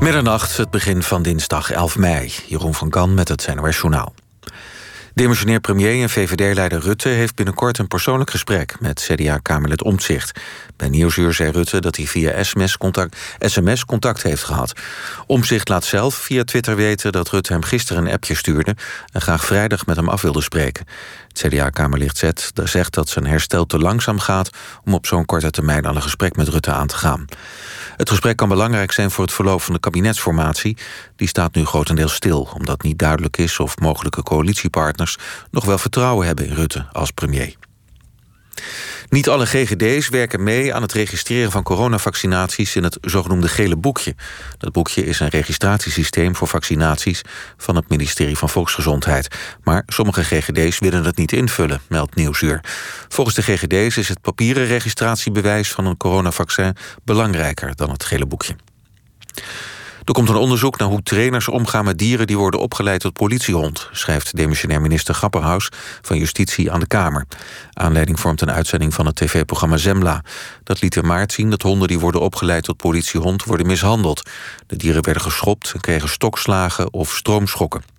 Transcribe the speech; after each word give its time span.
Middernacht, 0.00 0.56
het 0.56 0.70
begin 0.70 1.02
van 1.02 1.22
dinsdag 1.22 1.70
11 1.70 1.98
mei. 1.98 2.32
Jeroen 2.46 2.74
van 2.74 2.90
Kan 2.90 3.14
met 3.14 3.28
het 3.28 3.54
NOS 3.54 3.76
Journaal. 3.76 4.14
Demissionair 5.14 5.60
premier 5.60 6.02
en 6.02 6.10
VVD-leider 6.10 6.80
Rutte 6.80 7.08
heeft 7.08 7.34
binnenkort 7.34 7.78
een 7.78 7.88
persoonlijk 7.88 8.30
gesprek 8.30 8.80
met 8.80 9.08
CDA-Kamerlid 9.10 9.82
Omtzigt. 9.82 10.40
Bij 10.76 10.88
Nieuwsuur 10.88 11.32
zei 11.32 11.50
Rutte 11.50 11.80
dat 11.80 11.96
hij 11.96 12.06
via 12.06 12.42
SMS 12.42 12.76
contact, 12.76 13.16
SMS 13.38 13.84
contact 13.84 14.22
heeft 14.22 14.44
gehad. 14.44 14.72
Omtzigt 15.26 15.68
laat 15.68 15.84
zelf 15.84 16.14
via 16.14 16.44
Twitter 16.44 16.76
weten 16.76 17.12
dat 17.12 17.28
Rutte 17.28 17.52
hem 17.52 17.62
gisteren 17.62 18.06
een 18.06 18.12
appje 18.12 18.34
stuurde 18.34 18.76
en 19.12 19.20
graag 19.20 19.44
vrijdag 19.44 19.86
met 19.86 19.96
hem 19.96 20.08
af 20.08 20.22
wilde 20.22 20.42
spreken. 20.42 20.86
Het 21.36 21.52
CDA-Kamerlid 21.52 22.18
Z 22.18 22.30
zegt 22.64 22.94
dat 22.94 23.08
zijn 23.08 23.26
herstel 23.26 23.66
te 23.66 23.78
langzaam 23.78 24.18
gaat 24.18 24.50
om 24.84 24.94
op 24.94 25.06
zo'n 25.06 25.24
korte 25.24 25.50
termijn 25.50 25.86
al 25.86 25.96
een 25.96 26.02
gesprek 26.02 26.36
met 26.36 26.48
Rutte 26.48 26.70
aan 26.70 26.86
te 26.86 26.96
gaan. 26.96 27.24
Het 27.96 28.08
gesprek 28.08 28.36
kan 28.36 28.48
belangrijk 28.48 28.92
zijn 28.92 29.10
voor 29.10 29.24
het 29.24 29.32
verloop 29.32 29.62
van 29.62 29.74
de 29.74 29.80
kabinetsformatie. 29.80 30.76
Die 31.16 31.28
staat 31.28 31.54
nu 31.54 31.64
grotendeels 31.64 32.14
stil, 32.14 32.48
omdat 32.54 32.82
niet 32.82 32.98
duidelijk 32.98 33.36
is 33.36 33.58
of 33.58 33.78
mogelijke 33.78 34.22
coalitiepartners 34.22 35.18
nog 35.50 35.64
wel 35.64 35.78
vertrouwen 35.78 36.26
hebben 36.26 36.46
in 36.46 36.54
Rutte 36.54 36.86
als 36.92 37.10
premier. 37.10 37.65
Niet 39.08 39.28
alle 39.28 39.46
GGD's 39.46 40.08
werken 40.08 40.42
mee 40.42 40.74
aan 40.74 40.82
het 40.82 40.92
registreren 40.92 41.50
van 41.50 41.62
coronavaccinaties 41.62 42.76
in 42.76 42.82
het 42.82 42.98
zogenoemde 43.00 43.48
gele 43.48 43.76
boekje. 43.76 44.14
Dat 44.58 44.72
boekje 44.72 45.04
is 45.04 45.20
een 45.20 45.28
registratiesysteem 45.28 46.36
voor 46.36 46.48
vaccinaties 46.48 47.22
van 47.56 47.76
het 47.76 47.88
ministerie 47.88 48.38
van 48.38 48.48
Volksgezondheid. 48.48 49.28
Maar 49.62 49.82
sommige 49.86 50.24
GGD's 50.24 50.78
willen 50.78 51.04
het 51.04 51.16
niet 51.16 51.32
invullen, 51.32 51.80
meldt 51.88 52.14
Nieuwsuur. 52.14 52.60
Volgens 53.08 53.36
de 53.36 53.42
GGD's 53.42 53.96
is 53.96 54.08
het 54.08 54.20
papieren 54.20 54.66
registratiebewijs 54.66 55.72
van 55.72 55.86
een 55.86 55.96
coronavaccin 55.96 56.76
belangrijker 57.04 57.76
dan 57.76 57.90
het 57.90 58.04
gele 58.04 58.26
boekje. 58.26 58.56
Er 60.06 60.12
komt 60.12 60.28
een 60.28 60.36
onderzoek 60.36 60.78
naar 60.78 60.88
hoe 60.88 61.02
trainers 61.02 61.48
omgaan 61.48 61.84
met 61.84 61.98
dieren 61.98 62.26
die 62.26 62.38
worden 62.38 62.60
opgeleid 62.60 63.00
tot 63.00 63.12
politiehond, 63.12 63.88
schrijft 63.92 64.36
demissionair 64.36 64.80
minister 64.80 65.14
Grapperhaus 65.14 65.68
van 66.02 66.18
Justitie 66.18 66.72
aan 66.72 66.80
de 66.80 66.86
Kamer. 66.86 67.26
Aanleiding 67.72 68.20
vormt 68.20 68.40
een 68.40 68.50
uitzending 68.50 68.94
van 68.94 69.06
het 69.06 69.16
tv-programma 69.16 69.76
Zemla. 69.76 70.24
Dat 70.62 70.80
liet 70.80 70.96
in 70.96 71.06
maart 71.06 71.32
zien 71.32 71.50
dat 71.50 71.62
honden 71.62 71.88
die 71.88 71.98
worden 71.98 72.20
opgeleid 72.20 72.64
tot 72.64 72.76
politiehond 72.76 73.44
worden 73.44 73.66
mishandeld. 73.66 74.30
De 74.66 74.76
dieren 74.76 75.04
werden 75.04 75.22
geschopt 75.22 75.72
en 75.74 75.80
kregen 75.80 76.08
stokslagen 76.08 76.92
of 76.92 77.14
stroomschokken. 77.14 77.95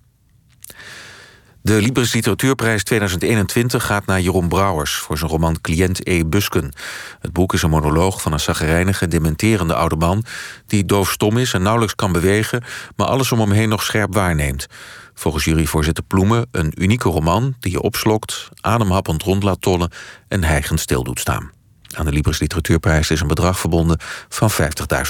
De 1.68 1.80
Libris 1.80 2.12
Literatuurprijs 2.12 2.84
2021 2.84 3.86
gaat 3.86 4.06
naar 4.06 4.20
Jeroen 4.20 4.48
Brouwers... 4.48 4.94
voor 4.94 5.18
zijn 5.18 5.30
roman 5.30 5.60
Cliënt 5.60 6.06
E. 6.06 6.24
Busken. 6.24 6.72
Het 7.20 7.32
boek 7.32 7.52
is 7.52 7.62
een 7.62 7.70
monoloog 7.70 8.22
van 8.22 8.32
een 8.32 8.40
zagrijnige, 8.40 9.08
dementerende 9.08 9.74
oude 9.74 9.96
man... 9.96 10.24
die 10.66 10.84
doofstom 10.84 11.36
is 11.36 11.52
en 11.52 11.62
nauwelijks 11.62 11.94
kan 11.94 12.12
bewegen... 12.12 12.64
maar 12.96 13.06
alles 13.06 13.32
om 13.32 13.40
hem 13.40 13.50
heen 13.50 13.68
nog 13.68 13.82
scherp 13.82 14.14
waarneemt. 14.14 14.66
Volgens 15.14 15.44
juryvoorzitter 15.44 16.04
Ploemen 16.04 16.46
een 16.50 16.72
unieke 16.74 17.08
roman... 17.08 17.54
die 17.60 17.72
je 17.72 17.80
opslokt, 17.80 18.48
ademhappend 18.60 19.22
rond 19.22 19.42
laat 19.42 19.60
tollen... 19.60 19.92
en 20.28 20.44
hijgend 20.44 20.80
stil 20.80 21.02
doet 21.02 21.20
staan. 21.20 21.50
Aan 21.94 22.04
de 22.04 22.12
Libris 22.12 22.38
Literatuurprijs 22.38 23.10
is 23.10 23.20
een 23.20 23.26
bedrag 23.26 23.58
verbonden 23.58 23.98
van 24.28 24.50
50.000 24.50 24.58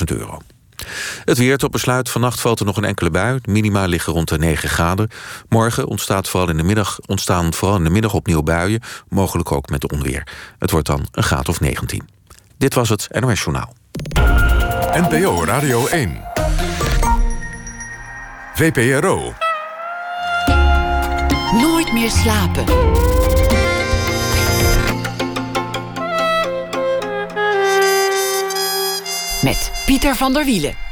euro. 0.04 0.40
Het 1.24 1.38
weer 1.38 1.56
tot 1.56 1.70
besluit. 1.70 2.10
Vannacht 2.10 2.40
valt 2.40 2.60
er 2.60 2.66
nog 2.66 2.76
een 2.76 2.84
enkele 2.84 3.10
bui. 3.10 3.38
Minima 3.44 3.86
liggen 3.86 4.12
rond 4.12 4.28
de 4.28 4.38
9 4.38 4.68
graden. 4.68 5.08
Morgen 5.48 5.86
ontstaat 5.86 6.28
vooral 6.28 6.48
in 6.48 6.56
de 6.56 6.62
middag, 6.62 6.98
ontstaan 7.06 7.54
vooral 7.54 7.76
in 7.76 7.84
de 7.84 7.90
middag 7.90 8.14
opnieuw 8.14 8.42
buien. 8.42 8.80
Mogelijk 9.08 9.52
ook 9.52 9.68
met 9.68 9.92
onweer. 9.92 10.26
Het 10.58 10.70
wordt 10.70 10.86
dan 10.86 11.06
een 11.12 11.22
graad 11.22 11.48
of 11.48 11.60
19. 11.60 12.08
Dit 12.58 12.74
was 12.74 12.88
het 12.88 13.08
NOS 13.20 13.42
Journaal. 13.42 13.74
NPO 14.92 15.44
Radio 15.44 15.86
1. 15.86 16.20
VPRO. 18.54 19.34
Nooit 21.52 21.92
meer 21.92 22.10
slapen. 22.10 22.64
Met 29.42 29.72
Pieter 29.86 30.16
van 30.16 30.32
der 30.32 30.44
Wielen. 30.44 30.87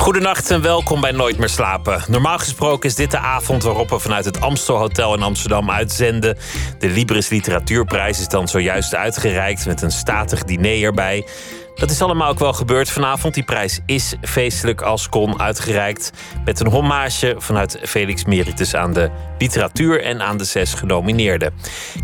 Goedenacht 0.00 0.50
en 0.50 0.62
welkom 0.62 1.00
bij 1.00 1.10
Nooit 1.10 1.38
meer 1.38 1.48
slapen. 1.48 2.02
Normaal 2.08 2.38
gesproken 2.38 2.88
is 2.88 2.94
dit 2.94 3.10
de 3.10 3.18
avond 3.18 3.62
waarop 3.62 3.90
we 3.90 3.98
vanuit 3.98 4.24
het 4.24 4.40
Amstel 4.40 4.76
Hotel 4.76 5.14
in 5.14 5.22
Amsterdam 5.22 5.70
uitzenden. 5.70 6.36
De 6.78 6.88
Libris 6.88 7.28
Literatuurprijs 7.28 8.20
is 8.20 8.28
dan 8.28 8.48
zojuist 8.48 8.94
uitgereikt 8.94 9.66
met 9.66 9.82
een 9.82 9.90
statig 9.90 10.44
diner 10.44 10.82
erbij. 10.82 11.26
Dat 11.74 11.90
is 11.90 12.02
allemaal 12.02 12.28
ook 12.28 12.38
wel 12.38 12.52
gebeurd 12.52 12.90
vanavond. 12.90 13.34
Die 13.34 13.44
prijs 13.44 13.80
is 13.86 14.14
feestelijk 14.22 14.82
als 14.82 15.08
kon 15.08 15.40
uitgereikt. 15.40 16.12
Met 16.44 16.60
een 16.60 16.70
hommage 16.70 17.34
vanuit 17.38 17.78
Felix 17.82 18.24
Meritus 18.24 18.74
aan 18.74 18.92
de 18.92 19.10
literatuur 19.38 20.02
en 20.02 20.22
aan 20.22 20.36
de 20.36 20.44
zes 20.44 20.74
genomineerden. 20.74 21.54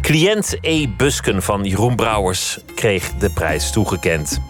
Cliënt 0.01 0.57
E. 0.61 0.87
Busken 0.97 1.43
van 1.43 1.65
Jeroen 1.65 1.97
Brouwers 1.97 2.59
kreeg 2.75 3.11
de 3.19 3.31
prijs 3.31 3.71
toegekend. 3.71 4.41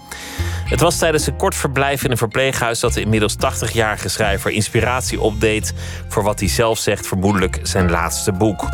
Het 0.67 0.81
was 0.81 0.99
tijdens 0.99 1.27
een 1.27 1.37
kort 1.37 1.55
verblijf 1.55 2.05
in 2.05 2.11
een 2.11 2.17
verpleeghuis 2.17 2.81
dat 2.81 2.93
de 2.93 3.01
inmiddels 3.01 3.37
80-jarige 3.37 4.09
schrijver 4.09 4.51
inspiratie 4.51 5.21
opdeed 5.21 5.75
voor 6.09 6.23
wat 6.23 6.41
hij 6.41 6.49
zelf 6.49 6.79
zegt, 6.79 7.07
vermoedelijk 7.07 7.59
zijn 7.63 7.91
laatste 7.91 8.33
boek. 8.33 8.69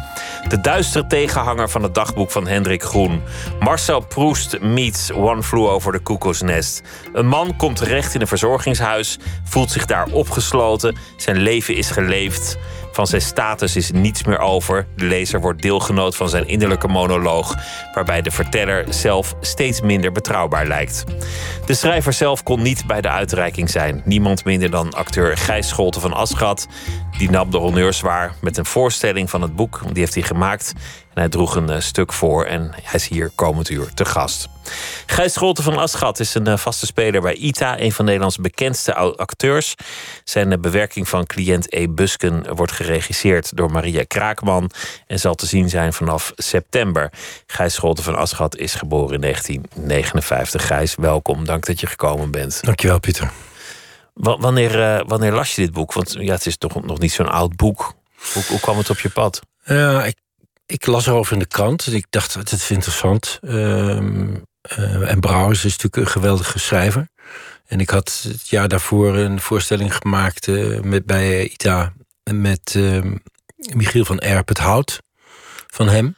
De 0.49 0.61
duistere 0.61 1.07
tegenhanger 1.07 1.71
van 1.71 1.83
het 1.83 1.95
dagboek 1.95 2.31
van 2.31 2.47
Hendrik 2.47 2.83
Groen. 2.83 3.23
Marcel 3.61 4.01
Proust 4.01 4.61
meets 4.61 5.13
One 5.13 5.43
Flew 5.43 5.67
Over 5.67 5.93
the 5.93 6.03
Cuckoo's 6.03 6.43
Nest. 6.43 6.83
Een 7.13 7.27
man 7.27 7.57
komt 7.57 7.77
terecht 7.77 8.15
in 8.15 8.21
een 8.21 8.27
verzorgingshuis, 8.27 9.19
voelt 9.45 9.71
zich 9.71 9.87
daar 9.87 10.07
opgesloten, 10.07 10.97
zijn 11.17 11.37
leven 11.37 11.77
is 11.77 11.91
geleefd. 11.91 12.59
Van 12.93 13.07
zijn 13.07 13.23
status 13.23 13.77
is 13.77 13.91
niets 13.91 14.25
meer 14.25 14.39
over. 14.39 14.87
De 14.97 15.05
lezer 15.05 15.41
wordt 15.41 15.63
deelgenoot 15.63 16.17
van 16.17 16.29
zijn 16.29 16.49
innerlijke 16.49 16.89
monoloog, 16.89 17.55
waarbij 17.95 18.23
de 18.23 18.31
verteller 18.31 18.85
zelf 18.89 19.35
steeds 19.41 19.81
minder 19.81 20.13
betrouwbaar 20.13 20.67
lijkt. 20.67 21.05
De 21.67 21.75
schrijver 21.75 22.13
zelf 22.13 22.43
kon 22.43 22.63
niet 22.63 22.87
bij 22.87 23.01
de 23.01 23.09
uitreiking 23.09 23.71
zijn. 23.71 24.03
Niemand 24.05 24.45
minder 24.45 24.71
dan 24.71 24.93
acteur 24.93 25.37
Gijs 25.37 25.69
Scholte 25.69 26.01
van 26.01 26.13
Aschat. 26.13 26.69
Die 27.19 27.31
nam 27.31 27.51
de 27.51 27.59
honneurs 27.59 28.01
waar 28.01 28.35
met 28.41 28.57
een 28.57 28.67
voorstelling 28.67 29.31
van 29.31 29.43
het 29.43 29.57
boek. 29.57 29.81
Die 29.87 29.99
heeft 29.99 30.15
hij 30.15 30.23
gemaakt. 30.23 30.73
En 31.15 31.21
hij 31.21 31.29
droeg 31.29 31.57
een 31.57 31.71
eh, 31.71 31.81
stuk 31.81 32.13
voor 32.13 32.45
en 32.45 32.71
hij 32.83 32.95
is 32.95 33.09
hier 33.09 33.31
komend 33.35 33.71
uur 33.71 33.95
te 33.95 34.05
gast. 34.05 34.49
Gijs 35.07 35.33
Scholte 35.33 35.63
van 35.63 35.77
Aschat 35.77 36.21
is 36.21 36.35
een 36.35 36.47
eh, 36.47 36.57
vaste 36.57 36.87
speler 36.87 37.21
bij 37.21 37.35
ITA, 37.35 37.81
een 37.81 37.93
van 37.93 38.05
Nederlands 38.05 38.37
bekendste 38.37 38.95
acteurs. 38.95 39.75
Zijn 40.25 40.53
eh, 40.53 40.59
bewerking 40.59 41.09
van 41.09 41.27
cliënt 41.27 41.73
E. 41.75 41.89
Busken 41.89 42.55
wordt 42.55 42.73
geregisseerd 42.73 43.57
door 43.57 43.71
Maria 43.71 44.05
Kraakman 44.07 44.71
en 45.07 45.19
zal 45.19 45.35
te 45.35 45.47
zien 45.47 45.69
zijn 45.69 45.93
vanaf 45.93 46.33
september. 46.37 47.13
Gijs 47.47 47.75
Scholte 47.75 48.03
van 48.03 48.17
Aschat 48.17 48.57
is 48.57 48.75
geboren 48.75 49.15
in 49.15 49.21
1959. 49.21 50.67
Gijs, 50.67 50.95
welkom. 50.95 51.45
Dank 51.45 51.67
dat 51.67 51.81
je 51.81 51.87
gekomen 51.87 52.31
bent. 52.31 52.59
Dankjewel, 52.63 53.01
Pieter. 53.01 53.31
Wanneer, 54.15 55.05
wanneer 55.07 55.33
las 55.33 55.55
je 55.55 55.63
dit 55.63 55.73
boek? 55.73 55.93
Want 55.93 56.17
ja, 56.19 56.33
het 56.33 56.47
is 56.47 56.57
toch 56.57 56.85
nog 56.85 56.99
niet 56.99 57.13
zo'n 57.13 57.31
oud 57.31 57.57
boek. 57.57 57.95
Hoe, 58.33 58.43
hoe 58.49 58.61
kwam 58.61 58.79
het 58.79 58.91
op 58.91 58.99
je 58.99 59.11
pad? 59.11 59.41
Ja, 59.65 60.05
ik 60.05 60.17
ik 60.73 60.87
las 60.87 61.07
erover 61.07 61.33
in 61.33 61.39
de 61.39 61.47
krant. 61.47 61.93
Ik 61.93 62.07
dacht, 62.11 62.35
het 62.35 62.53
is 62.53 62.71
interessant. 62.71 63.39
Ehm, 63.43 64.35
eh, 64.61 65.11
en 65.11 65.21
Brouwers 65.21 65.65
is 65.65 65.77
natuurlijk 65.77 65.97
een 65.97 66.13
geweldige 66.13 66.59
schrijver. 66.59 67.09
En 67.67 67.81
ik 67.81 67.91
had 67.91 68.21
het 68.29 68.49
jaar 68.49 68.69
daarvoor 68.69 69.17
een 69.17 69.41
voorstelling 69.41 69.97
gemaakt 69.97 70.47
uh, 70.47 70.81
met, 70.81 71.07
bij 71.07 71.45
ITA... 71.45 71.93
met 72.33 72.75
uh, 72.77 73.13
Michiel 73.75 74.05
van 74.05 74.19
Erp, 74.19 74.49
het 74.49 74.59
hout 74.59 75.03
van 75.67 75.89
hem. 75.89 76.17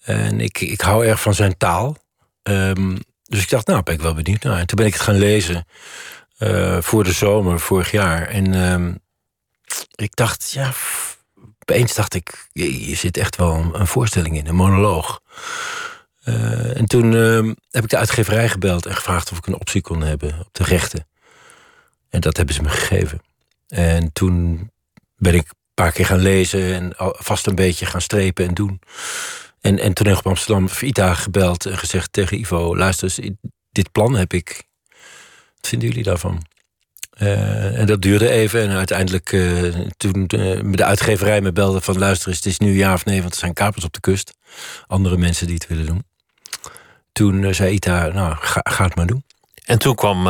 En 0.00 0.40
ik, 0.40 0.60
ik 0.60 0.80
hou 0.80 1.06
erg 1.06 1.20
van 1.20 1.34
zijn 1.34 1.56
taal. 1.56 1.96
Um, 2.42 2.98
dus 3.24 3.42
ik 3.42 3.50
dacht, 3.50 3.66
nou, 3.66 3.82
ben 3.82 3.94
ik 3.94 4.00
wel 4.00 4.14
benieuwd 4.14 4.42
naar. 4.42 4.58
En 4.58 4.66
toen 4.66 4.76
ben 4.76 4.86
ik 4.86 4.92
het 4.92 5.02
gaan 5.02 5.18
lezen 5.18 5.66
uh, 6.38 6.80
voor 6.80 7.04
de 7.04 7.12
zomer 7.12 7.60
vorig 7.60 7.90
jaar. 7.90 8.28
En 8.28 9.02
ik 9.94 10.16
dacht, 10.16 10.50
ja, 10.50 10.72
opeens 11.70 11.94
dacht 11.94 12.14
ik, 12.14 12.48
je, 12.52 12.94
zit 12.94 13.16
echt 13.16 13.36
wel 13.36 13.74
een, 13.74 13.86
voorstelling 13.86 14.36
in, 14.36 14.46
een 14.46 14.54
monoloog. 14.54 15.20
Uh, 16.24 16.76
en 16.76 16.86
toen 16.86 17.12
uh, 17.12 17.52
heb 17.70 17.84
ik 17.84 17.90
de 17.90 17.96
uitgeverij 17.96 18.48
gebeld 18.48 18.86
en 18.86 18.94
gevraagd 18.94 19.32
of 19.32 19.38
ik 19.38 19.46
een 19.46 19.60
optie 19.60 19.80
kon 19.80 20.02
hebben 20.02 20.38
op 20.38 20.48
de 20.52 20.64
rechten. 20.64 21.06
En 22.08 22.20
dat 22.20 22.36
hebben 22.36 22.54
ze 22.54 22.62
me 22.62 22.68
gegeven. 22.68 23.20
En 23.68 24.12
toen 24.12 24.70
ben 25.16 25.34
ik 25.34 25.48
een 25.48 25.56
paar 25.74 25.92
keer 25.92 26.06
gaan 26.06 26.18
lezen 26.18 26.74
en 26.74 26.92
vast 26.96 27.46
een 27.46 27.54
beetje 27.54 27.86
gaan 27.86 28.00
strepen 28.00 28.46
en 28.46 28.54
doen. 28.54 28.80
En, 29.60 29.78
en 29.78 29.92
toen 29.92 30.06
heb 30.06 30.14
ik 30.14 30.24
op 30.24 30.30
Amsterdam 30.30 30.68
Vita 30.68 31.14
gebeld 31.14 31.66
en 31.66 31.78
gezegd 31.78 32.12
tegen 32.12 32.38
Ivo: 32.38 32.76
luister 32.76 33.04
eens, 33.04 33.30
dit 33.70 33.92
plan 33.92 34.14
heb 34.14 34.32
ik. 34.32 34.62
Wat 35.56 35.68
vinden 35.68 35.88
jullie 35.88 36.04
daarvan? 36.04 36.42
Uh, 37.22 37.78
en 37.78 37.86
dat 37.86 38.02
duurde 38.02 38.30
even. 38.30 38.60
En 38.60 38.76
uiteindelijk, 38.76 39.32
uh, 39.32 39.74
toen 39.96 40.28
uh, 40.34 40.72
de 40.72 40.84
uitgeverij 40.84 41.40
me 41.40 41.52
belde 41.52 41.80
van... 41.80 41.98
luister 41.98 42.32
het 42.32 42.46
is 42.46 42.58
nu 42.58 42.76
ja 42.76 42.92
of 42.92 43.04
nee, 43.04 43.20
want 43.20 43.32
er 43.32 43.38
zijn 43.38 43.52
kapers 43.52 43.84
op 43.84 43.92
de 43.92 44.00
kust. 44.00 44.34
Andere 44.86 45.16
mensen 45.16 45.46
die 45.46 45.54
het 45.54 45.66
willen 45.66 45.86
doen. 45.86 46.04
Toen 47.12 47.54
zei 47.54 47.72
Ita, 47.72 48.06
nou, 48.06 48.36
ga, 48.40 48.60
ga, 48.62 48.84
het 48.84 48.94
maar 48.94 49.06
doen. 49.06 49.24
En 49.64 49.78
toen 49.78 49.94
kwam 49.94 50.28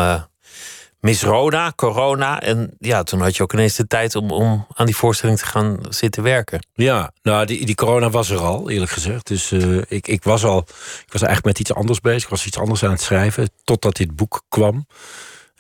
Miss 1.01 1.23
Rona, 1.23 1.73
corona. 1.77 2.41
En 2.41 2.75
ja, 2.79 3.03
toen 3.03 3.21
had 3.21 3.37
je 3.37 3.43
ook 3.43 3.53
ineens 3.53 3.77
de 3.77 3.87
tijd 3.87 4.17
om, 4.17 4.31
om 4.31 4.67
aan 4.75 4.87
die 4.87 4.97
voorstelling 4.97 5.39
te 5.39 5.47
gaan 5.47 5.79
zitten 5.89 6.23
werken. 6.23 6.67
Ja, 6.73 7.13
nou, 7.23 7.47
die, 7.47 7.67
die 7.67 7.75
corona 7.75 8.11
was 8.11 8.31
er 8.31 8.39
al, 8.39 8.71
eerlijk 8.71 8.91
gezegd. 8.91 9.27
Dus 9.27 9.53
ik, 9.89 10.09
ik 10.09 10.25
was 10.25 10.45
al, 10.45 10.59
ik 11.07 11.13
was 11.13 11.23
eigenlijk 11.23 11.45
met 11.45 11.59
iets 11.59 11.75
anders 11.75 12.01
bezig. 12.01 12.23
Ik 12.23 12.29
was 12.29 12.47
iets 12.47 12.59
anders 12.59 12.85
aan 12.85 12.91
het 12.91 13.01
schrijven, 13.01 13.51
totdat 13.65 13.97
dit 13.97 14.17
boek 14.17 14.43
kwam. 14.49 14.87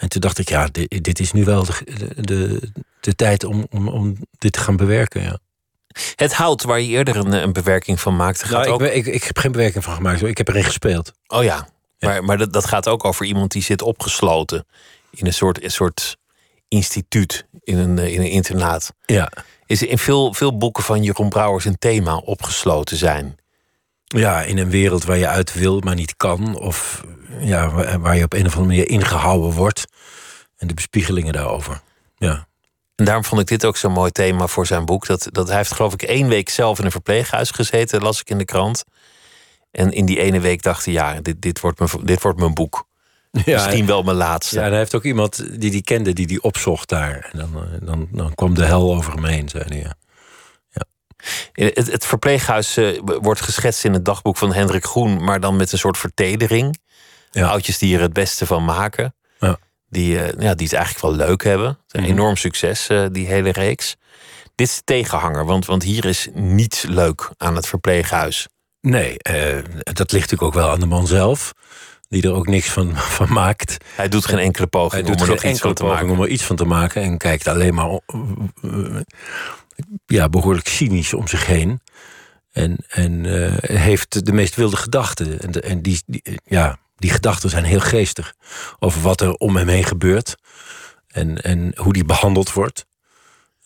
En 0.00 0.08
toen 0.08 0.20
dacht 0.20 0.38
ik, 0.38 0.48
ja, 0.48 0.68
dit, 0.72 1.04
dit 1.04 1.20
is 1.20 1.32
nu 1.32 1.44
wel 1.44 1.64
de, 1.64 1.74
de, 2.16 2.70
de, 3.00 3.14
tijd 3.14 3.44
om, 3.44 3.66
om, 3.70 3.88
om 3.88 4.16
dit 4.38 4.52
te 4.52 4.60
gaan 4.60 4.76
bewerken, 4.76 5.22
ja. 5.22 5.38
Het 6.14 6.34
hout 6.34 6.62
waar 6.62 6.80
je 6.80 6.88
eerder 6.88 7.16
een, 7.16 7.32
een 7.32 7.52
bewerking 7.52 8.00
van 8.00 8.16
maakte. 8.16 8.46
Gaat 8.46 8.64
nou, 8.64 8.70
ook... 8.70 8.82
ik, 8.82 8.92
ik, 8.92 9.06
ik, 9.06 9.24
heb 9.24 9.38
geen 9.38 9.52
bewerking 9.52 9.84
van 9.84 9.94
gemaakt. 9.94 10.22
Ik 10.22 10.38
heb 10.38 10.48
erin 10.48 10.64
gespeeld. 10.64 11.12
Oh 11.26 11.42
ja, 11.42 11.68
maar, 11.98 12.24
maar 12.24 12.38
dat, 12.38 12.52
dat 12.52 12.66
gaat 12.66 12.88
ook 12.88 13.04
over 13.04 13.26
iemand 13.26 13.52
die 13.52 13.62
zit 13.62 13.82
opgesloten 13.82 14.66
in 15.10 15.26
een 15.26 15.32
soort, 15.32 15.62
een 15.62 15.70
soort 15.70 16.16
instituut, 16.68 17.46
in 17.64 17.78
een, 17.78 17.98
in 17.98 18.20
een 18.20 18.30
internaat. 18.30 18.94
Ja. 19.06 19.32
Is 19.66 19.82
in 19.82 19.98
veel, 19.98 20.34
veel 20.34 20.56
boeken 20.56 20.82
van 20.82 21.02
Jeroen 21.02 21.28
Brouwers 21.28 21.64
een 21.64 21.78
thema 21.78 22.16
opgesloten 22.16 22.96
zijn? 22.96 23.36
Ja, 24.18 24.42
in 24.42 24.58
een 24.58 24.70
wereld 24.70 25.04
waar 25.04 25.16
je 25.16 25.28
uit 25.28 25.54
wil, 25.54 25.80
maar 25.80 25.94
niet 25.94 26.16
kan. 26.16 26.58
Of 26.58 27.04
ja, 27.40 27.70
waar 27.98 28.16
je 28.16 28.24
op 28.24 28.32
een 28.32 28.46
of 28.46 28.56
andere 28.56 28.76
manier 28.76 28.88
ingehouden 28.88 29.52
wordt. 29.52 29.84
En 30.56 30.66
de 30.66 30.74
bespiegelingen 30.74 31.32
daarover. 31.32 31.80
Ja. 32.16 32.48
En 32.96 33.04
daarom 33.04 33.24
vond 33.24 33.40
ik 33.40 33.46
dit 33.46 33.64
ook 33.64 33.76
zo'n 33.76 33.92
mooi 33.92 34.10
thema 34.10 34.46
voor 34.46 34.66
zijn 34.66 34.84
boek. 34.84 35.06
Dat, 35.06 35.28
dat 35.30 35.48
hij 35.48 35.56
heeft 35.56 35.72
geloof 35.74 35.92
ik 35.92 36.02
één 36.02 36.28
week 36.28 36.48
zelf 36.48 36.78
in 36.78 36.84
een 36.84 36.90
verpleeghuis 36.90 37.50
gezeten, 37.50 38.02
las 38.02 38.20
ik 38.20 38.30
in 38.30 38.38
de 38.38 38.44
krant. 38.44 38.84
En 39.70 39.92
in 39.92 40.06
die 40.06 40.20
ene 40.20 40.40
week 40.40 40.62
dacht 40.62 40.84
hij, 40.84 40.94
ja, 40.94 41.20
dit, 41.20 41.42
dit, 41.42 41.60
wordt, 41.60 41.78
mijn, 41.78 41.90
dit 42.04 42.22
wordt 42.22 42.38
mijn 42.38 42.54
boek. 42.54 42.88
Ja, 43.44 43.54
Misschien 43.54 43.86
wel 43.86 44.02
mijn 44.02 44.16
laatste. 44.16 44.54
Ja, 44.56 44.62
en 44.62 44.68
hij 44.68 44.78
heeft 44.78 44.94
ook 44.94 45.04
iemand 45.04 45.60
die 45.60 45.70
die 45.70 45.82
kende, 45.82 46.12
die 46.12 46.26
die 46.26 46.42
opzocht 46.42 46.88
daar. 46.88 47.28
En 47.32 47.38
dan, 47.38 47.54
eh, 47.54 47.86
dan, 47.86 48.08
dan 48.12 48.34
kwam 48.34 48.54
de 48.54 48.64
hel 48.64 48.94
over 48.94 49.12
hem 49.12 49.24
heen, 49.24 49.48
zei 49.48 49.64
hij. 49.68 49.78
Ja. 49.78 49.94
Het, 51.52 51.92
het, 51.92 52.06
verpleeghuis 52.06 52.78
uh, 52.78 53.00
wordt 53.04 53.40
geschetst 53.40 53.84
in 53.84 53.92
het 53.92 54.04
dagboek 54.04 54.36
van 54.36 54.52
Hendrik 54.52 54.84
Groen, 54.84 55.24
maar 55.24 55.40
dan 55.40 55.56
met 55.56 55.72
een 55.72 55.78
soort 55.78 55.98
vertedering. 55.98 56.78
Ja. 57.30 57.48
Oudjes 57.48 57.78
die 57.78 57.94
er 57.94 58.00
het 58.00 58.12
beste 58.12 58.46
van 58.46 58.64
maken. 58.64 59.14
Ja. 59.38 59.58
Die, 59.88 60.14
uh, 60.14 60.28
ja, 60.38 60.54
die 60.54 60.66
het 60.66 60.72
eigenlijk 60.72 61.00
wel 61.00 61.26
leuk 61.26 61.44
hebben. 61.44 61.68
Het 61.68 61.78
een 61.94 62.00
mm 62.00 62.08
enorm 62.08 62.36
succes, 62.36 62.88
uh, 62.88 63.06
die 63.12 63.26
hele 63.26 63.50
reeks. 63.50 63.96
Dit 64.54 64.68
is 64.68 64.76
de 64.76 64.82
tegenhanger, 64.84 65.44
want, 65.44 65.66
want 65.66 65.82
hier 65.82 66.04
is 66.04 66.28
niets 66.32 66.82
leuk 66.82 67.30
aan 67.36 67.56
het 67.56 67.66
verpleeghuis. 67.66 68.48
Nee, 68.80 69.16
dat 69.82 70.12
ligt 70.12 70.30
natuurlijk 70.30 70.42
ook 70.42 70.54
wel 70.54 70.70
aan 70.70 70.80
de 70.80 70.86
man 70.86 71.06
zelf 71.06 71.52
die 72.10 72.22
er 72.22 72.32
ook 72.32 72.46
niks 72.46 72.68
van, 72.68 72.96
van 73.18 73.32
maakt. 73.32 73.76
Hij 73.94 74.08
doet 74.08 74.26
geen 74.26 74.38
enkele 74.38 74.66
poging 74.66 74.92
Hij 74.92 75.02
doet 75.02 75.22
om 75.22 75.32
er 75.32 75.38
geen 75.38 75.50
enkele 75.50 75.72
poging 75.72 76.10
om 76.10 76.20
er 76.20 76.28
iets 76.28 76.44
van 76.44 76.56
te 76.56 76.64
maken. 76.64 77.02
En 77.02 77.18
kijkt 77.18 77.48
alleen 77.48 77.74
maar 77.74 78.00
ja, 80.06 80.28
behoorlijk 80.28 80.68
cynisch 80.68 81.14
om 81.14 81.28
zich 81.28 81.46
heen. 81.46 81.80
En, 82.52 82.76
en 82.88 83.24
uh, 83.24 83.54
heeft 83.58 84.26
de 84.26 84.32
meest 84.32 84.54
wilde 84.54 84.76
gedachten. 84.76 85.40
En, 85.40 85.52
en 85.52 85.82
die, 85.82 86.02
ja, 86.44 86.78
die 86.96 87.10
gedachten 87.10 87.50
zijn 87.50 87.64
heel 87.64 87.80
geestig. 87.80 88.34
Over 88.78 89.00
wat 89.00 89.20
er 89.20 89.34
om 89.34 89.56
hem 89.56 89.68
heen 89.68 89.84
gebeurt. 89.84 90.36
En, 91.06 91.42
en 91.42 91.72
hoe 91.76 91.92
die 91.92 92.04
behandeld 92.04 92.52
wordt. 92.52 92.86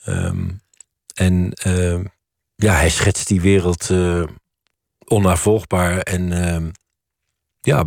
Um, 0.07 0.63
en 1.15 1.53
uh, 1.67 2.05
ja, 2.55 2.75
hij 2.75 2.91
schetst 2.91 3.29
die 3.29 3.41
wereld 3.41 3.91
uh, 3.91 4.25
onnavolgbaar 5.05 5.99
en 5.99 6.31
uh, 6.31 6.71
ja, 7.61 7.85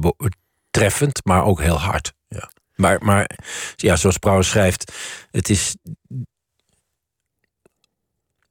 treffend, 0.72 1.26
maar 1.26 1.44
ook 1.44 1.62
heel 1.62 1.80
hard. 1.80 2.14
Ja. 2.28 2.52
Maar, 2.76 3.04
maar 3.04 3.30
ja, 3.76 3.96
zoals 3.96 4.18
Brouwer 4.18 4.46
schrijft, 4.46 4.94
het 5.32 5.50
is 5.50 5.76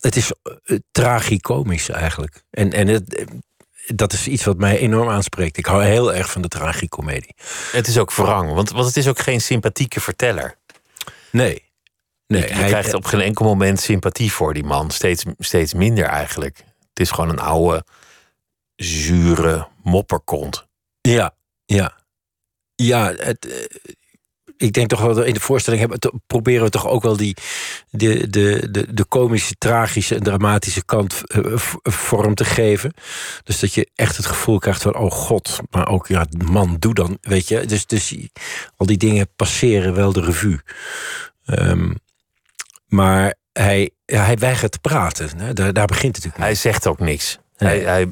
het 0.06 0.16
is 0.16 0.32
uh, 0.64 0.78
tragicomisch 0.90 1.88
eigenlijk. 1.88 2.42
En, 2.50 2.72
en 2.72 2.88
het, 2.88 3.14
eh, 3.14 3.26
dat 3.86 4.12
is 4.12 4.28
iets 4.28 4.44
wat 4.44 4.58
mij 4.58 4.78
enorm 4.78 5.08
aanspreekt. 5.08 5.56
Ik 5.56 5.66
hou 5.66 5.84
heel 5.84 6.14
erg 6.14 6.30
van 6.30 6.42
de 6.42 6.48
tragicomedie. 6.48 7.34
Het 7.72 7.86
is 7.86 7.98
ook 7.98 8.12
wrang, 8.12 8.52
want, 8.52 8.70
want 8.70 8.86
het 8.86 8.96
is 8.96 9.08
ook 9.08 9.18
geen 9.18 9.40
sympathieke 9.40 10.00
verteller. 10.00 10.58
Nee. 11.30 11.64
nee 12.26 12.42
je, 12.42 12.52
hij, 12.52 12.68
krijgt 12.68 12.94
op 12.94 13.04
geen 13.04 13.20
enkel 13.20 13.44
moment 13.44 13.80
sympathie 13.80 14.32
voor 14.32 14.54
die 14.54 14.64
man. 14.64 14.90
Steeds, 14.90 15.24
steeds 15.38 15.74
minder 15.74 16.04
eigenlijk. 16.04 16.56
Het 16.88 17.00
is 17.00 17.10
gewoon 17.10 17.30
een 17.30 17.38
oude, 17.38 17.84
zure 18.76 19.68
mopperkont. 19.82 20.66
Ja, 21.00 21.34
ja. 21.64 21.94
Ja, 22.74 23.14
het, 23.16 23.68
ik 24.56 24.72
denk 24.72 24.88
toch 24.88 25.00
wel 25.00 25.22
in 25.22 25.34
de 25.34 25.40
voorstelling 25.40 25.80
hebben, 25.82 26.20
proberen 26.26 26.64
we 26.64 26.70
toch 26.70 26.86
ook 26.86 27.02
wel 27.02 27.16
die, 27.16 27.36
de, 27.90 28.30
de, 28.30 28.68
de, 28.70 28.94
de 28.94 29.04
komische, 29.04 29.54
tragische 29.58 30.14
en 30.14 30.22
dramatische 30.22 30.84
kant 30.84 31.22
eh, 31.26 31.56
vorm 31.82 32.34
te 32.34 32.44
geven. 32.44 32.94
Dus 33.44 33.60
dat 33.60 33.74
je 33.74 33.90
echt 33.94 34.16
het 34.16 34.26
gevoel 34.26 34.58
krijgt 34.58 34.82
van, 34.82 34.96
oh 34.96 35.10
god, 35.10 35.60
maar 35.70 35.88
ook, 35.88 36.06
ja, 36.06 36.26
man, 36.50 36.76
doe 36.78 36.94
dan, 36.94 37.18
weet 37.20 37.48
je. 37.48 37.64
Dus, 37.66 37.86
dus 37.86 38.14
al 38.76 38.86
die 38.86 38.96
dingen 38.96 39.28
passeren 39.36 39.94
wel 39.94 40.12
de 40.12 40.20
revue. 40.20 40.60
Um, 41.46 41.98
maar 42.86 43.34
hij, 43.52 43.90
ja, 44.04 44.24
hij 44.24 44.36
weigert 44.36 44.72
te 44.72 44.78
praten. 44.78 45.38
Hè? 45.38 45.52
Daar, 45.52 45.72
daar 45.72 45.86
begint 45.86 46.16
het 46.16 46.24
natuurlijk 46.24 46.44
Hij 46.44 46.54
zegt 46.54 46.86
ook 46.86 47.00
niks. 47.00 47.38
Hij, 47.56 47.78
hij 47.78 48.08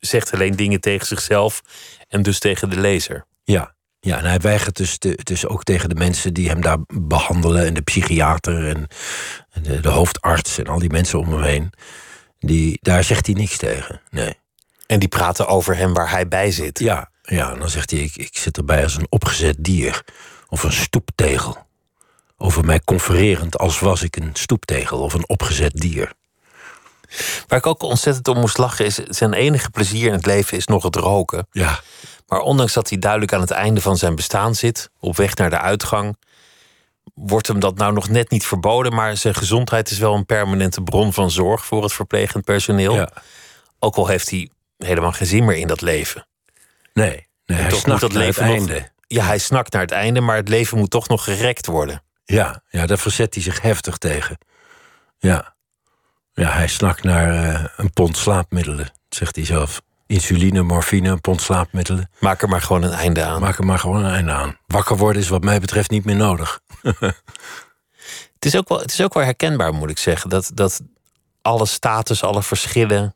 zegt 0.00 0.32
alleen 0.32 0.56
dingen 0.56 0.80
tegen 0.80 1.06
zichzelf 1.06 1.62
en 2.08 2.22
dus 2.22 2.38
tegen 2.38 2.70
de 2.70 2.80
lezer. 2.80 3.26
Ja, 3.44 3.73
ja, 4.04 4.18
en 4.18 4.24
hij 4.24 4.38
weigert 4.38 4.76
dus, 4.76 4.98
dus 5.22 5.46
ook 5.46 5.62
tegen 5.62 5.88
de 5.88 5.94
mensen 5.94 6.34
die 6.34 6.48
hem 6.48 6.60
daar 6.60 6.78
behandelen. 6.86 7.66
En 7.66 7.74
de 7.74 7.80
psychiater 7.80 8.68
en, 8.68 8.86
de, 9.62 9.80
de, 9.80 9.88
hoofdarts 9.88 10.58
en 10.58 10.66
al 10.66 10.78
die 10.78 10.90
mensen 10.90 11.18
om 11.18 11.32
hem 11.32 11.42
heen. 11.42 11.72
Die, 12.38 12.78
daar 12.82 13.04
zegt 13.04 13.26
hij 13.26 13.34
niks 13.34 13.56
tegen. 13.56 14.00
Nee. 14.10 14.34
En 14.86 14.98
die 14.98 15.08
praten 15.08 15.46
over 15.46 15.76
hem 15.76 15.94
waar 15.94 16.10
hij 16.10 16.28
bij 16.28 16.50
zit. 16.50 16.78
Ja, 16.78 17.10
ja 17.22 17.52
en 17.52 17.58
dan 17.58 17.68
zegt 17.68 17.90
hij: 17.90 18.00
ik, 18.00 18.16
ik 18.16 18.36
zit 18.36 18.56
erbij 18.56 18.82
als 18.82 18.96
een 18.96 19.06
opgezet 19.08 19.56
dier. 19.58 20.04
Of 20.48 20.62
een 20.62 20.72
stoeptegel. 20.72 21.66
Over 22.36 22.64
mij 22.64 22.80
confererend 22.84 23.58
als 23.58 23.78
was 23.78 24.02
ik 24.02 24.16
een 24.16 24.30
stoeptegel 24.32 25.00
of 25.00 25.14
een 25.14 25.28
opgezet 25.28 25.72
dier. 25.72 26.12
Waar 27.46 27.58
ik 27.58 27.66
ook 27.66 27.82
ontzettend 27.82 28.28
om 28.28 28.38
moest 28.38 28.58
lachen 28.58 28.84
is... 28.84 28.94
zijn 28.94 29.32
enige 29.32 29.70
plezier 29.70 30.06
in 30.06 30.12
het 30.12 30.26
leven 30.26 30.56
is 30.56 30.66
nog 30.66 30.82
het 30.82 30.96
roken. 30.96 31.46
Ja. 31.50 31.80
Maar 32.26 32.40
ondanks 32.40 32.72
dat 32.72 32.88
hij 32.88 32.98
duidelijk 32.98 33.32
aan 33.32 33.40
het 33.40 33.50
einde 33.50 33.80
van 33.80 33.96
zijn 33.96 34.14
bestaan 34.14 34.54
zit, 34.54 34.90
op 35.00 35.16
weg 35.16 35.34
naar 35.34 35.50
de 35.50 35.58
uitgang, 35.58 36.16
wordt 37.14 37.46
hem 37.46 37.60
dat 37.60 37.76
nou 37.76 37.92
nog 37.92 38.08
net 38.08 38.30
niet 38.30 38.46
verboden. 38.46 38.94
Maar 38.94 39.16
zijn 39.16 39.34
gezondheid 39.34 39.90
is 39.90 39.98
wel 39.98 40.14
een 40.14 40.26
permanente 40.26 40.82
bron 40.82 41.12
van 41.12 41.30
zorg 41.30 41.64
voor 41.64 41.82
het 41.82 41.92
verplegend 41.92 42.44
personeel. 42.44 42.94
Ja. 42.94 43.12
Ook 43.78 43.96
al 43.96 44.06
heeft 44.06 44.30
hij 44.30 44.50
helemaal 44.78 45.12
geen 45.12 45.26
zin 45.26 45.44
meer 45.44 45.56
in 45.56 45.66
dat 45.66 45.80
leven. 45.80 46.26
Nee, 46.92 47.26
nee 47.46 47.58
hij 47.58 47.82
moet 47.86 48.00
dat 48.00 48.12
leven 48.12 48.46
nog, 48.46 48.54
einde. 48.54 48.90
Ja, 49.06 49.24
hij 49.24 49.38
snakt 49.38 49.72
naar 49.72 49.82
het 49.82 49.90
einde, 49.90 50.20
maar 50.20 50.36
het 50.36 50.48
leven 50.48 50.78
moet 50.78 50.90
toch 50.90 51.08
nog 51.08 51.24
gerekt 51.24 51.66
worden. 51.66 52.02
Ja, 52.24 52.62
ja 52.68 52.86
daar 52.86 52.98
verzet 52.98 53.34
hij 53.34 53.42
zich 53.42 53.60
heftig 53.60 53.96
tegen. 53.96 54.38
Ja, 55.18 55.54
ja 56.32 56.50
hij 56.50 56.68
snakt 56.68 57.02
naar 57.02 57.34
uh, 57.34 57.64
een 57.76 57.92
pond 57.92 58.16
slaapmiddelen, 58.16 58.92
zegt 59.08 59.36
hij 59.36 59.44
zelf 59.44 59.82
insuline, 60.14 60.62
morfine, 60.62 61.08
een 61.08 61.20
pond 61.20 61.40
slaapmiddelen. 61.40 62.10
Maak 62.20 62.42
er 62.42 62.48
maar 62.48 62.60
gewoon 62.60 62.82
een 62.82 62.92
einde 62.92 63.24
aan. 63.24 63.40
Maak 63.40 63.58
er 63.58 63.64
maar 63.64 63.78
gewoon 63.78 64.04
een 64.04 64.12
einde 64.12 64.32
aan. 64.32 64.58
Wakker 64.66 64.96
worden 64.96 65.22
is 65.22 65.28
wat 65.28 65.44
mij 65.44 65.60
betreft 65.60 65.90
niet 65.90 66.04
meer 66.04 66.16
nodig. 66.16 66.60
het, 68.34 68.44
is 68.44 68.56
ook 68.56 68.68
wel, 68.68 68.80
het 68.80 68.90
is 68.90 69.02
ook 69.02 69.14
wel 69.14 69.22
herkenbaar, 69.22 69.74
moet 69.74 69.90
ik 69.90 69.98
zeggen, 69.98 70.30
dat, 70.30 70.50
dat 70.54 70.80
alle 71.42 71.66
status, 71.66 72.22
alle 72.22 72.42
verschillen 72.42 73.14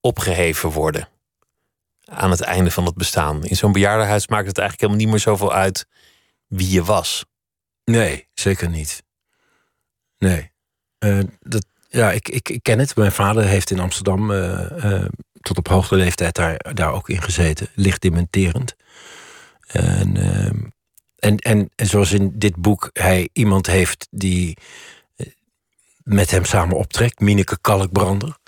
opgeheven 0.00 0.70
worden 0.70 1.08
aan 2.04 2.30
het 2.30 2.40
einde 2.40 2.70
van 2.70 2.84
het 2.84 2.94
bestaan. 2.94 3.44
In 3.44 3.56
zo'n 3.56 3.72
bejaardenhuis 3.72 4.28
maakt 4.28 4.46
het 4.46 4.58
eigenlijk 4.58 4.80
helemaal 4.80 5.04
niet 5.04 5.24
meer 5.24 5.34
zoveel 5.34 5.52
uit 5.52 5.86
wie 6.46 6.70
je 6.70 6.84
was. 6.84 7.24
Nee, 7.84 8.28
zeker 8.34 8.68
niet. 8.68 9.02
Nee. 10.18 10.50
Uh, 11.04 11.20
dat, 11.40 11.66
ja, 11.88 12.10
ik, 12.12 12.28
ik, 12.28 12.48
ik, 12.48 12.62
ken 12.62 12.78
het. 12.78 12.96
Mijn 12.96 13.12
vader 13.12 13.44
heeft 13.44 13.70
in 13.70 13.80
Amsterdam 13.80 14.30
uh, 14.30 14.66
uh, 14.84 15.04
tot 15.42 15.58
op 15.58 15.68
hoogte 15.68 15.94
leeftijd 15.96 16.34
daar, 16.34 16.74
daar 16.74 16.92
ook 16.92 17.08
in 17.08 17.22
gezeten. 17.22 17.68
Licht 17.74 18.02
dementerend. 18.02 18.76
En, 19.66 20.16
ehm, 20.16 20.60
en, 21.16 21.36
en, 21.36 21.70
en 21.76 21.86
zoals 21.86 22.12
in 22.12 22.32
dit 22.34 22.56
boek 22.56 22.90
hij 22.92 23.28
iemand 23.32 23.66
heeft 23.66 24.08
die 24.10 24.56
eh, 25.16 25.26
met 26.02 26.30
hem 26.30 26.44
samen 26.44 26.76
optrekt. 26.76 27.20
Mineke 27.20 27.58
Kalkbrander. 27.60 28.40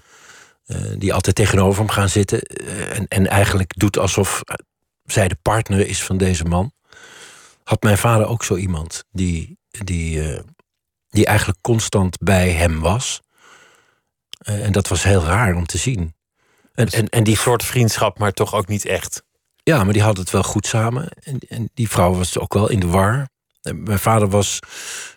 Uh, 0.66 0.92
die 0.98 1.14
altijd 1.14 1.36
tegenover 1.36 1.78
hem 1.78 1.90
gaan 1.90 2.08
zitten. 2.08 2.40
Uh, 2.62 2.96
en, 2.96 3.08
en 3.08 3.26
eigenlijk 3.26 3.72
doet 3.76 3.98
alsof 3.98 4.42
zij 5.04 5.28
de 5.28 5.36
partner 5.42 5.86
is 5.86 6.02
van 6.02 6.16
deze 6.16 6.44
man. 6.44 6.72
Had 7.64 7.82
mijn 7.82 7.98
vader 7.98 8.26
ook 8.26 8.44
zo 8.44 8.56
iemand 8.56 9.04
die, 9.10 9.58
die, 9.70 10.40
die 11.08 11.26
eigenlijk 11.26 11.58
constant 11.60 12.18
bij 12.18 12.50
hem 12.50 12.80
was. 12.80 13.20
en 14.38 14.72
dat 14.72 14.88
was 14.88 15.02
heel 15.02 15.22
raar 15.22 15.54
om 15.54 15.66
te 15.66 15.78
zien. 15.78 16.13
En, 16.74 16.88
en, 16.88 17.08
en 17.08 17.24
die 17.24 17.36
soort 17.36 17.64
vriendschap, 17.64 18.18
maar 18.18 18.32
toch 18.32 18.54
ook 18.54 18.68
niet 18.68 18.84
echt. 18.84 19.22
Ja, 19.62 19.84
maar 19.84 19.92
die 19.92 20.02
hadden 20.02 20.22
het 20.22 20.32
wel 20.32 20.42
goed 20.42 20.66
samen. 20.66 21.08
En, 21.08 21.38
en 21.48 21.70
die 21.74 21.88
vrouw 21.88 22.14
was 22.14 22.38
ook 22.38 22.54
wel 22.54 22.70
in 22.70 22.80
de 22.80 22.86
war. 22.86 23.28
mijn 23.62 23.98
vader 23.98 24.28
was 24.28 24.58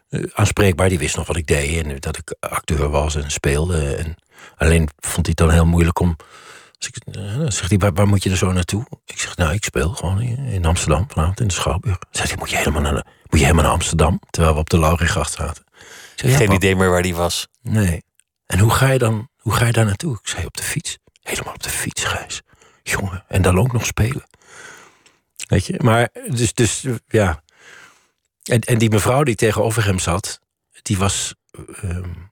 uh, 0.09 0.23
aanspreekbaar, 0.33 0.89
die 0.89 0.99
wist 0.99 1.15
nog 1.15 1.27
wat 1.27 1.35
ik 1.35 1.47
deed 1.47 1.85
en 1.85 1.99
dat 1.99 2.17
ik 2.17 2.35
acteur 2.39 2.89
was 2.89 3.15
en 3.15 3.31
speelde. 3.31 3.95
En 3.95 4.15
alleen 4.55 4.89
vond 4.97 5.25
hij 5.25 5.35
het 5.35 5.37
dan 5.37 5.51
heel 5.51 5.65
moeilijk 5.65 5.99
om. 5.99 6.15
Dus 6.77 6.87
ik, 6.87 7.15
uh, 7.15 7.49
zegt 7.49 7.69
hij, 7.69 7.77
waar, 7.77 7.93
waar, 7.93 8.07
moet 8.07 8.23
je 8.23 8.29
er 8.29 8.37
zo 8.37 8.51
naartoe? 8.51 8.85
Ik 9.05 9.19
zeg, 9.19 9.35
nou, 9.35 9.53
ik 9.53 9.63
speel 9.63 9.89
gewoon 9.89 10.21
in, 10.21 10.65
Amsterdam 10.65 11.05
vanavond 11.07 11.39
in 11.39 11.47
de 11.47 11.53
Schouwburg. 11.53 11.97
Zegt 12.11 12.29
hij, 12.29 12.37
moet 12.37 12.49
je 12.49 12.57
helemaal 12.57 12.81
naar, 12.81 12.93
moet 12.93 13.39
je 13.39 13.45
helemaal 13.45 13.63
naar 13.63 13.73
Amsterdam? 13.73 14.19
Terwijl 14.29 14.53
we 14.53 14.59
op 14.59 14.69
de 14.69 14.79
Lauriegracht 14.79 15.31
zaten. 15.31 15.63
Zeg, 16.15 16.37
Geen 16.37 16.49
ja, 16.49 16.55
idee 16.55 16.75
meer 16.75 16.89
waar 16.89 17.01
die 17.01 17.15
was. 17.15 17.47
Nee. 17.61 18.03
En 18.45 18.59
hoe 18.59 18.71
ga 18.71 18.89
je 18.89 18.99
dan, 18.99 19.29
hoe 19.37 19.53
ga 19.53 19.65
je 19.65 19.71
daar 19.71 19.85
naartoe? 19.85 20.17
Ik 20.21 20.27
zei, 20.27 20.45
op 20.45 20.57
de 20.57 20.63
fiets. 20.63 20.97
Helemaal 21.27 21.53
op 21.53 21.63
de 21.63 21.69
fiets, 21.69 22.03
Gijs. 22.03 22.41
Jongen, 22.83 23.23
en 23.27 23.41
dan 23.41 23.59
ook 23.59 23.71
nog 23.71 23.85
spelen. 23.85 24.27
Weet 25.47 25.65
je, 25.65 25.79
maar 25.83 26.09
dus, 26.29 26.53
dus 26.53 26.85
ja. 27.07 27.43
En, 28.43 28.61
en 28.61 28.77
die 28.77 28.89
mevrouw 28.89 29.23
die 29.23 29.35
tegenover 29.35 29.85
hem 29.85 29.99
zat, 29.99 30.39
die 30.81 30.97
was 30.97 31.35
um, 31.83 32.31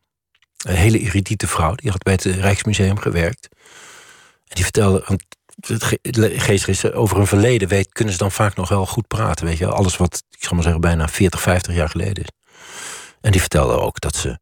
een 0.58 0.76
hele 0.76 1.00
erudite 1.00 1.48
vrouw. 1.48 1.76
Die 1.76 1.92
had 1.92 2.04
bij 2.04 2.14
het 2.14 2.24
Rijksmuseum 2.24 3.00
gewerkt. 3.00 3.48
En 4.48 4.56
die 4.56 4.64
vertelde, 4.64 5.04
want 5.08 5.24
geestig 6.42 6.68
is, 6.68 6.92
over 6.92 7.18
een 7.18 7.28
verleden 7.28 7.68
weet, 7.68 7.94
kunnen 7.94 8.14
ze 8.14 8.20
dan 8.20 8.32
vaak 8.32 8.56
nog 8.56 8.70
wel 8.70 8.86
goed 8.86 9.08
praten. 9.08 9.46
Weet 9.46 9.58
je, 9.58 9.68
alles 9.68 9.98
wat, 9.98 10.24
ik 10.30 10.44
zal 10.44 10.54
maar 10.54 10.64
zeggen, 10.64 10.82
bijna 10.82 11.08
40, 11.08 11.42
50 11.42 11.76
jaar 11.76 11.90
geleden 11.90 12.24
is. 12.24 12.30
En 13.22 13.32
die 13.32 13.42
vertelde 13.42 13.74
ook 13.74 14.00
dat 14.00 14.16
ze, 14.16 14.40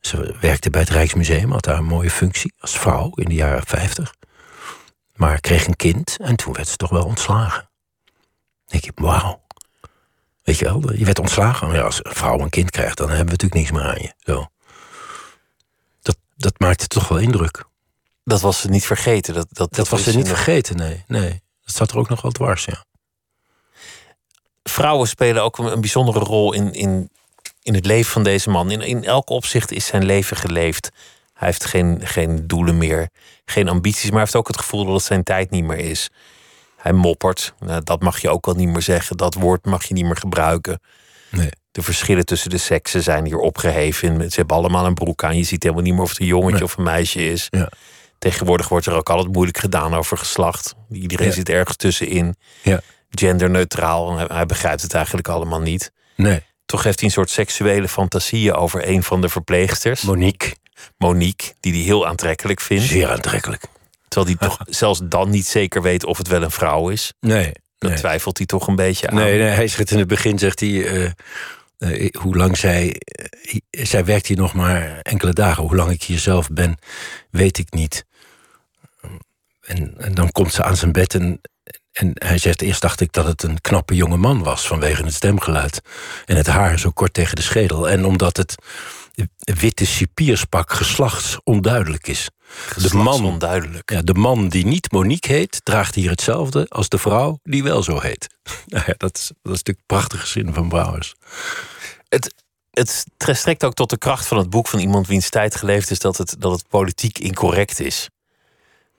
ze 0.00 0.36
werkte 0.40 0.70
bij 0.70 0.80
het 0.80 0.90
Rijksmuseum, 0.90 1.52
had 1.52 1.64
daar 1.64 1.78
een 1.78 1.84
mooie 1.84 2.10
functie 2.10 2.54
als 2.58 2.78
vrouw 2.78 3.10
in 3.14 3.28
de 3.28 3.34
jaren 3.34 3.66
50. 3.66 4.14
Maar 5.14 5.40
kreeg 5.40 5.66
een 5.66 5.76
kind 5.76 6.16
en 6.20 6.36
toen 6.36 6.52
werd 6.52 6.68
ze 6.68 6.76
toch 6.76 6.90
wel 6.90 7.04
ontslagen. 7.04 7.70
Denk 8.66 8.84
je, 8.84 8.92
wauw. 8.94 9.46
Weet 10.42 10.58
je 10.58 10.64
wel, 10.64 10.92
je 10.92 11.04
werd 11.04 11.18
ontslagen. 11.18 11.72
Ja, 11.72 11.82
als 11.82 12.04
een 12.04 12.14
vrouw 12.14 12.38
een 12.38 12.50
kind 12.50 12.70
krijgt, 12.70 12.96
dan 12.96 13.08
hebben 13.08 13.26
we 13.26 13.30
natuurlijk 13.30 13.60
niks 13.60 13.70
meer 13.70 13.92
aan 13.92 14.02
je. 14.02 14.12
Zo. 14.18 14.46
Dat, 16.02 16.16
dat 16.36 16.58
maakte 16.58 16.86
toch 16.86 17.08
wel 17.08 17.18
indruk. 17.18 17.64
Dat 18.24 18.40
was 18.40 18.60
ze 18.60 18.68
niet 18.68 18.86
vergeten. 18.86 19.34
Dat, 19.34 19.46
dat, 19.50 19.74
dat, 19.74 19.88
was 19.88 20.02
ze 20.02 20.16
niet 20.16 20.28
vergeten, 20.28 20.76
nee, 20.76 21.04
nee. 21.06 21.42
Dat 21.64 21.74
zat 21.74 21.90
er 21.90 21.98
ook 21.98 22.08
nog 22.08 22.22
wel 22.22 22.30
dwars, 22.30 22.64
ja. 22.64 22.84
Vrouwen 24.62 25.08
spelen 25.08 25.42
ook 25.42 25.58
een, 25.58 25.72
een 25.72 25.80
bijzondere 25.80 26.18
rol 26.18 26.52
in, 26.52 26.72
in, 26.72 27.10
in 27.68 27.74
het 27.74 27.86
leven 27.86 28.10
van 28.12 28.22
deze 28.22 28.50
man. 28.50 28.70
In, 28.70 28.80
in 28.80 29.04
elk 29.04 29.30
opzicht 29.30 29.72
is 29.72 29.86
zijn 29.86 30.04
leven 30.04 30.36
geleefd. 30.36 30.90
Hij 31.34 31.48
heeft 31.48 31.64
geen, 31.64 32.00
geen 32.04 32.46
doelen 32.46 32.78
meer, 32.78 33.08
geen 33.44 33.68
ambities, 33.68 34.02
maar 34.04 34.12
hij 34.12 34.20
heeft 34.20 34.36
ook 34.36 34.46
het 34.46 34.58
gevoel 34.58 34.84
dat 34.84 34.94
het 34.94 35.02
zijn 35.04 35.22
tijd 35.22 35.50
niet 35.50 35.64
meer 35.64 35.78
is. 35.78 36.10
Hij 36.76 36.92
moppert. 36.92 37.54
Nou, 37.60 37.80
dat 37.84 38.00
mag 38.00 38.20
je 38.20 38.28
ook 38.30 38.46
al 38.46 38.54
niet 38.54 38.68
meer 38.68 38.82
zeggen. 38.82 39.16
Dat 39.16 39.34
woord 39.34 39.64
mag 39.64 39.84
je 39.84 39.94
niet 39.94 40.04
meer 40.04 40.16
gebruiken. 40.16 40.80
Nee. 41.30 41.48
De 41.72 41.82
verschillen 41.82 42.24
tussen 42.24 42.50
de 42.50 42.58
seksen 42.58 43.02
zijn 43.02 43.24
hier 43.24 43.38
opgeheven. 43.38 44.30
Ze 44.30 44.36
hebben 44.36 44.56
allemaal 44.56 44.86
een 44.86 44.94
broek 44.94 45.24
aan. 45.24 45.36
Je 45.36 45.44
ziet 45.44 45.62
helemaal 45.62 45.84
niet 45.84 45.92
meer 45.94 46.02
of 46.02 46.08
het 46.10 46.20
een 46.20 46.26
jongetje 46.26 46.64
of 46.64 46.76
een 46.76 46.82
meisje 46.84 47.30
is. 47.30 47.46
Ja. 47.50 47.70
Tegenwoordig 48.18 48.68
wordt 48.68 48.86
er 48.86 48.94
ook 48.94 49.10
altijd 49.10 49.32
moeilijk 49.32 49.58
gedaan 49.58 49.94
over 49.94 50.18
geslacht. 50.18 50.74
Iedereen 50.92 51.26
Ja. 51.26 51.32
zit 51.32 51.48
ergens 51.48 51.76
tussenin. 51.76 52.36
Ja. 52.62 52.80
Genderneutraal. 53.10 54.18
Hij 54.18 54.46
begrijpt 54.46 54.82
het 54.82 54.94
eigenlijk 54.94 55.28
allemaal 55.28 55.60
niet. 55.60 55.92
Nee. 56.16 56.42
Toch 56.68 56.82
heeft 56.82 56.98
hij 56.98 57.08
een 57.08 57.14
soort 57.14 57.30
seksuele 57.30 57.88
fantasieën 57.88 58.54
over 58.54 58.88
een 58.88 59.02
van 59.02 59.20
de 59.20 59.28
verpleegsters. 59.28 60.02
Monique, 60.02 60.56
Monique, 60.98 61.54
die 61.60 61.72
hij 61.72 61.82
heel 61.82 62.06
aantrekkelijk 62.06 62.60
vindt. 62.60 62.84
zeer 62.84 63.10
aantrekkelijk. 63.10 63.62
Terwijl 64.08 64.36
hij 64.36 64.48
toch 64.48 64.58
zelfs 64.82 65.00
dan 65.04 65.30
niet 65.30 65.46
zeker 65.46 65.82
weet 65.82 66.04
of 66.04 66.18
het 66.18 66.28
wel 66.28 66.42
een 66.42 66.50
vrouw 66.50 66.88
is. 66.88 67.12
Nee. 67.20 67.52
Dat 67.78 67.90
nee. 67.90 67.98
twijfelt 67.98 68.38
hij 68.38 68.46
toch 68.46 68.66
een 68.66 68.76
beetje 68.76 69.08
aan. 69.08 69.14
Nee, 69.14 69.38
nee, 69.38 69.48
hij 69.48 69.68
zegt 69.68 69.90
in 69.90 69.98
het 69.98 70.08
begin, 70.08 70.38
zegt 70.38 70.60
hij, 70.60 70.86
eh, 70.86 71.10
eh, 71.78 72.14
hoe 72.20 72.36
lang 72.36 72.56
zij, 72.56 73.00
eh, 73.70 73.84
zij 73.84 74.04
werkt 74.04 74.26
hier 74.26 74.36
nog 74.36 74.54
maar 74.54 75.00
enkele 75.02 75.32
dagen. 75.32 75.62
Hoe 75.62 75.76
lang 75.76 75.90
ik 75.90 76.02
hier 76.02 76.18
zelf 76.18 76.48
ben, 76.50 76.78
weet 77.30 77.58
ik 77.58 77.72
niet. 77.72 78.04
En, 79.60 79.94
en 79.98 80.14
dan 80.14 80.32
komt 80.32 80.52
ze 80.52 80.62
aan 80.62 80.76
zijn 80.76 80.92
bed 80.92 81.14
en, 81.14 81.40
en 81.98 82.12
hij 82.14 82.38
zegt, 82.38 82.62
eerst 82.62 82.80
dacht 82.80 83.00
ik 83.00 83.12
dat 83.12 83.26
het 83.26 83.42
een 83.42 83.60
knappe 83.60 83.94
jonge 83.94 84.16
man 84.16 84.42
was 84.42 84.66
vanwege 84.66 85.04
het 85.04 85.14
stemgeluid. 85.14 85.80
En 86.24 86.36
het 86.36 86.46
haar 86.46 86.78
zo 86.78 86.90
kort 86.90 87.14
tegen 87.14 87.36
de 87.36 87.42
schedel. 87.42 87.88
En 87.88 88.04
omdat 88.04 88.36
het 88.36 88.54
witte 89.38 89.86
cipierspak 89.86 90.72
geslachtsonduidelijk 90.72 92.06
is. 92.06 92.30
De 92.76 92.96
man, 92.96 93.24
onduidelijk. 93.24 93.90
ja, 93.90 94.02
de 94.02 94.14
man 94.14 94.48
die 94.48 94.66
niet 94.66 94.92
Monique 94.92 95.32
heet, 95.32 95.60
draagt 95.64 95.94
hier 95.94 96.10
hetzelfde 96.10 96.66
als 96.68 96.88
de 96.88 96.98
vrouw 96.98 97.38
die 97.42 97.62
wel 97.62 97.82
zo 97.82 98.00
heet. 98.00 98.26
Nou 98.66 98.84
ja, 98.86 98.94
dat, 98.96 99.16
is, 99.16 99.26
dat 99.42 99.52
is 99.52 99.58
natuurlijk 99.58 99.86
prachtige 99.86 100.26
zin 100.26 100.54
van 100.54 100.68
Brouwers. 100.68 101.14
Het, 102.08 102.34
het 102.70 103.06
strekt 103.18 103.64
ook 103.64 103.74
tot 103.74 103.90
de 103.90 103.98
kracht 103.98 104.26
van 104.26 104.38
het 104.38 104.50
boek 104.50 104.68
van 104.68 104.78
iemand 104.78 105.06
wiens 105.06 105.28
tijd 105.28 105.56
geleefd 105.56 105.90
is 105.90 105.98
dat 105.98 106.16
het, 106.16 106.36
dat 106.38 106.52
het 106.52 106.68
politiek 106.68 107.18
incorrect 107.18 107.80
is. 107.80 108.08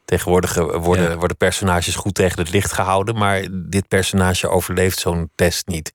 Tegenwoordig 0.10 0.58
eh, 0.58 0.64
worden, 0.64 1.10
Ja. 1.10 1.18
worden 1.18 1.38
personages 1.38 1.96
goed 1.96 2.14
tegen 2.14 2.40
het 2.40 2.50
licht 2.52 2.72
gehouden, 2.72 3.18
maar 3.18 3.48
dit 3.52 3.88
personage 3.88 4.50
overleeft 4.50 5.00
zo'n 5.00 5.32
test 5.36 5.68
niet. 5.68 5.94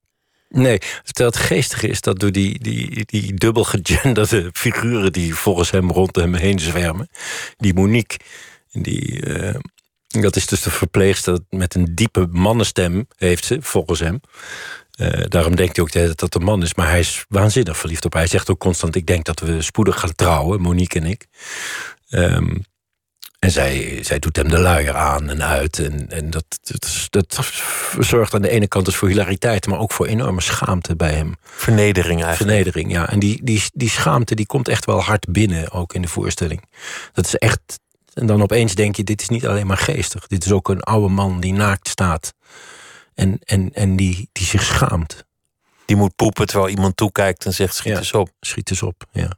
Nee, 0.49 0.79
terwijl 1.03 1.31
het 1.31 1.37
geestige 1.39 1.89
is 1.89 2.01
dat 2.01 2.19
door 2.19 2.33
die, 2.33 2.59
die, 2.59 3.05
die 3.05 3.35
dubbel 3.35 3.65
gegenderde 3.65 4.51
figuren 4.53 5.13
die 5.13 5.35
volgens 5.35 5.71
hem 5.71 5.91
rond 5.91 6.17
hem 6.17 6.35
heen 6.35 6.59
zwermen, 6.59 7.09
die 7.57 7.75
Monique, 7.75 8.19
die, 8.73 9.21
eh, 9.23 9.55
dat 10.09 10.37
is 10.37 10.47
dus 10.47 10.63
de 10.63 10.71
verpleegster 10.71 11.39
met 11.51 11.75
een 11.75 11.95
diepe 11.95 12.27
mannenstem, 12.31 13.07
heeft 13.17 13.45
ze, 13.45 13.59
volgens 13.61 14.01
hem. 14.01 14.21
Eh, 14.91 15.25
daarom 15.29 15.57
denkt 15.57 15.77
hij 15.77 15.85
ook 15.85 15.93
dat 15.93 16.21
het 16.21 16.35
een 16.35 16.43
man 16.45 16.63
is, 16.63 16.75
maar 16.75 16.89
hij 16.89 17.01
is 17.01 17.25
waanzinnig 17.29 17.77
verliefd 17.77 18.05
op 18.05 18.13
haar. 18.13 18.23
Hij 18.23 18.31
zegt 18.31 18.51
ook 18.51 18.59
constant: 18.59 18.97
Ik 18.97 19.07
denk 19.07 19.25
dat 19.25 19.41
we 19.41 19.63
spoedig 19.63 20.01
gaan 20.01 20.15
trouwen, 20.15 20.61
Monique 20.61 21.01
en 21.01 21.07
ik. 21.07 21.27
Ehm, 22.09 22.57
en 23.45 23.51
zij, 23.51 23.99
zij 24.03 24.19
doet 24.19 24.37
hem 24.37 24.49
de 24.49 24.59
luier 24.59 24.95
aan 24.95 25.29
en 25.31 25.43
uit. 25.43 25.79
En, 25.79 26.11
en 26.11 26.31
dat, 26.31 26.45
dat, 26.63 27.07
dat 27.11 27.53
zorgt 27.99 28.35
aan 28.35 28.43
de 28.43 28.49
ene 28.49 28.69
kant 28.69 28.85
dus 28.85 28.97
voor 28.97 29.09
hilariteit, 29.09 29.67
maar 29.67 29.79
ook 29.79 29.93
voor 29.93 30.07
enorme 30.07 30.41
schaamte 30.41 30.97
bij 30.97 31.13
hem. 31.13 31.35
Vernedering 31.43 32.23
eigenlijk. 32.25 32.37
Vernedering, 32.37 32.93
ja. 32.93 33.09
En 33.11 33.19
die, 33.19 33.41
die, 33.45 33.63
die 33.73 33.91
schaamte 33.91 34.35
die 34.35 34.47
komt 34.47 34.69
echt 34.69 34.85
wel 34.85 35.03
hard 35.03 35.33
binnen, 35.33 35.71
ook 35.71 35.95
in 35.95 36.03
de 36.03 36.09
voorstelling. 36.09 36.65
Dat 37.13 37.27
is 37.27 37.35
echt. 37.37 37.81
En 38.15 38.27
dan 38.27 38.43
opeens 38.43 38.75
denk 38.75 38.97
je: 38.97 39.05
dit 39.05 39.21
is 39.21 39.29
niet 39.29 39.47
alleen 39.47 39.67
maar 39.67 39.79
geestig. 39.79 40.27
Dit 40.27 40.45
is 40.45 40.53
ook 40.53 40.69
een 40.69 40.83
oude 40.83 41.09
man 41.15 41.41
die 41.41 41.53
naakt 41.53 41.89
staat. 41.89 42.35
En, 43.15 43.39
en, 43.45 43.71
en 43.73 43.97
die, 43.97 44.29
die 44.33 44.47
zich 44.47 44.63
schaamt. 44.63 45.25
Die 45.85 45.97
moet 45.97 46.17
poepen 46.17 46.47
terwijl 46.47 46.71
iemand 46.71 46.97
toekijkt 46.97 47.45
en 47.45 47.53
zegt 47.53 47.75
schiet 47.75 47.93
Ja. 47.93 47.99
eens 47.99 48.13
op. 48.13 48.31
Schiet 48.41 48.71
eens 48.71 48.83
op, 48.83 49.05
ja. 49.13 49.37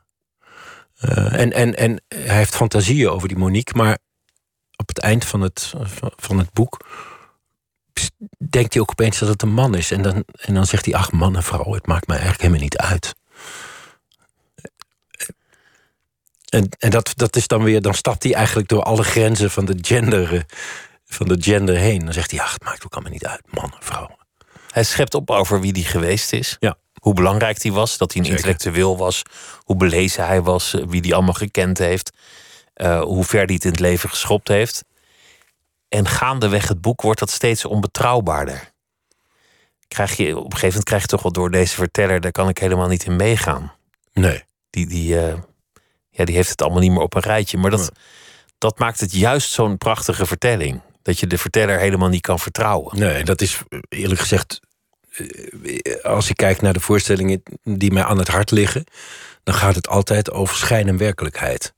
Eh, 0.97 1.41
en, 1.41 1.53
en, 1.53 1.77
en 1.77 2.03
hij 2.09 2.37
heeft 2.37 2.57
fantasieën 2.57 3.09
over 3.09 3.29
die 3.29 3.37
Monique, 3.37 3.77
maar 3.77 3.99
op 4.77 4.89
het 4.89 4.99
eind 4.99 5.25
van 5.25 5.41
het, 5.41 5.73
van 6.17 6.39
het 6.39 6.53
boek 6.53 6.79
denkt 8.51 8.73
hij 8.73 8.83
ook 8.83 8.91
opeens 8.91 9.19
dat 9.19 9.29
het 9.29 9.43
een 9.43 9.53
man 9.53 9.75
is. 9.75 9.91
En 9.91 10.03
dan, 10.03 10.25
en 10.41 10.55
dan 10.55 10.67
zegt 10.67 10.85
hij, 10.85 10.95
ach 10.95 11.13
man 11.13 11.37
en 11.37 11.43
vrouw, 11.43 11.73
het 11.73 11.87
maakt 11.87 12.07
mij 12.07 12.17
eigenlijk 12.17 12.47
helemaal 12.47 12.63
niet 12.63 12.79
uit. 12.79 13.15
En, 16.49 16.69
en 16.79 16.91
dat, 16.91 17.13
dat 17.17 17.37
is 17.37 17.47
dan 17.47 17.63
weer, 17.63 17.83
dan 17.83 17.95
stapt 17.95 18.23
hij 18.23 18.35
eigenlijk 18.35 18.69
door 18.69 18.83
alle 18.83 19.03
grenzen 19.03 19.51
van 19.51 19.65
de 19.65 19.79
gender, 19.81 20.47
van 21.05 21.29
de 21.29 21.37
gender 21.41 21.77
heen. 21.77 22.05
Dan 22.05 22.13
zegt 22.13 22.31
hij, 22.31 22.41
ach, 22.41 22.53
het 22.53 22.65
maakt 22.65 22.85
ook 22.85 22.93
allemaal 22.93 23.13
niet 23.13 23.27
uit, 23.27 23.43
man 23.51 23.73
en 23.73 23.85
vrouw. 23.85 24.17
Hij 24.71 24.85
schept 24.85 25.15
op 25.15 25.31
over 25.31 25.61
wie 25.61 25.73
die 25.73 25.85
geweest 25.85 26.33
is. 26.33 26.57
Ja. 26.61 26.77
Hoe 27.07 27.15
belangrijk 27.15 27.61
die 27.61 27.73
was, 27.73 27.99
dat 27.99 28.13
hij 28.13 28.21
een 28.21 28.27
Zeker. 28.27 28.49
intellectueel 28.49 28.97
was. 28.97 29.23
Hoe 29.59 29.77
belezen 29.77 30.27
hij 30.27 30.43
was, 30.43 30.75
eh, 30.75 30.83
wie 30.87 31.01
die 31.01 31.15
allemaal 31.15 31.35
gekend 31.35 31.79
heeft. 31.79 32.11
eh, 32.75 33.01
hoe 33.01 33.25
ver 33.25 33.45
hij 33.45 33.55
het 33.55 33.65
in 33.65 33.71
het 33.71 33.81
leven 33.81 34.09
geschopt 34.09 34.49
heeft. 34.49 34.85
En 35.89 36.09
gaandeweg 36.09 36.69
het 36.69 36.81
boek 36.81 37.03
wordt 37.03 37.21
dat 37.21 37.31
steeds 37.31 37.65
onbetrouwbaarder. 37.65 38.73
Krijg 39.89 40.17
je, 40.17 40.29
op 40.37 40.45
een 40.45 40.51
gegeven 40.51 40.67
moment 40.69 40.85
krijg 40.85 41.03
je 41.03 41.09
toch 41.09 41.23
wel 41.23 41.33
door 41.33 41.51
deze 41.51 41.75
verteller... 41.75 42.21
daar 42.21 42.33
kan 42.33 42.49
ik 42.49 42.59
helemaal 42.59 42.89
niet 42.89 43.05
in 43.05 43.17
meegaan. 43.17 43.73
Nee. 44.13 44.43
Die, 44.71 44.87
die, 44.87 45.21
eh, 45.21 45.35
ja, 46.11 46.25
die 46.25 46.35
heeft 46.35 46.51
het 46.51 46.63
allemaal 46.63 46.81
niet 46.81 46.91
meer 46.91 47.01
op 47.01 47.15
een 47.15 47.23
rijtje. 47.23 47.59
Maar 47.59 47.71
dat, 47.71 47.81
Nee. 47.81 47.89
dat 48.59 48.79
maakt 48.79 49.01
het 49.01 49.13
juist 49.13 49.51
zo'n 49.53 49.79
prachtige 49.79 50.27
vertelling. 50.27 50.81
Dat 51.03 51.19
je 51.21 51.27
de 51.27 51.39
verteller 51.39 51.79
helemaal 51.79 52.09
niet 52.09 52.21
kan 52.21 52.39
vertrouwen. 52.39 52.99
Nee, 52.99 53.25
dat 53.25 53.41
is 53.41 53.59
eerlijk 53.89 54.21
gezegd. 54.21 54.61
Eh, 55.17 56.05
Als 56.05 56.29
ik 56.29 56.37
kijk 56.37 56.61
naar 56.61 56.73
de 56.73 56.81
voorstellingen 56.81 57.43
die 57.63 57.93
mij 57.93 58.05
aan 58.05 58.19
het 58.19 58.29
hart 58.29 58.51
liggen, 58.51 58.85
dan 59.43 59.55
gaat 59.55 59.75
het 59.75 59.89
altijd 59.89 60.31
over 60.31 60.57
schijn 60.57 60.89
en 60.89 60.97
werkelijkheid. 60.97 61.75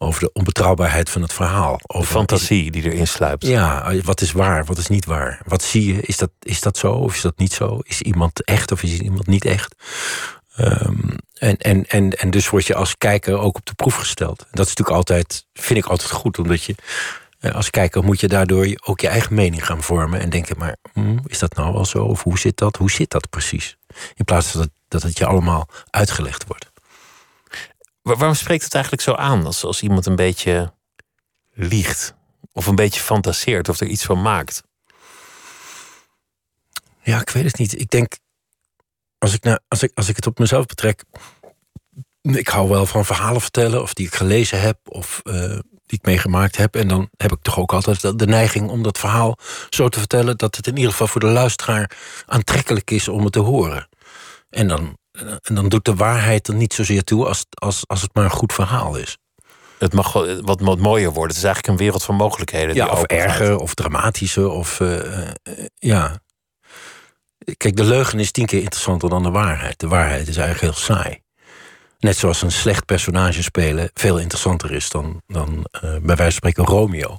Over 0.00 0.20
de 0.20 0.32
onbetrouwbaarheid 0.32 1.10
van 1.10 1.22
het 1.22 1.32
verhaal. 1.32 1.76
De 1.76 1.88
Over 1.94 2.10
fantasie 2.10 2.70
die 2.70 2.82
erin 2.82 3.06
sluipt. 3.06 3.46
Ja, 3.46 3.94
wat 4.02 4.20
is 4.20 4.32
waar, 4.32 4.64
wat 4.64 4.78
is 4.78 4.86
niet 4.86 5.04
waar? 5.04 5.40
Wat 5.46 5.62
zie 5.62 5.94
je? 5.94 6.00
Is 6.00 6.16
dat, 6.16 6.30
is 6.40 6.60
dat 6.60 6.76
zo 6.76 6.92
of 6.92 7.14
is 7.14 7.20
dat 7.20 7.38
niet 7.38 7.52
zo? 7.52 7.78
Is 7.82 8.02
iemand 8.02 8.44
echt 8.44 8.72
of 8.72 8.82
is 8.82 8.98
iemand 8.98 9.26
niet 9.26 9.44
echt? 9.44 9.74
Ehm, 10.56 10.94
en, 11.34 11.56
en, 11.56 11.86
en, 11.86 12.10
en 12.12 12.30
dus 12.30 12.48
word 12.50 12.66
je 12.66 12.74
als 12.74 12.96
kijker 12.98 13.38
ook 13.38 13.56
op 13.56 13.66
de 13.66 13.74
proef 13.74 13.94
gesteld. 13.94 14.38
Dat 14.38 14.66
is 14.66 14.74
natuurlijk 14.74 14.96
altijd, 14.96 15.46
vind 15.54 15.78
ik 15.78 15.86
altijd 15.86 16.10
goed, 16.10 16.38
omdat 16.38 16.64
je 16.64 16.74
Eh, 16.74 17.27
Als 17.40 17.70
kijker 17.70 18.04
moet 18.04 18.20
je 18.20 18.28
daardoor 18.28 18.78
ook 18.84 19.00
je 19.00 19.08
eigen 19.08 19.34
mening 19.34 19.66
gaan 19.66 19.82
vormen 19.82 20.20
en 20.20 20.30
denken, 20.30 20.58
maar 20.58 20.76
hm, 20.92 21.18
is 21.26 21.38
dat 21.38 21.54
nou 21.54 21.72
wel 21.72 21.84
zo? 21.84 22.04
Of 22.04 22.22
hoe 22.22 22.38
zit 22.38 22.56
dat? 22.56 22.76
Hoe 22.76 22.90
zit 22.90 23.10
dat 23.10 23.30
precies? 23.30 23.76
In 24.14 24.24
plaats 24.24 24.46
van 24.46 24.60
dat, 24.60 24.70
dat 24.88 25.02
het 25.02 25.18
je 25.18 25.26
allemaal 25.26 25.68
uitgelegd 25.90 26.46
wordt. 26.46 26.70
Waar- 28.02 28.16
waarom 28.16 28.34
spreekt 28.36 28.64
het 28.64 28.74
eigenlijk 28.74 29.02
zo 29.02 29.14
aan 29.14 29.46
als, 29.46 29.64
als 29.64 29.82
iemand 29.82 30.06
een 30.06 30.16
beetje 30.16 30.72
liegt? 31.52 32.14
Of 32.52 32.66
een 32.66 32.74
beetje 32.74 33.00
fantaseert 33.00 33.68
of 33.68 33.80
er 33.80 33.86
iets 33.86 34.04
van 34.04 34.22
maakt? 34.22 34.62
Ja, 37.02 37.20
ik 37.20 37.30
weet 37.30 37.44
het 37.44 37.58
niet. 37.58 37.80
Ik 37.80 37.90
denk, 37.90 38.12
als 39.18 39.32
ik, 39.34 39.42
nou, 39.42 39.58
als 39.68 39.82
ik, 39.82 39.90
als 39.94 40.08
ik 40.08 40.16
het 40.16 40.26
op 40.26 40.38
mezelf 40.38 40.66
betrek. 40.66 41.04
Ik 42.22 42.48
hou 42.48 42.68
wel 42.68 42.86
van 42.86 43.04
verhalen 43.04 43.40
vertellen, 43.40 43.82
of 43.82 43.94
die 43.94 44.06
ik 44.06 44.14
gelezen 44.14 44.60
heb, 44.60 44.78
of 44.84 45.20
eh, 45.24 45.58
die 45.88 45.98
ik 45.98 46.06
meegemaakt 46.06 46.56
heb. 46.56 46.76
En 46.76 46.88
dan 46.88 47.08
heb 47.16 47.32
ik 47.32 47.38
toch 47.42 47.58
ook 47.58 47.72
altijd 47.72 48.18
de- 48.18 48.26
neiging 48.26 48.70
om 48.70 48.82
dat 48.82 48.98
verhaal 48.98 49.38
zo 49.70 49.88
te 49.88 49.98
vertellen 49.98 50.36
dat 50.36 50.56
het 50.56 50.66
in 50.66 50.76
ieder 50.76 50.90
geval 50.90 51.06
voor 51.06 51.20
de 51.20 51.26
luisteraar 51.26 51.90
aantrekkelijk 52.26 52.90
is 52.90 53.08
om 53.08 53.24
het 53.24 53.32
te 53.32 53.38
horen. 53.38 53.88
En 54.50 54.68
dan, 54.68 54.98
en 55.42 55.54
dan 55.54 55.68
doet 55.68 55.84
de 55.84 55.94
waarheid 55.94 56.48
er 56.48 56.54
niet 56.54 56.74
zozeer 56.74 57.04
toe 57.04 57.26
als, 57.26 57.44
als, 57.50 57.82
als 57.86 58.02
het 58.02 58.14
maar 58.14 58.24
een 58.24 58.30
goed 58.30 58.52
verhaal 58.52 58.96
is. 58.96 59.16
Het 59.78 59.92
mag 59.92 60.12
wel 60.12 60.42
wat, 60.42 60.60
wat 60.60 60.78
mooier 60.78 61.10
worden. 61.12 61.28
Het 61.28 61.36
is 61.36 61.44
eigenlijk 61.44 61.66
een 61.78 61.84
wereld 61.84 62.04
van 62.04 62.14
mogelijkheden. 62.14 62.74
Ja, 62.74 62.84
die 62.84 62.92
of 62.92 63.02
erger, 63.02 63.56
of 63.56 63.74
dramatischer, 63.74 64.48
of 64.48 64.80
eh, 64.80 65.28
eh, 65.28 65.32
ja. 65.74 66.20
Kijk, 67.56 67.76
de 67.76 67.84
leugen 67.84 68.20
is 68.20 68.30
tien 68.30 68.46
keer 68.46 68.62
interessanter 68.62 69.08
dan 69.08 69.22
de 69.22 69.30
waarheid. 69.30 69.78
De 69.78 69.88
waarheid 69.88 70.28
is 70.28 70.36
eigenlijk 70.36 70.74
heel 70.74 70.84
saai. 70.96 71.22
Net 71.98 72.16
zoals 72.16 72.42
een 72.42 72.52
slecht 72.52 72.84
personage 72.84 73.42
spelen 73.42 73.90
veel 73.94 74.18
interessanter 74.18 74.72
is 74.72 74.90
dan, 74.90 75.22
dan 75.26 75.66
eh, 75.70 75.80
bij 75.80 76.00
wijze 76.16 76.22
van 76.22 76.32
spreken 76.32 76.64
Romeo. 76.64 77.18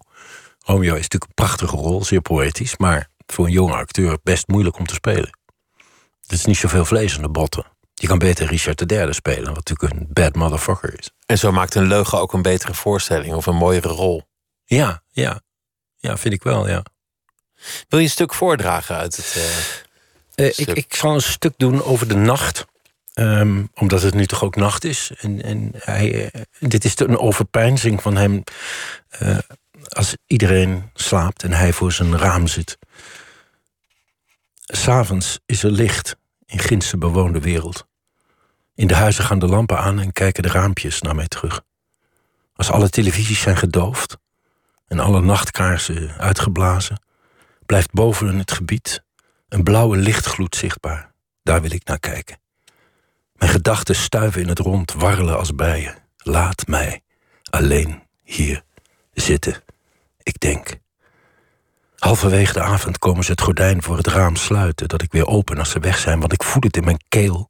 Romeo 0.59 0.93
is 0.95 1.01
natuurlijk 1.01 1.23
een 1.23 1.33
prachtige 1.45 1.75
rol, 1.75 2.03
zeer 2.03 2.21
poëtisch, 2.21 2.77
maar 2.77 3.09
voor 3.25 3.45
een 3.45 3.51
jonge 3.51 3.73
acteur 3.75 4.17
best 4.23 4.47
moeilijk 4.47 4.77
om 4.77 4.85
te 4.85 4.93
spelen. 4.93 5.37
Er 6.27 6.33
is 6.35 6.45
niet 6.45 6.57
zoveel 6.57 6.85
vlees 6.85 7.15
aan 7.15 7.21
de 7.21 7.29
botten. 7.29 7.65
Je 7.93 8.07
kan 8.07 8.17
beter 8.17 8.47
Richard 8.47 8.91
III 8.91 9.13
spelen, 9.13 9.53
wat 9.53 9.67
natuurlijk 9.67 9.93
een 9.93 10.07
bad 10.09 10.35
motherfucker 10.35 10.99
is. 10.99 11.09
En 11.25 11.37
zo 11.37 11.51
maakt 11.51 11.75
een 11.75 11.87
leugen 11.87 12.19
ook 12.19 12.33
een 12.33 12.41
betere 12.41 12.73
voorstelling 12.73 13.33
of 13.33 13.45
een 13.45 13.55
mooiere 13.55 13.87
rol. 13.87 14.23
Ja, 14.65 15.03
ja. 15.07 15.41
Ja, 15.95 16.17
vind 16.17 16.33
ik 16.33 16.43
wel, 16.43 16.67
ja. 16.67 16.83
Wil 17.87 17.99
je 17.99 18.05
een 18.05 18.11
stuk 18.11 18.33
voordragen 18.33 18.95
uit 18.95 19.15
het. 19.15 19.35
eh, 20.35 20.45
Eh, 20.45 20.53
ik, 20.57 20.67
ik 20.67 20.95
zal 20.95 21.13
een 21.13 21.21
stuk 21.21 21.53
doen 21.57 21.83
over 21.83 22.07
de 22.07 22.15
nacht. 22.15 22.65
Ehm, 23.19 23.63
omdat 23.73 24.01
het 24.01 24.13
nu 24.13 24.25
toch 24.25 24.43
ook 24.43 24.55
nacht 24.55 24.83
is. 24.83 25.11
En, 25.17 25.43
en 25.43 25.71
hij, 25.73 26.31
eh, 26.31 26.41
dit 26.59 26.85
is 26.85 26.99
een 26.99 27.17
overpeinzing 27.17 28.01
van 28.01 28.15
hem. 28.15 28.43
eh, 29.09 29.37
als 29.89 30.15
iedereen 30.27 30.89
slaapt 30.93 31.43
en 31.43 31.51
hij 31.51 31.73
voor 31.73 31.91
zijn 31.91 32.17
raam 32.17 32.47
zit. 32.47 32.77
S'avonds 34.55 35.39
is 35.45 35.63
er 35.63 35.71
licht 35.71 36.15
in 36.45 36.59
ginse 36.59 36.97
bewoonde 36.97 37.39
wereld. 37.39 37.87
In 38.75 38.87
de 38.87 38.95
huizen 38.95 39.23
gaan 39.23 39.39
de 39.39 39.47
lampen 39.47 39.79
aan 39.79 39.99
en 39.99 40.11
kijken 40.11 40.43
de 40.43 40.49
raampjes 40.49 41.01
naar 41.01 41.15
mij 41.15 41.27
terug. 41.27 41.61
Als 42.55 42.71
alle 42.71 42.89
televisies 42.89 43.41
zijn 43.41 43.57
gedoofd 43.57 44.17
en 44.87 44.99
alle 44.99 45.21
nachtkaarsen 45.21 46.13
uitgeblazen, 46.17 47.01
blijft 47.65 47.91
boven 47.91 48.37
het 48.37 48.51
gebied 48.51 49.03
een 49.49 49.63
blauwe 49.63 49.97
lichtgloed 49.97 50.55
zichtbaar. 50.55 51.11
Daar 51.43 51.61
wil 51.61 51.71
ik 51.71 51.85
naar 51.85 51.99
kijken. 51.99 52.39
Mijn 53.39 53.51
gedachten 53.51 53.95
stuiven 53.95 54.41
in 54.41 54.47
het 54.47 54.59
rond, 54.59 54.93
warrelen 54.93 55.37
als 55.37 55.55
bijen. 55.55 55.95
Laat 56.17 56.67
mij 56.67 57.01
alleen 57.49 58.03
hier 58.23 58.63
zitten. 59.13 59.63
Ik 60.23 60.39
denk. 60.39 60.77
Halverwege 61.97 62.53
de 62.53 62.61
avond 62.61 62.99
komen 62.99 63.23
ze 63.23 63.31
het 63.31 63.41
gordijn 63.41 63.83
voor 63.83 63.97
het 63.97 64.07
raam 64.07 64.35
sluiten, 64.35 64.87
dat 64.87 65.01
ik 65.01 65.11
weer 65.11 65.27
open 65.27 65.57
als 65.57 65.69
ze 65.69 65.79
weg 65.79 65.97
zijn, 65.97 66.19
want 66.19 66.33
ik 66.33 66.43
voel 66.43 66.61
het 66.61 66.77
in 66.77 66.83
mijn 66.83 67.03
keel. 67.09 67.47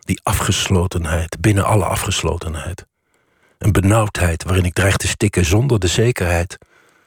Die 0.00 0.20
afgeslotenheid, 0.22 1.40
binnen 1.40 1.64
alle 1.64 1.84
afgeslotenheid. 1.84 2.86
Een 3.58 3.72
benauwdheid 3.72 4.44
waarin 4.44 4.64
ik 4.64 4.74
dreig 4.74 4.96
te 4.96 5.08
stikken 5.08 5.44
zonder 5.44 5.78
de 5.78 5.86
zekerheid 5.86 6.58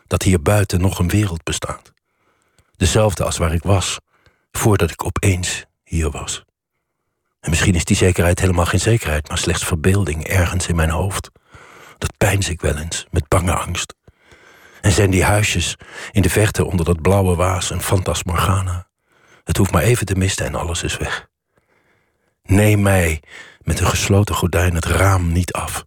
dat 0.07 0.21
hier 0.23 0.41
buiten 0.41 0.81
nog 0.81 0.99
een 0.99 1.09
wereld 1.09 1.43
bestaat. 1.43 1.93
Dezelfde 2.77 3.23
als 3.23 3.37
waar 3.37 3.53
ik 3.53 3.63
was, 3.63 3.99
voordat 4.51 4.91
ik 4.91 5.05
opeens 5.05 5.65
hier 5.83 6.11
was. 6.11 6.44
En 7.45 7.51
misschien 7.51 7.75
is 7.75 7.85
die 7.85 7.95
zekerheid 7.95 8.39
helemaal 8.39 8.65
geen 8.65 8.79
zekerheid, 8.79 9.27
maar 9.27 9.37
slechts 9.37 9.65
verbeelding 9.65 10.27
ergens 10.27 10.67
in 10.67 10.75
mijn 10.75 10.89
hoofd. 10.89 11.31
Dat 11.97 12.17
pijns 12.17 12.49
ik 12.49 12.61
wel 12.61 12.77
eens, 12.77 13.05
met 13.11 13.27
bange 13.27 13.53
angst. 13.53 13.95
En 14.81 14.91
zijn 14.91 15.11
die 15.11 15.23
huisjes 15.23 15.75
in 16.11 16.21
de 16.21 16.29
verte 16.29 16.65
onder 16.65 16.85
dat 16.85 17.01
blauwe 17.01 17.35
waas 17.35 17.69
een 17.69 17.81
fantasmorgana? 17.81 18.87
Het 19.43 19.57
hoeft 19.57 19.71
maar 19.71 19.81
even 19.81 20.05
te 20.05 20.15
misten 20.15 20.45
en 20.45 20.55
alles 20.55 20.83
is 20.83 20.97
weg. 20.97 21.27
Neem 22.43 22.81
mij 22.81 23.21
met 23.61 23.79
een 23.79 23.87
gesloten 23.87 24.35
gordijn 24.35 24.75
het 24.75 24.85
raam 24.85 25.31
niet 25.31 25.53
af. 25.53 25.85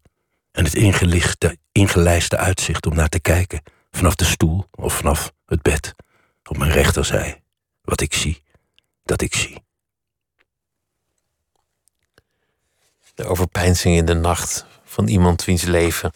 En 0.53 0.65
het 0.65 0.75
ingelichte, 0.75 1.59
ingelijste 1.73 2.37
uitzicht 2.37 2.87
om 2.87 2.95
naar 2.95 3.09
te 3.09 3.21
kijken, 3.21 3.63
vanaf 3.91 4.15
de 4.15 4.25
stoel 4.25 4.67
of 4.71 4.95
vanaf 4.95 5.33
het 5.47 5.63
bed, 5.63 5.95
op 6.49 6.59
mijn 6.59 6.73
rechterzij. 6.73 7.43
Wat 7.83 8.01
ik 8.01 8.15
zie, 8.15 8.43
dat 9.05 9.23
ik 9.23 9.35
zie. 9.35 9.67
De 13.19 13.27
overpeinzing 13.27 13.97
in 13.97 14.05
de 14.05 14.15
nacht 14.15 14.65
van 14.85 15.07
iemand 15.07 15.45
wiens 15.45 15.63
leven 15.63 16.13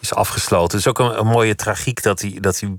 is 0.00 0.14
afgesloten. 0.14 0.78
Het 0.78 0.86
is 0.86 0.86
ook 0.86 0.98
een, 0.98 1.18
een 1.18 1.26
mooie 1.26 1.54
tragiek 1.54 2.02
dat 2.02 2.20
hij, 2.20 2.38
dat 2.40 2.60
hij 2.60 2.74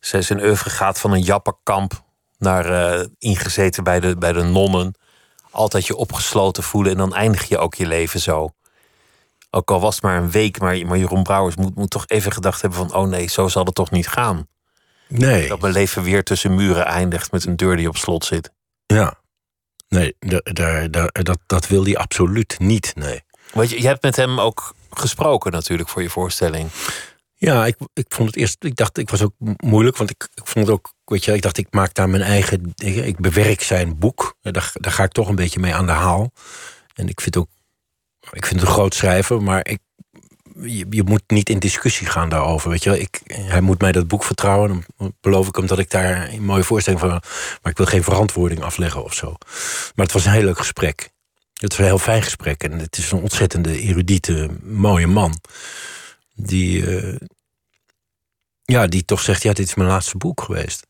zijn 0.00 0.24
zijn 0.24 0.42
oeuvre 0.42 0.70
gaat 0.70 1.00
van 1.00 1.12
een 1.12 1.22
jappenkamp 1.22 2.02
naar 2.38 2.66
eh, 2.66 3.06
ingezeten 3.18 3.84
bij 3.84 4.00
de, 4.00 4.16
bij 4.16 4.32
de 4.32 4.42
nonnen. 4.42 4.94
Altijd 5.50 5.86
je 5.86 5.96
opgesloten 5.96 6.62
voelen 6.62 6.92
en 6.92 6.98
dan 6.98 7.14
eindig 7.14 7.48
je 7.48 7.58
ook 7.58 7.74
je 7.74 7.86
leven 7.86 8.20
zo. 8.20 8.48
Ook 9.50 9.70
al 9.70 9.80
was 9.80 9.94
het 9.94 10.04
maar 10.04 10.16
een 10.16 10.30
week, 10.30 10.58
maar, 10.58 10.86
maar 10.86 10.98
Jeroen 10.98 11.22
Brouwers 11.22 11.56
moet, 11.56 11.74
moet 11.74 11.90
toch 11.90 12.04
even 12.06 12.32
gedacht 12.32 12.60
hebben 12.60 12.78
van... 12.78 12.94
oh 12.94 13.08
nee, 13.08 13.28
zo 13.28 13.48
zal 13.48 13.64
het 13.64 13.74
toch 13.74 13.90
niet 13.90 14.08
gaan. 14.08 14.46
Nee. 15.08 15.48
Dat 15.48 15.60
mijn 15.60 15.72
leven 15.72 16.02
weer 16.02 16.24
tussen 16.24 16.54
muren 16.54 16.86
eindigt 16.86 17.32
met 17.32 17.44
een 17.44 17.56
deur 17.56 17.76
die 17.76 17.88
op 17.88 17.96
slot 17.96 18.24
zit. 18.24 18.52
Ja. 18.86 19.22
Nee, 19.94 20.16
da- 20.18 20.40
daar, 20.52 20.90
daar, 20.90 21.10
dat, 21.12 21.38
dat 21.46 21.66
wil 21.66 21.84
hij 21.84 21.96
absoluut 21.96 22.58
niet, 22.58 22.92
nee. 22.94 23.20
Want 23.52 23.70
je, 23.70 23.80
je 23.80 23.86
hebt 23.86 24.02
met 24.02 24.16
hem 24.16 24.40
ook 24.40 24.74
gesproken 24.90 25.52
natuurlijk 25.52 25.88
voor 25.88 26.02
je 26.02 26.10
voorstelling. 26.10 26.68
Ja, 27.34 27.66
ik, 27.66 27.76
ik 27.92 28.06
vond 28.08 28.28
het 28.28 28.36
eerst, 28.38 28.64
ik 28.64 28.76
dacht, 28.76 28.98
ik 28.98 29.10
was 29.10 29.22
ook 29.22 29.34
mo- 29.38 29.54
moeilijk, 29.56 29.96
want 29.96 30.10
ik, 30.10 30.28
ik 30.34 30.46
vond 30.46 30.66
het 30.66 30.74
ook, 30.74 30.92
weet 31.04 31.24
je, 31.24 31.32
ik 31.34 31.42
dacht, 31.42 31.58
ik 31.58 31.66
maak 31.70 31.94
daar 31.94 32.08
mijn 32.08 32.22
eigen, 32.22 32.72
ik, 32.74 32.96
ik 32.96 33.18
bewerk 33.20 33.62
zijn 33.62 33.98
boek. 33.98 34.36
Daar, 34.40 34.70
daar 34.74 34.92
ga 34.92 35.02
ik 35.04 35.12
toch 35.12 35.28
een 35.28 35.34
beetje 35.34 35.60
mee 35.60 35.74
aan 35.74 35.86
de 35.86 35.92
haal. 35.92 36.32
En 36.94 37.08
ik 37.08 37.20
vind 37.20 37.36
ook, 37.36 37.48
ik 38.30 38.46
vind 38.46 38.60
het 38.60 38.68
een 38.68 38.74
groot 38.74 38.94
schrijver, 38.94 39.42
maar 39.42 39.66
ik, 39.68 39.78
je, 40.66 40.86
je 40.90 41.02
moet 41.02 41.22
niet 41.26 41.48
in 41.48 41.58
discussie 41.58 42.06
gaan 42.06 42.28
daarover, 42.28 42.70
weet 42.70 42.82
je 42.82 42.90
wel. 42.90 42.98
Ik, 42.98 43.20
hij 43.26 43.60
moet 43.60 43.80
mij 43.80 43.92
dat 43.92 44.08
boek 44.08 44.24
vertrouwen, 44.24 44.84
dan 44.96 45.14
beloof 45.20 45.48
ik 45.48 45.56
hem 45.56 45.66
dat 45.66 45.78
ik 45.78 45.90
daar 45.90 46.28
een 46.32 46.44
mooie 46.44 46.64
voorstelling 46.64 47.00
van, 47.02 47.08
maar 47.62 47.70
ik 47.72 47.76
wil 47.76 47.86
geen 47.86 48.02
verantwoording 48.02 48.62
afleggen 48.62 49.04
of 49.04 49.14
zo. 49.14 49.34
Maar 49.94 50.04
het 50.04 50.12
was 50.12 50.24
een 50.24 50.32
heel 50.32 50.42
leuk 50.44 50.58
gesprek. 50.58 51.10
Het 51.54 51.68
was 51.70 51.78
een 51.78 51.84
heel 51.84 51.98
fijn 51.98 52.22
gesprek 52.22 52.62
en 52.62 52.78
het 52.78 52.96
is 52.98 53.10
een 53.10 53.20
ontzettende 53.22 53.80
erudite, 53.80 54.48
mooie 54.62 55.06
man. 55.06 55.38
Die, 56.34 56.96
eh, 57.00 57.16
ja, 58.64 58.86
die 58.86 59.04
toch 59.04 59.20
zegt, 59.20 59.42
ja, 59.42 59.52
dit 59.52 59.66
is 59.66 59.74
mijn 59.74 59.88
laatste 59.88 60.16
boek 60.16 60.40
geweest. 60.42 60.86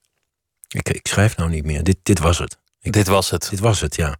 Ik, 0.68 0.88
ik 0.88 1.06
schrijf 1.06 1.37
nou 1.37 1.50
niet 1.50 1.64
meer. 1.64 1.82
Dit, 1.82 1.96
dit 2.02 2.18
was 2.18 2.38
het. 2.38 2.58
Ik- 2.80 2.92
Dit 2.92 3.06
was 3.06 3.30
het. 3.30 3.46
Dit 3.50 3.60
was 3.60 3.80
het, 3.80 3.96
ja. 3.96 4.16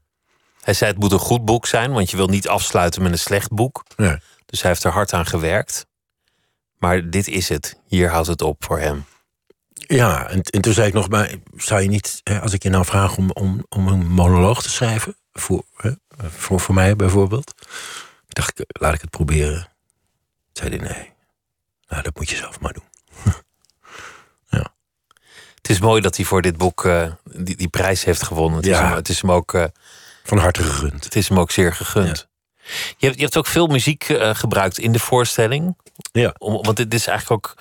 Hij 0.61 0.75
zei 0.75 0.91
het 0.91 1.01
moet 1.01 1.13
een 1.13 1.19
goed 1.19 1.45
boek 1.45 1.67
zijn, 1.67 1.93
want 1.93 2.11
je 2.11 2.17
wil 2.17 2.27
niet 2.29 2.49
afsluiten 2.49 3.03
met 3.03 3.13
een 3.13 3.19
slecht 3.19 3.51
boek. 3.53 3.85
Ja. 3.97 4.21
Dus 4.55 4.63
hij 4.63 4.73
heeft 4.73 4.85
er 4.85 4.93
hard 4.93 5.13
aan 5.13 5.27
gewerkt. 5.27 5.87
Maar 6.79 7.11
dit 7.11 7.29
is 7.29 7.49
het. 7.49 7.81
Hier 7.87 8.11
houdt 8.11 8.27
het 8.27 8.43
op 8.43 8.65
voor 8.65 8.79
hem. 8.79 9.05
Ja, 9.73 10.29
en, 10.29 10.43
en 10.43 10.61
toen 10.61 10.73
zei 10.73 10.87
ik 10.89 10.95
nog, 10.95 11.09
maar 11.09 11.35
zou 11.57 11.81
je 11.81 11.89
niet, 11.89 12.21
als 12.43 12.53
ik 12.53 12.63
je 12.63 12.69
nou 12.71 12.85
vraag 12.85 13.17
om, 13.17 13.31
om, 13.31 13.67
om 13.69 13.89
een 13.89 14.07
monoloog 14.07 14.63
te 14.63 14.71
schrijven, 14.71 15.17
voor, 15.33 15.65
hè, 15.77 15.91
voor, 16.17 16.61
voor 16.61 16.75
mij 16.75 16.97
bijvoorbeeld, 16.97 17.55
ik 18.27 18.35
dacht, 18.35 18.61
ik, 18.61 18.67
laat 18.81 18.95
ik 18.95 19.01
het 19.01 19.11
proberen. 19.11 19.69
Toen 20.53 20.67
zei 20.67 20.77
hij, 20.77 20.89
nee, 20.89 21.13
nou, 21.89 22.03
dat 22.03 22.17
moet 22.17 22.31
je 22.31 22.37
zelf 22.37 22.61
maar 22.61 22.73
doen. 22.73 22.89
Het 25.55 25.71
is 25.73 25.81
mooi 25.81 26.01
dat 26.01 26.17
hij 26.17 26.25
voor 26.25 26.43
dit 26.43 26.57
boek 26.57 26.85
eh, 26.85 27.13
die, 27.25 27.57
die 27.57 27.69
prijs 27.69 28.05
heeft 28.05 28.23
gewonnen. 28.23 28.57
Het, 28.57 28.67
is, 28.67 28.77
Ja. 28.77 28.87
hem, 28.87 28.95
het, 28.95 29.09
is, 29.09 29.21
hem 29.21 29.33
ook, 29.33 29.55
eh, 29.55 29.65
Van 30.25 30.39
harte 30.39 30.63
gegund. 30.63 31.05
het 31.05 31.17
is 31.17 31.29
hem 31.29 31.39
ook 31.39 31.51
zeer 31.51 31.73
gegund. 31.73 32.29
Je, 32.97 33.07
hebt, 33.07 33.15
je 33.15 33.23
hebt 33.23 33.37
ook 33.37 33.47
veel 33.47 33.67
muziek 33.67 34.09
eh, 34.09 34.35
gebruikt 34.35 34.79
in 34.79 34.93
de 34.93 34.99
voorstelling. 34.99 35.77
Ja. 36.13 36.35
Om, 36.39 36.63
want 36.63 36.77
dit 36.77 36.95
is 36.95 37.07
eigenlijk 37.07 37.47
ook 37.47 37.57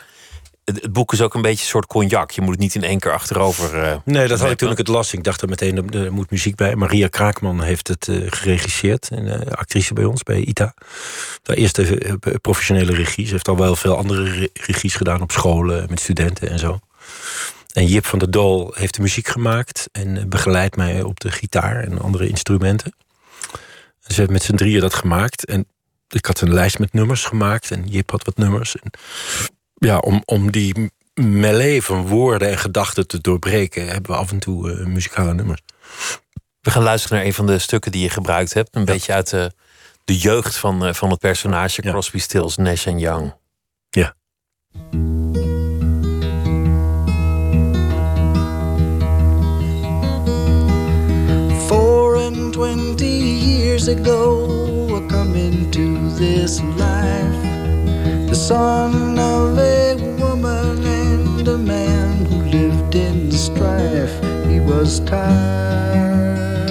het, 0.66 0.94
boek 0.94 1.14
is 1.14 1.22
ook 1.22 1.34
een 1.34 1.42
beetje 1.42 1.64
een 1.64 1.70
soort 1.70 1.88
cognac. 1.88 2.32
Je 2.32 2.42
moet 2.42 2.52
het 2.52 2.60
niet 2.60 2.76
in 2.76 2.84
één 2.84 3.00
keer 3.00 3.12
achterover. 3.12 3.84
Uh, 3.84 3.96
nee, 4.06 4.28
dat 4.28 4.40
had 4.40 4.52
ik 4.52 4.58
toen 4.58 4.72
ik 4.72 4.78
het 4.78 4.88
las. 4.88 5.14
Ik 5.14 5.24
dacht 5.24 5.42
er 5.42 5.50
meteen, 5.50 5.94
er 5.94 6.14
moet 6.14 6.32
muziek 6.32 6.56
bij. 6.56 6.76
Maria 6.76 7.08
Kraakman 7.08 7.62
heeft 7.62 7.88
het 7.88 8.08
uh, 8.08 8.32
geregisseerd. 8.32 9.10
Een 9.12 9.56
actrice 9.56 9.94
bij 9.94 10.04
ons, 10.04 10.24
bij 10.24 10.40
ITA. 10.40 10.74
De 11.44 11.56
eerste 11.56 12.18
professionele 12.42 12.94
regie. 12.94 13.26
Ze 13.26 13.32
heeft 13.32 13.48
al 13.48 13.58
wel 13.58 13.76
veel 13.76 13.98
andere 13.98 14.50
regies 14.54 14.96
gedaan 14.96 15.22
op 15.22 15.32
scholen, 15.32 15.86
met 15.90 16.00
studenten 16.00 16.50
en 16.50 16.60
zo. 16.60 16.80
En 17.74 17.86
Jip 17.86 18.06
van 18.06 18.20
der 18.20 18.32
Dool 18.32 18.74
heeft 18.76 18.96
de 18.96 19.02
muziek 19.02 19.28
gemaakt 19.28 19.90
en 19.92 20.30
begeleidt 20.30 20.76
mij 20.76 21.02
op 21.02 21.20
de 21.20 21.32
gitaar 21.32 21.84
en 21.84 22.02
andere 22.02 22.28
instrumenten. 22.28 22.94
Ze 24.08 24.16
hebben 24.16 24.34
met 24.34 24.44
z'n 24.44 24.56
drieën 24.56 24.82
dat 24.82 24.94
gemaakt. 24.94 25.46
En 25.46 25.68
ik 26.10 26.26
had 26.26 26.42
een 26.42 26.54
lijst 26.54 26.80
met 26.80 26.94
nummers 26.94 27.26
gemaakt 27.26 27.72
en 27.72 27.88
Jip 27.88 28.12
had 28.12 28.26
wat 28.26 28.38
nummers. 28.38 28.76
En 28.76 28.92
ja, 29.74 29.98
om, 29.98 30.22
om 30.26 30.52
die 30.52 30.92
melee 31.14 31.84
van 31.84 32.08
woorden 32.08 32.50
en 32.50 32.58
gedachten 32.58 33.08
te 33.08 33.22
doorbreken, 33.22 33.88
hebben 33.88 34.12
we 34.12 34.18
af 34.18 34.32
en 34.32 34.40
toe 34.40 34.72
uh, 34.72 34.86
muzikale 34.86 35.34
nummers. 35.34 35.62
We 36.62 36.72
gaan 36.72 36.84
luisteren 36.84 37.18
naar 37.18 37.26
een 37.26 37.34
van 37.34 37.46
de 37.46 37.60
stukken 37.60 37.92
die 37.92 38.02
je 38.02 38.10
gebruikt 38.10 38.54
hebt. 38.54 38.76
Een 38.76 38.86
beetje 38.86 39.14
uit 39.14 39.30
de, 39.30 39.52
de 40.06 40.18
jeugd 40.18 40.58
van, 40.58 40.88
uh, 40.88 40.94
van 40.94 41.10
het 41.10 41.20
personage 41.20 41.82
Crosby, 41.82 42.20
Stills, 42.20 42.58
Nash 42.58 42.86
Young. 42.86 43.36
Ja. 43.90 44.16
Years 53.88 54.00
ago, 54.00 54.96
I 54.96 55.08
come 55.10 55.36
into 55.36 56.10
this 56.12 56.62
life. 56.62 57.42
The 58.30 58.36
son 58.36 59.20
of 59.20 59.58
a 59.58 59.96
woman 60.20 60.86
and 60.86 61.48
a 61.48 61.58
man 61.58 62.26
who 62.26 62.44
lived 62.44 62.96
in 62.96 63.32
strife. 63.32 64.14
He 64.48 64.60
was 64.60 65.00
tired 65.02 66.70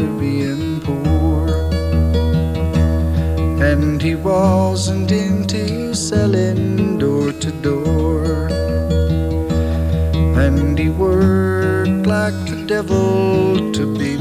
of 0.00 0.18
being 0.18 0.80
poor, 0.80 1.48
and 3.62 4.00
he 4.00 4.14
wasn't 4.14 5.12
into 5.12 5.94
selling 5.94 6.98
door 6.98 7.32
to 7.32 7.52
door. 7.62 8.48
And 10.44 10.78
he 10.78 10.88
worked 10.88 12.06
like 12.06 12.46
the 12.46 12.64
devil 12.66 13.72
to 13.72 13.98
be 13.98 14.15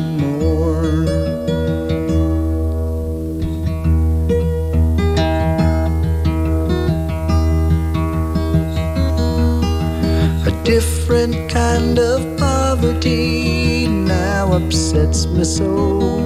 kind 11.75 11.99
of 11.99 12.21
poverty 12.37 13.85
now 13.87 14.53
upsets 14.53 15.25
me 15.25 15.43
so. 15.43 16.19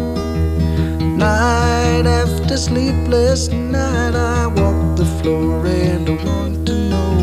Night 1.25 2.05
after 2.05 2.55
sleepless 2.55 3.47
night, 3.49 4.13
I 4.13 4.45
walk 4.45 4.95
the 4.95 5.05
floor 5.17 5.65
and 5.65 6.07
I 6.07 6.17
want 6.23 6.67
to 6.67 6.75
know 6.91 7.15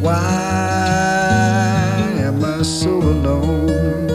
why 0.00 0.22
am 2.28 2.42
I 2.42 2.62
so 2.62 2.92
alone? 3.14 4.08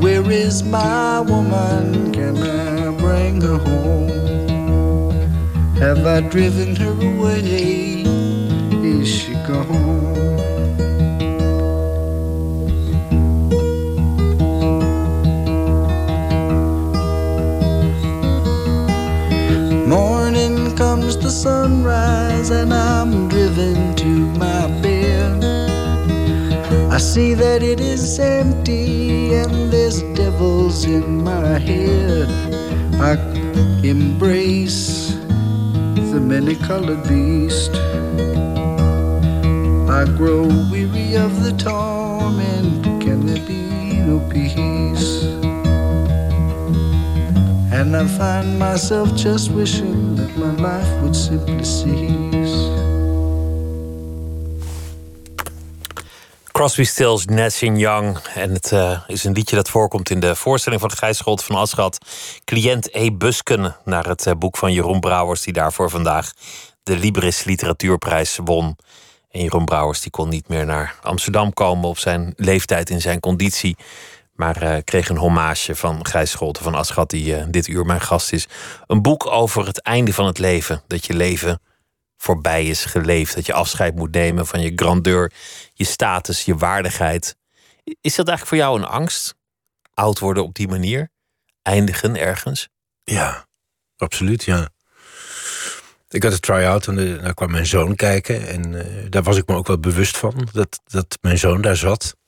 Where 0.00 0.30
is 0.30 0.62
my 0.62 1.20
woman? 1.20 2.12
Can 2.12 2.36
I 2.36 2.96
bring 3.02 3.40
her 3.40 3.58
home? 3.58 5.10
Have 5.84 6.06
I 6.06 6.20
driven 6.20 6.76
her 6.76 6.94
away? 7.12 7.90
is 9.00 9.08
she 9.08 9.34
gone? 9.46 10.09
Sunrise, 21.30 22.50
and 22.50 22.74
I'm 22.74 23.28
driven 23.28 23.94
to 23.94 24.08
my 24.36 24.66
bed. 24.82 25.44
I 26.92 26.98
see 26.98 27.34
that 27.34 27.62
it 27.62 27.80
is 27.80 28.18
empty, 28.18 29.34
and 29.34 29.72
there's 29.72 30.02
devils 30.14 30.84
in 30.84 31.22
my 31.22 31.58
head. 31.58 32.28
I 33.00 33.12
embrace 33.86 35.14
the 36.12 36.20
many 36.20 36.56
colored 36.56 37.06
beast. 37.08 37.74
I 39.88 40.04
grow 40.16 40.48
weary 40.70 41.14
of 41.16 41.44
the 41.44 41.52
torment. 41.56 42.84
Can 43.02 43.26
there 43.26 43.46
be 43.46 43.98
no 44.02 44.18
peace? 44.28 45.22
And 47.72 47.96
I 47.96 48.06
find 48.06 48.58
myself 48.58 49.14
just 49.14 49.52
wishing 49.52 50.19
my 50.40 50.52
life 50.56 51.14
cease. 51.62 52.68
Crosby, 56.52 56.84
Stills, 56.84 57.24
Nash 57.24 57.60
Young. 57.60 58.18
En 58.34 58.52
het 58.52 58.72
uh, 58.72 59.00
is 59.06 59.24
een 59.24 59.32
liedje 59.32 59.56
dat 59.56 59.68
voorkomt 59.68 60.10
in 60.10 60.20
de 60.20 60.34
voorstelling 60.34 60.80
van 60.80 60.92
Gijs 60.92 61.16
Scholt 61.16 61.44
van 61.44 61.56
Aschat. 61.56 61.98
Cliënt 62.44 62.94
E. 62.94 63.10
Busken, 63.12 63.76
naar 63.84 64.08
het 64.08 64.26
uh, 64.26 64.32
boek 64.38 64.56
van 64.56 64.72
Jeroen 64.72 65.00
Brouwers... 65.00 65.42
die 65.42 65.52
daarvoor 65.52 65.90
vandaag 65.90 66.32
de 66.82 66.96
Libris 66.96 67.44
Literatuurprijs 67.44 68.38
won. 68.44 68.76
En 69.30 69.42
Jeroen 69.42 69.64
Brouwers 69.64 70.00
die 70.00 70.10
kon 70.10 70.28
niet 70.28 70.48
meer 70.48 70.66
naar 70.66 70.94
Amsterdam 71.02 71.52
komen 71.52 71.88
op 71.88 71.98
zijn 71.98 72.32
leeftijd 72.36 72.90
in 72.90 73.00
zijn 73.00 73.20
conditie. 73.20 73.76
Maar 74.40 74.62
uh, 74.62 74.76
kreeg 74.84 75.08
een 75.08 75.16
hommage 75.16 75.74
van 75.74 76.06
Gijs 76.06 76.30
Scholten 76.30 76.62
van 76.62 76.74
Aschat, 76.74 77.10
die 77.10 77.36
uh, 77.36 77.44
dit 77.48 77.66
uur 77.66 77.86
mijn 77.86 78.00
gast 78.00 78.32
is. 78.32 78.48
Een 78.86 79.02
boek 79.02 79.26
over 79.26 79.66
het 79.66 79.80
einde 79.82 80.12
van 80.12 80.26
het 80.26 80.38
leven. 80.38 80.82
Dat 80.86 81.04
je 81.04 81.14
leven 81.14 81.60
voorbij 82.16 82.66
is 82.66 82.84
geleefd. 82.84 83.34
Dat 83.34 83.46
je 83.46 83.52
afscheid 83.52 83.94
moet 83.94 84.10
nemen 84.10 84.46
van 84.46 84.60
je 84.60 84.72
grandeur, 84.74 85.32
je 85.72 85.84
status, 85.84 86.44
je 86.44 86.56
waardigheid. 86.56 87.36
Is 88.00 88.14
dat 88.14 88.28
eigenlijk 88.28 88.46
voor 88.46 88.56
jou 88.56 88.78
een 88.78 88.88
angst? 88.88 89.34
Oud 89.94 90.18
worden 90.18 90.42
op 90.42 90.54
die 90.54 90.68
manier? 90.68 91.10
Eindigen 91.62 92.16
ergens? 92.16 92.68
Ja, 93.04 93.46
absoluut, 93.96 94.44
ja. 94.44 94.68
Ik 96.08 96.22
had 96.22 96.32
een 96.32 96.40
try-out 96.40 96.86
en 96.86 96.96
daar 97.22 97.34
kwam 97.34 97.50
mijn 97.50 97.66
zoon 97.66 97.94
kijken. 97.94 98.48
En 98.48 98.72
uh, 98.72 98.84
daar 99.08 99.22
was 99.22 99.36
ik 99.36 99.46
me 99.46 99.54
ook 99.54 99.66
wel 99.66 99.80
bewust 99.80 100.16
van, 100.16 100.48
dat, 100.52 100.80
dat 100.84 101.18
mijn 101.20 101.38
zoon 101.38 101.60
daar 101.60 101.76
zat. 101.76 102.18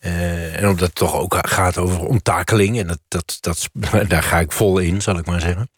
Uh, 0.00 0.56
en 0.56 0.68
omdat 0.68 0.86
het 0.86 0.94
toch 0.94 1.14
ook 1.14 1.36
gaat 1.40 1.76
over 1.76 2.00
onttakeling. 2.00 2.78
En 2.78 2.86
dat, 2.86 3.00
dat, 3.08 3.38
dat, 3.40 3.68
daar 4.08 4.22
ga 4.22 4.40
ik 4.40 4.52
vol 4.52 4.78
in, 4.78 5.02
zal 5.02 5.18
ik 5.18 5.26
maar 5.26 5.40
zeggen. 5.40 5.70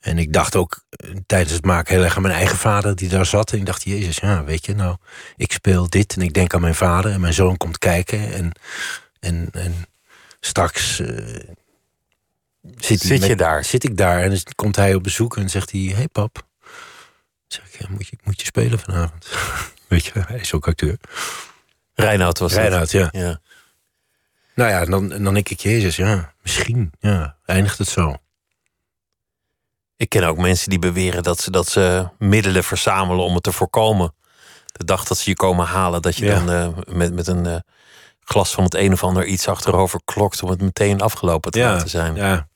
En 0.00 0.18
ik 0.18 0.32
dacht 0.32 0.56
ook 0.56 0.84
uh, 1.04 1.10
tijdens 1.26 1.52
het 1.52 1.64
maken 1.64 1.94
heel 1.94 2.04
erg 2.04 2.16
aan 2.16 2.22
mijn 2.22 2.34
eigen 2.34 2.58
vader 2.58 2.96
die 2.96 3.08
daar 3.08 3.26
zat. 3.26 3.52
En 3.52 3.58
ik 3.58 3.66
dacht, 3.66 3.82
jezus, 3.82 4.16
ja, 4.16 4.44
weet 4.44 4.66
je, 4.66 4.74
nou, 4.74 4.96
ik 5.36 5.52
speel 5.52 5.88
dit 5.88 6.14
en 6.14 6.22
ik 6.22 6.32
denk 6.32 6.54
aan 6.54 6.60
mijn 6.60 6.74
vader. 6.74 7.12
En 7.12 7.20
mijn 7.20 7.34
zoon 7.34 7.56
komt 7.56 7.78
kijken. 7.78 8.32
En, 8.32 8.52
en, 9.20 9.48
en 9.52 9.86
straks 10.40 11.00
Zit, 12.74 13.00
zit 13.00 13.26
je 13.26 13.36
daar? 13.36 13.64
Zit 13.64 13.84
ik 13.84 13.96
daar 13.96 14.22
en 14.22 14.28
dan 14.28 14.40
komt 14.54 14.76
hij 14.76 14.94
op 14.94 15.02
bezoek 15.02 15.36
en 15.36 15.50
zegt 15.50 15.70
hij: 15.70 15.80
Hey 15.80 16.08
pap. 16.08 16.34
Dan 16.34 16.72
zeg 17.46 17.66
ik: 17.66 17.80
ja, 17.80 17.86
moet, 17.90 18.08
je, 18.08 18.16
moet 18.22 18.40
je 18.40 18.46
spelen 18.46 18.78
vanavond? 18.78 19.28
Weet 19.88 20.04
je, 20.04 20.12
hij 20.26 20.38
is 20.38 20.52
ook 20.52 20.68
acteur. 20.68 20.98
Reinoud 21.96 22.38
was 22.38 22.52
Reinoud, 22.52 22.90
ja. 22.90 23.08
ja. 23.10 23.40
Nou 24.54 24.70
ja, 24.70 24.84
dan, 24.84 25.08
dan 25.08 25.34
denk 25.34 25.48
ik: 25.48 25.60
Jezus, 25.60 25.96
ja, 25.96 26.32
misschien. 26.42 26.92
Ja, 27.00 27.36
eindigt 27.44 27.78
het 27.78 27.88
zo. 27.88 28.16
Ik 29.96 30.08
ken 30.08 30.24
ook 30.24 30.38
mensen 30.38 30.70
die 30.70 30.78
beweren 30.78 31.22
dat 31.22 31.40
ze, 31.40 31.50
dat 31.50 31.68
ze 31.68 32.08
middelen 32.18 32.64
verzamelen 32.64 33.24
om 33.24 33.34
het 33.34 33.42
te 33.42 33.52
voorkomen. 33.52 34.14
De 34.66 34.84
dag 34.84 35.04
dat 35.04 35.18
ze 35.18 35.30
je 35.30 35.36
komen 35.36 35.66
halen, 35.66 36.02
dat 36.02 36.16
je 36.16 36.26
dan 36.26 36.50
uh, 36.50 36.68
met, 36.86 37.14
met 37.14 37.26
een 37.26 37.46
uh, 37.46 37.56
glas 38.20 38.54
van 38.54 38.64
het 38.64 38.74
een 38.74 38.92
of 38.92 39.04
ander 39.04 39.24
iets 39.24 39.48
achterover 39.48 40.00
klokt 40.04 40.42
om 40.42 40.50
het 40.50 40.60
meteen 40.60 41.00
afgelopen 41.00 41.50
te 41.50 41.58
ja, 41.58 41.72
laten 41.72 41.88
zijn. 41.88 42.14
Ja, 42.14 42.48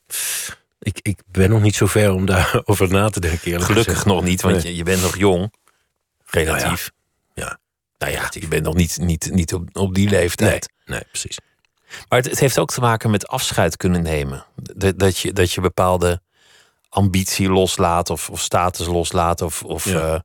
ik, 0.79 0.99
ik 1.01 1.21
ben 1.25 1.49
nog 1.49 1.61
niet 1.61 1.75
zo 1.75 1.85
ver 1.85 2.11
om 2.11 2.25
daarover 2.25 2.89
na 2.93 3.09
te 3.09 3.19
denken. 3.19 3.61
Gelukkig 3.61 4.05
nog 4.05 4.23
niet, 4.23 4.41
want 4.41 4.61
je, 4.61 4.75
je 4.75 4.83
bent 4.83 5.01
nog 5.01 5.17
jong. 5.17 5.53
Relatief. 6.25 6.91
Nou 8.01 8.13
ja. 8.13 8.21
Ja, 8.21 8.29
je 8.29 8.47
bent 8.47 8.63
nog 8.63 8.73
niet, 8.73 8.97
niet, 8.97 9.29
niet 9.31 9.53
op, 9.53 9.69
op 9.73 9.95
die 9.95 10.09
leeftijd. 10.09 10.69
Nee, 10.85 10.97
nee 10.97 11.07
precies. 11.07 11.37
Maar 12.09 12.19
het, 12.19 12.29
het, 12.29 12.39
heeft 12.39 12.59
ook 12.59 12.71
te 12.71 12.81
maken 12.81 13.11
met 13.11 13.27
afscheid 13.27 13.77
kunnen 13.77 14.01
nemen. 14.01 14.45
Dat, 14.55 14.99
dat, 14.99 15.17
je, 15.17 15.33
dat 15.33 15.51
je 15.51 15.61
bepaalde 15.61 16.21
ambitie 16.89 17.49
loslaat 17.49 18.09
of, 18.09 18.29
of 18.29 18.39
status 18.39 18.87
loslaat 18.87 19.41
of, 19.41 19.63
of 19.63 19.85
uh, 19.85 20.19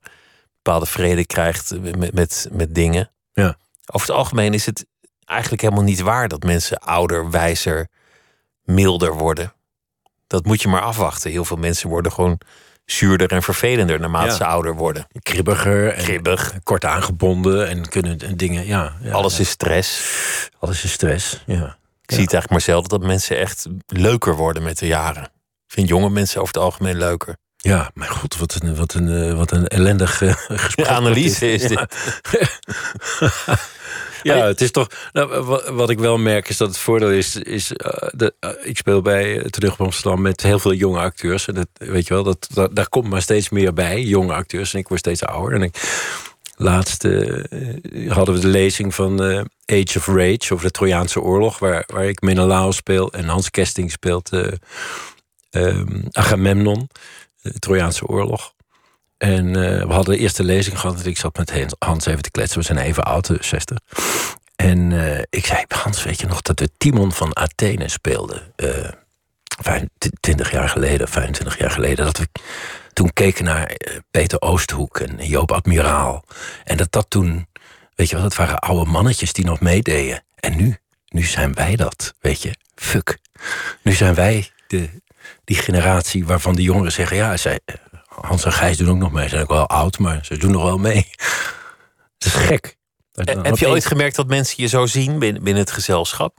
bepaalde 0.63 0.87
vrede 0.87 1.27
krijgt 1.27 1.81
met, 1.81 2.15
met, 2.15 2.49
met 2.53 2.75
dingen. 2.75 3.11
Ja. 3.33 3.57
Over 3.87 4.07
het 4.07 4.17
algemeen 4.17 4.55
is 4.55 4.67
het 4.67 4.87
eigenlijk 5.25 5.63
helemaal 5.63 5.85
niet 5.85 6.01
waar 6.01 6.29
dat 6.29 6.43
mensen 6.43 6.79
ouder, 6.79 7.31
wijzer, 7.31 7.89
milder 8.63 9.15
worden 9.15 9.55
dat 10.27 10.45
moet 10.45 10.63
je 10.63 10.69
maar 10.69 10.83
afwachten. 10.83 11.31
Heel 11.31 11.45
veel 11.45 11.57
mensen 11.57 11.89
worden 11.89 12.13
gewoon 12.13 12.41
zuurder 12.87 13.33
en 13.33 13.43
vervelender 13.43 14.01
naarmate 14.01 14.27
Ja. 14.27 14.35
ze 14.35 14.45
ouder 14.45 14.75
worden. 14.75 15.07
Kribbiger 15.23 15.93
en 15.95 16.05
Kribbig. 16.05 16.55
kort 16.63 16.85
aangebonden 16.85 17.69
en 17.69 17.89
kunnen 17.89 18.19
en 18.19 18.37
dingen, 18.37 18.67
ja. 18.67 18.97
ja 19.03 19.13
Alles 19.13 19.35
ja. 19.37 19.41
is 19.41 19.49
stress. 19.51 20.01
alles 20.59 20.85
is 20.85 20.93
stress, 20.93 21.43
ja. 21.47 21.77
Ik 22.03 22.15
zie 22.15 22.25
het 22.25 22.33
eigenlijk 22.33 22.51
maar 22.51 22.61
zelden 22.61 22.89
dat 22.89 23.03
mensen 23.09 23.39
echt 23.39 23.67
leuker 23.87 24.35
worden 24.35 24.63
met 24.63 24.79
de 24.79 24.87
jaren. 24.87 25.23
Ik 25.67 25.73
vind 25.73 25.89
jonge 25.89 26.11
mensen 26.11 26.41
over 26.41 26.55
het 26.55 26.63
algemeen 26.63 26.97
leuker. 26.99 27.37
Ja, 27.57 27.91
mijn 27.95 28.11
god, 28.11 28.37
wat 28.37 28.59
een, 28.63 28.77
wat 28.77 28.95
een, 28.95 29.09
eh, 29.29 29.37
wat 29.37 29.51
een 29.51 29.67
ellendig 29.67 30.19
gesprek. 30.19 30.77
De 30.77 30.89
analyse 30.89 31.53
is 31.53 31.63
Ja. 31.63 31.69
dit. 31.69 32.21
Ja, 34.27 34.47
het 34.47 34.61
is 34.61 34.71
toch. 34.71 34.89
Nou, 35.13 35.43
wa- 35.43 35.73
wat 35.73 35.91
ik 35.91 35.99
wel 35.99 36.19
merk 36.19 36.49
is 36.49 36.57
dat 36.57 36.69
het 36.69 36.79
voordeel 36.79 37.11
is. 37.11 37.37
is 37.37 37.73
eh, 37.73 38.09
de, 38.13 38.35
eh, 38.41 38.51
ik 38.63 38.77
speel 38.77 39.03
bij 39.03 39.37
uh, 39.37 39.43
Terug 39.45 39.73
op 39.73 39.81
Amsterdam 39.81 40.23
met 40.23 40.43
heel 40.43 40.59
veel 40.59 40.73
jonge 40.75 40.99
acteurs. 40.99 41.47
En 41.49 41.55
dat, 41.55 41.69
weet 41.73 42.07
je 42.07 42.15
wel, 42.15 42.23
dat, 42.23 42.49
dat, 42.55 42.77
daar 42.77 42.89
komt 42.89 43.09
maar 43.09 43.23
steeds 43.23 43.49
meer 43.49 43.73
bij, 43.73 44.03
jonge 44.03 44.33
acteurs. 44.35 44.73
En 44.73 44.79
ik 44.79 44.89
word 44.89 45.01
steeds 45.01 45.25
ouder. 45.25 45.55
En 45.55 45.63
ik, 45.63 45.77
laatst 46.57 47.05
eh, 47.05 47.45
hadden 48.09 48.35
we 48.35 48.41
de 48.41 48.47
lezing 48.47 48.95
van 48.95 49.23
eh, 49.23 49.37
Age 49.67 49.99
of 49.99 50.07
Rage 50.07 50.53
over 50.53 50.65
de 50.65 50.71
Trojaanse 50.71 51.21
oorlog, 51.21 51.59
waar, 51.59 51.85
waar 51.87 52.05
ik 52.05 52.21
Menelao 52.21 52.71
speel 52.71 53.13
en 53.13 53.25
Hans 53.25 53.51
Kesting 53.51 53.91
speelt 53.91 54.33
eh, 54.33 54.53
ehm, 55.51 56.03
Agamemnon, 56.11 56.89
de 57.43 57.59
Trojaanse 57.59 58.07
oorlog. 58.07 58.55
En 59.19 59.47
eh, 59.49 59.87
we 59.87 59.93
hadden 59.93 60.15
de 60.15 60.21
eerste 60.21 60.45
lezing 60.45 60.79
gehad. 60.81 61.01
En 61.01 61.07
ik 61.07 61.19
zat 61.19 61.37
met 61.37 61.75
Hans- 61.79 62.07
even 62.07 62.23
te 62.23 62.31
kletsen. 62.31 62.59
We 62.59 62.65
zijn 62.65 62.79
even 62.79 63.05
oud, 63.05 63.29
eh, 63.31 63.37
60. 63.41 63.79
En 64.57 64.93
eh, 65.17 65.23
ik 65.31 65.47
zei, 65.47 65.65
Hans, 65.69 66.03
weet 66.05 66.21
je 66.21 66.27
nog 66.27 66.43
dat 66.43 66.61
we 66.61 66.71
Timon 66.77 67.13
van 67.13 67.37
Athene 67.37 67.89
speelden? 67.89 68.53
eh, 68.57 68.91
t- 69.99 70.11
20 70.21 70.51
jaar 70.51 70.69
geleden, 70.69 71.09
25 71.09 71.59
jaar 71.59 71.71
geleden. 71.71 72.05
Dat 72.05 72.19
we 72.19 72.29
toen 72.93 73.13
keken 73.13 73.45
naar 73.45 73.67
eh, 73.67 73.97
Peter 74.11 74.41
Oosthoek 74.41 74.99
en 75.01 75.27
Joop 75.27 75.53
Admiraal. 75.53 76.25
En 76.65 76.77
dat 76.77 76.93
dat 76.93 77.07
toen, 77.11 77.47
weet 77.95 78.09
je 78.09 78.15
wel, 78.15 78.25
dat 78.25 78.37
waren 78.37 78.59
oude 78.59 78.91
mannetjes 78.91 79.33
die 79.33 79.45
nog 79.45 79.61
meededen. 79.61 80.25
En 80.41 80.57
nu, 80.57 80.77
nu 81.09 81.23
zijn 81.23 81.55
wij 81.55 81.77
dat, 81.77 82.15
weet 82.21 82.43
je. 82.43 82.55
Fuck. 82.75 83.19
Nu 83.83 83.93
zijn 83.93 84.15
wij 84.15 84.51
de, 84.67 84.89
die 85.45 85.57
generatie 85.57 86.27
waarvan 86.27 86.55
de 86.55 86.63
jongeren 86.63 86.93
zeggen... 86.93 87.17
ja, 87.17 87.37
zij, 87.37 87.61
eh, 87.65 87.75
Hans 88.21 88.45
en 88.45 88.53
Gijs 88.53 88.77
doen 88.77 88.89
ook 88.89 88.97
nog 88.97 89.13
mee. 89.13 89.23
Ze 89.23 89.29
zijn 89.29 89.43
ook 89.43 89.49
wel 89.49 89.69
oud, 89.69 89.99
maar 89.99 90.25
ze 90.25 90.37
doen 90.37 90.51
nog 90.51 90.63
wel 90.63 90.79
mee. 90.79 91.11
Het 92.19 92.27
is 92.27 92.33
gek. 92.33 92.77
Eh, 93.13 93.43
Heb 93.43 93.59
je 93.59 93.69
ooit 93.69 93.87
gemerkt 93.87 94.17
dat 94.17 94.27
mensen 94.27 94.63
je 94.63 94.69
zo 94.69 94.87
zien 94.87 95.19
binnen, 95.19 95.43
binnen 95.43 95.63
het 95.63 95.73
gezelschap? 95.73 96.39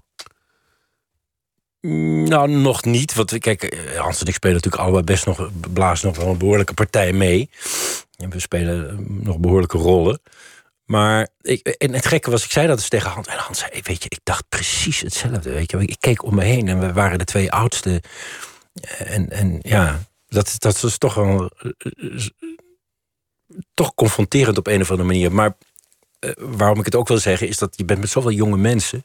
Nou, 1.81 2.49
nog 2.49 2.85
niet. 2.85 3.13
Want 3.13 3.37
kijk, 3.37 3.63
eh, 3.63 3.99
Hans 3.99 4.21
en 4.21 4.27
ik 4.27 4.33
spelen 4.33 4.55
natuurlijk 4.55 4.83
allebei 4.83 5.03
best 5.03 5.25
nog... 5.25 5.49
blazen 5.73 6.07
nog 6.07 6.17
wel 6.17 6.27
een 6.27 6.37
behoorlijke 6.37 6.73
partij 6.73 7.13
mee. 7.13 7.49
En 8.15 8.29
we 8.29 8.39
spelen 8.39 8.89
eh, 8.89 8.95
nog 9.25 9.37
behoorlijke 9.37 9.77
rollen. 9.77 10.21
Maar 10.85 11.27
ik, 11.41 11.67
en 11.67 11.93
het 11.93 12.05
gekke 12.05 12.31
was, 12.31 12.43
ik 12.43 12.51
zei 12.51 12.67
dat 12.67 12.77
eens 12.77 12.89
tegen 12.89 13.09
Hans. 13.09 13.27
En 13.27 13.37
Hans 13.37 13.59
zei, 13.59 13.71
weet 13.83 14.03
je, 14.03 14.09
ik 14.09 14.19
dacht 14.23 14.49
precies 14.49 14.99
hetzelfde. 15.01 15.51
Weet 15.51 15.71
je. 15.71 15.77
Ik 15.77 15.99
keek 15.99 16.23
om 16.23 16.35
me 16.35 16.43
heen 16.43 16.67
en 16.67 16.79
we 16.79 16.93
waren 16.93 17.17
de 17.17 17.25
twee 17.25 17.51
oudste. 17.51 18.01
En, 18.97 19.29
en 19.29 19.59
ja, 19.61 19.99
dat, 20.27 20.55
dat 20.57 20.79
was 20.81 20.97
toch 20.97 21.13
wel... 21.13 21.49
eh, 21.57 21.71
eh, 22.15 22.27
toch 23.73 23.93
confronterend 23.93 24.57
op 24.57 24.67
een 24.67 24.81
of 24.81 24.89
andere 24.89 25.07
manier. 25.07 25.31
Maar 25.33 25.57
eh, 26.19 26.31
waarom 26.37 26.79
ik 26.79 26.85
het 26.85 26.95
ook 26.95 27.07
wil 27.07 27.17
zeggen, 27.17 27.47
is 27.47 27.57
dat 27.57 27.73
je 27.77 27.85
bent 27.85 27.99
met 27.99 28.09
zoveel 28.09 28.31
jonge 28.31 28.57
mensen. 28.57 29.01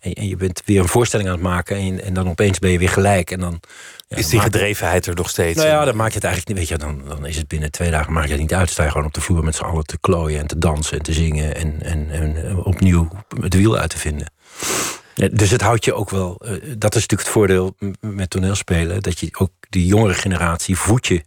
En, 0.00 0.12
en 0.12 0.28
je 0.28 0.36
bent 0.36 0.62
weer 0.64 0.80
een 0.80 0.88
voorstelling 0.88 1.28
aan 1.28 1.34
het 1.34 1.44
maken. 1.44 1.76
En, 1.76 2.02
en 2.04 2.14
dan 2.14 2.28
opeens 2.28 2.58
ben 2.58 2.70
je 2.70 2.78
weer 2.78 2.88
gelijk. 2.88 3.30
En 3.30 3.40
dan, 3.40 3.60
ja, 4.08 4.16
Is 4.16 4.26
die 4.28 4.38
maakt- 4.38 4.52
gedrevenheid 4.52 5.06
er 5.06 5.14
nog 5.14 5.28
steeds? 5.30 5.56
nou 5.56 5.68
ja, 5.68 5.84
dan 5.84 5.96
maak 5.96 6.08
je 6.08 6.14
het 6.14 6.24
eigenlijk 6.24 6.58
niet. 6.58 6.68
Weet 6.68 6.78
je, 6.80 6.86
dan, 6.86 7.08
dan 7.08 7.26
is 7.26 7.36
het 7.36 7.48
binnen 7.48 7.70
twee 7.70 7.90
dagen 7.90 8.12
maak 8.12 8.24
je 8.24 8.30
het 8.32 8.40
niet 8.40 8.54
uit. 8.54 8.70
Sta 8.70 8.82
je 8.84 8.90
gewoon 8.90 9.06
op 9.06 9.14
de 9.14 9.20
vloer 9.20 9.44
met 9.44 9.54
z'n 9.56 9.62
allen 9.64 9.84
te 9.84 9.98
klooien 9.98 10.40
en 10.40 10.46
te 10.46 10.58
dansen 10.58 10.96
en 10.96 11.02
te 11.02 11.12
zingen. 11.12 11.54
En, 11.54 11.82
en, 11.82 12.10
en 12.10 12.56
opnieuw 12.56 13.08
het 13.40 13.54
wiel 13.54 13.76
uit 13.76 13.90
te 13.90 13.98
vinden. 13.98 14.32
Ja, 15.14 15.28
Dus 15.32 15.50
het 15.50 15.60
houdt 15.60 15.84
je 15.84 15.94
ook 15.94 16.10
wel. 16.10 16.36
eh, 16.44 16.50
dat 16.78 16.94
is 16.94 17.00
natuurlijk 17.00 17.20
het 17.20 17.28
voordeel 17.28 17.74
met 18.00 18.30
toneelspelen. 18.30 19.02
Dat 19.02 19.18
je 19.18 19.28
ook 19.38 19.50
die 19.68 19.86
jongere 19.86 20.14
generatie 20.14 20.76
voedt 20.76 21.06
je. 21.06 21.24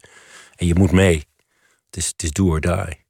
En 0.56 0.68
je 0.68 0.76
moet 0.76 0.92
mee. 0.92 1.28
Het 1.86 1.98
is, 1.98 2.08
het 2.08 2.24
is 2.24 2.32
do 2.32 2.46
or 2.48 2.62
die. 2.62 3.02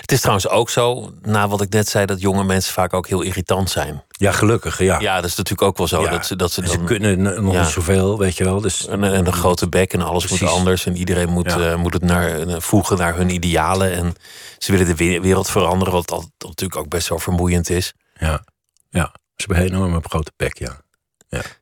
Het 0.00 0.12
is 0.12 0.18
trouwens 0.20 0.48
ook 0.48 0.70
zo, 0.70 1.12
na 1.22 1.48
wat 1.48 1.60
ik 1.60 1.68
net 1.72 1.88
zei, 1.88 2.06
dat 2.06 2.20
jonge 2.20 2.44
mensen 2.44 2.72
vaak 2.72 2.92
ook 2.94 3.06
heel 3.08 3.22
irritant 3.22 3.70
zijn. 3.70 4.02
Ja, 4.08 4.32
gelukkig. 4.32 4.78
Ja. 4.78 5.00
Ja, 5.00 5.14
dat 5.20 5.24
is 5.30 5.36
natuurlijk 5.36 5.68
ook 5.68 5.76
wel 5.76 5.86
zo. 5.86 6.02
Ja. 6.02 6.10
Dat 6.10 6.26
ze, 6.26 6.36
dat 6.36 6.52
ze 6.52 6.62
En 6.62 6.68
ze 6.68 6.76
dan 6.76 6.86
kunnen 6.86 7.42
nog 7.44 7.54
Ja. 7.54 7.64
zoveel, 7.64 8.18
weet 8.18 8.36
je 8.36 8.44
wel. 8.44 8.60
Dus, 8.60 8.86
en, 8.86 9.04
en 9.04 9.26
een 9.26 9.32
grote 9.32 9.68
bek 9.68 9.92
en 9.92 10.02
alles 10.02 10.28
moet 10.28 10.42
anders. 10.42 10.86
En 10.86 10.96
iedereen 10.96 11.28
moet, 11.28 11.50
Ja. 11.52 11.70
eh, 11.70 11.76
moet 11.76 11.92
het 11.92 12.02
naar, 12.02 12.38
eh, 12.38 12.60
voegen 12.60 12.98
naar 12.98 13.16
hun 13.16 13.30
idealen. 13.30 13.92
En 13.92 14.14
ze 14.58 14.72
willen 14.72 14.86
de 14.86 14.94
we- 14.94 15.20
wereld 15.20 15.50
veranderen, 15.50 15.94
wat 15.94 16.10
al- 16.10 16.30
natuurlijk 16.38 16.80
ook 16.80 16.88
best 16.88 17.08
wel 17.08 17.18
vermoeiend 17.18 17.70
is. 17.70 17.92
ja. 18.18 18.44
ja, 18.90 19.14
ze 19.44 19.54
hebben 19.54 19.76
een 19.76 19.82
enorme 19.82 20.08
grote 20.08 20.32
bek, 20.36 20.58
ja. 20.58 20.82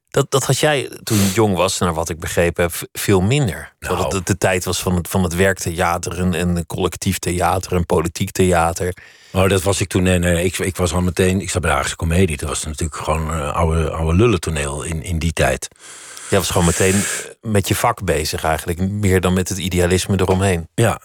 Dat, 0.09 0.31
dat 0.31 0.45
had 0.45 0.59
jij 0.59 0.99
toen 1.03 1.19
je 1.19 1.33
jong 1.33 1.57
was, 1.57 1.79
naar 1.79 1.95
wat 1.95 2.09
ik 2.09 2.21
begrepen 2.21 2.63
heb, 2.63 2.89
veel 2.93 3.21
minder. 3.21 3.73
Nou. 3.79 4.17
het 4.17 4.27
de, 4.27 4.39
tijd 4.39 4.65
was 4.65 4.83
van 4.83 4.95
het, 4.95 5.09
van 5.09 5.23
het 5.23 5.35
werktheater 5.35 6.19
en, 6.19 6.35
en 6.35 6.57
een 6.57 6.67
collectief 6.67 7.19
theater 7.19 7.73
en 7.73 7.87
politiek 7.87 8.31
theater. 8.31 8.95
Oh, 9.33 9.49
dat 9.49 9.63
was 9.63 9.81
ik 9.81 9.89
toen. 9.89 10.03
Nee, 10.03 10.19
nee, 10.19 10.45
ik, 10.45 10.59
ik 10.59 10.77
was 10.77 10.93
al 10.93 11.01
meteen. 11.01 11.41
Ik 11.41 11.51
zat 11.51 11.63
bij 11.63 11.71
de 11.71 11.77
Haagse 11.77 11.97
Comedie. 11.97 12.37
Dat 12.37 12.49
was 12.49 12.65
natuurlijk 12.65 13.03
gewoon 13.03 13.31
uh, 13.31 13.53
oude, 13.53 13.91
oude 13.91 14.17
lullentoneel 14.17 14.83
in, 14.83 15.03
in 15.03 15.19
die 15.19 15.33
tijd. 15.33 15.69
Jij 16.31 16.39
was 16.39 16.51
gewoon 16.51 16.67
meteen 16.67 17.03
met 17.41 17.69
je 17.69 17.75
vak 17.75 18.05
bezig 18.05 18.45
eigenlijk. 18.45 18.91
Meer 18.91 19.21
dan 19.21 19.33
met 19.33 19.49
het 19.49 19.59
idealisme 19.59 20.21
eromheen. 20.21 20.69
Ja, 20.75 21.01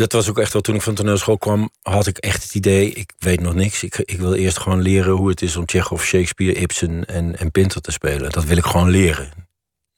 dat 0.00 0.12
was 0.12 0.28
ook 0.28 0.38
echt 0.38 0.52
wel 0.52 0.62
toen 0.62 0.74
ik 0.74 0.82
van 0.82 0.94
toneelschool 0.94 1.38
kwam. 1.38 1.70
had 1.82 2.06
ik 2.06 2.18
echt 2.18 2.42
het 2.42 2.54
idee. 2.54 2.90
Ik 2.92 3.12
weet 3.18 3.40
nog 3.40 3.54
niks. 3.54 3.82
Ik, 3.82 3.96
ik 3.98 4.18
wil 4.18 4.34
eerst 4.34 4.58
gewoon 4.58 4.80
leren 4.80 5.12
hoe 5.12 5.28
het 5.28 5.42
is 5.42 5.56
om 5.56 5.66
Tsjechov, 5.66 6.02
Shakespeare, 6.04 6.52
Ibsen 6.60 7.04
en, 7.04 7.38
en 7.38 7.50
Pinter 7.50 7.80
te 7.80 7.90
spelen. 7.92 8.30
Dat 8.30 8.44
wil 8.44 8.56
ik 8.56 8.64
gewoon 8.64 8.90
leren. 8.90 9.30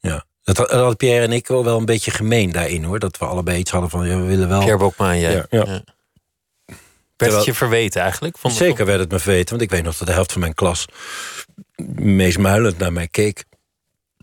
Ja. 0.00 0.24
Dat, 0.42 0.56
had- 0.56 0.68
dat 0.70 0.96
Pierre 0.96 1.24
en 1.24 1.32
ik 1.32 1.46
wel 1.46 1.64
wel 1.64 1.78
een 1.78 1.84
beetje 1.84 2.10
gemeen 2.10 2.52
daarin 2.52 2.84
hoor. 2.84 2.98
Dat 2.98 3.18
we 3.18 3.24
allebei 3.24 3.58
iets 3.58 3.70
hadden 3.70 3.90
van. 3.90 4.06
Ja, 4.08 4.16
we 4.16 4.26
willen 4.26 4.48
wel. 4.48 4.58
Pierre 4.58 4.78
Bokma, 4.78 5.16
jij. 5.16 5.32
Ja, 5.32 5.46
ja. 5.50 5.82
Werd 7.16 7.32
het 7.34 7.44
je 7.44 7.54
verweten 7.54 8.00
eigenlijk? 8.02 8.38
Van, 8.38 8.50
Zeker 8.50 8.86
werd 8.86 9.00
het 9.00 9.10
me 9.10 9.18
verweten, 9.18 9.48
want 9.50 9.62
ik 9.62 9.70
weet 9.70 9.82
nog 9.84 9.96
dat 9.96 10.06
de 10.06 10.12
helft 10.14 10.32
van 10.32 10.40
mijn 10.40 10.54
klas 10.54 10.86
meest 11.94 12.38
muilend 12.38 12.78
naar 12.78 12.92
mij 12.92 13.08
keek. 13.08 13.44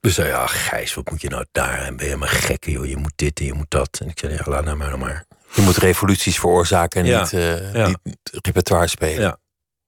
Dus 0.01 0.13
zei, 0.15 0.27
ja, 0.27 0.47
Gijs, 0.47 0.93
wat 0.93 1.09
moet 1.09 1.21
je 1.21 1.29
nou 1.29 1.45
daar? 1.51 1.81
En 1.81 1.97
ben 1.97 2.07
je 2.07 2.15
maar 2.15 2.29
gek, 2.29 2.65
joh, 2.65 2.85
je 2.85 2.97
moet 2.97 3.13
dit 3.15 3.39
en 3.39 3.45
je 3.45 3.53
moet 3.53 3.69
dat. 3.71 3.97
En 4.01 4.09
ik 4.09 4.19
zei, 4.19 4.33
ja, 4.33 4.41
laat 4.45 4.65
nou 4.65 4.77
maar, 4.77 4.97
maar. 4.97 5.25
Je 5.53 5.61
moet 5.61 5.77
revoluties 5.77 6.39
veroorzaken 6.39 7.01
en 7.01 7.07
Ja, 7.07 7.21
niet, 7.21 7.31
ja. 7.73 7.87
niet 7.87 8.17
repertoire 8.41 8.87
spelen. 8.87 9.21
Ja. 9.21 9.37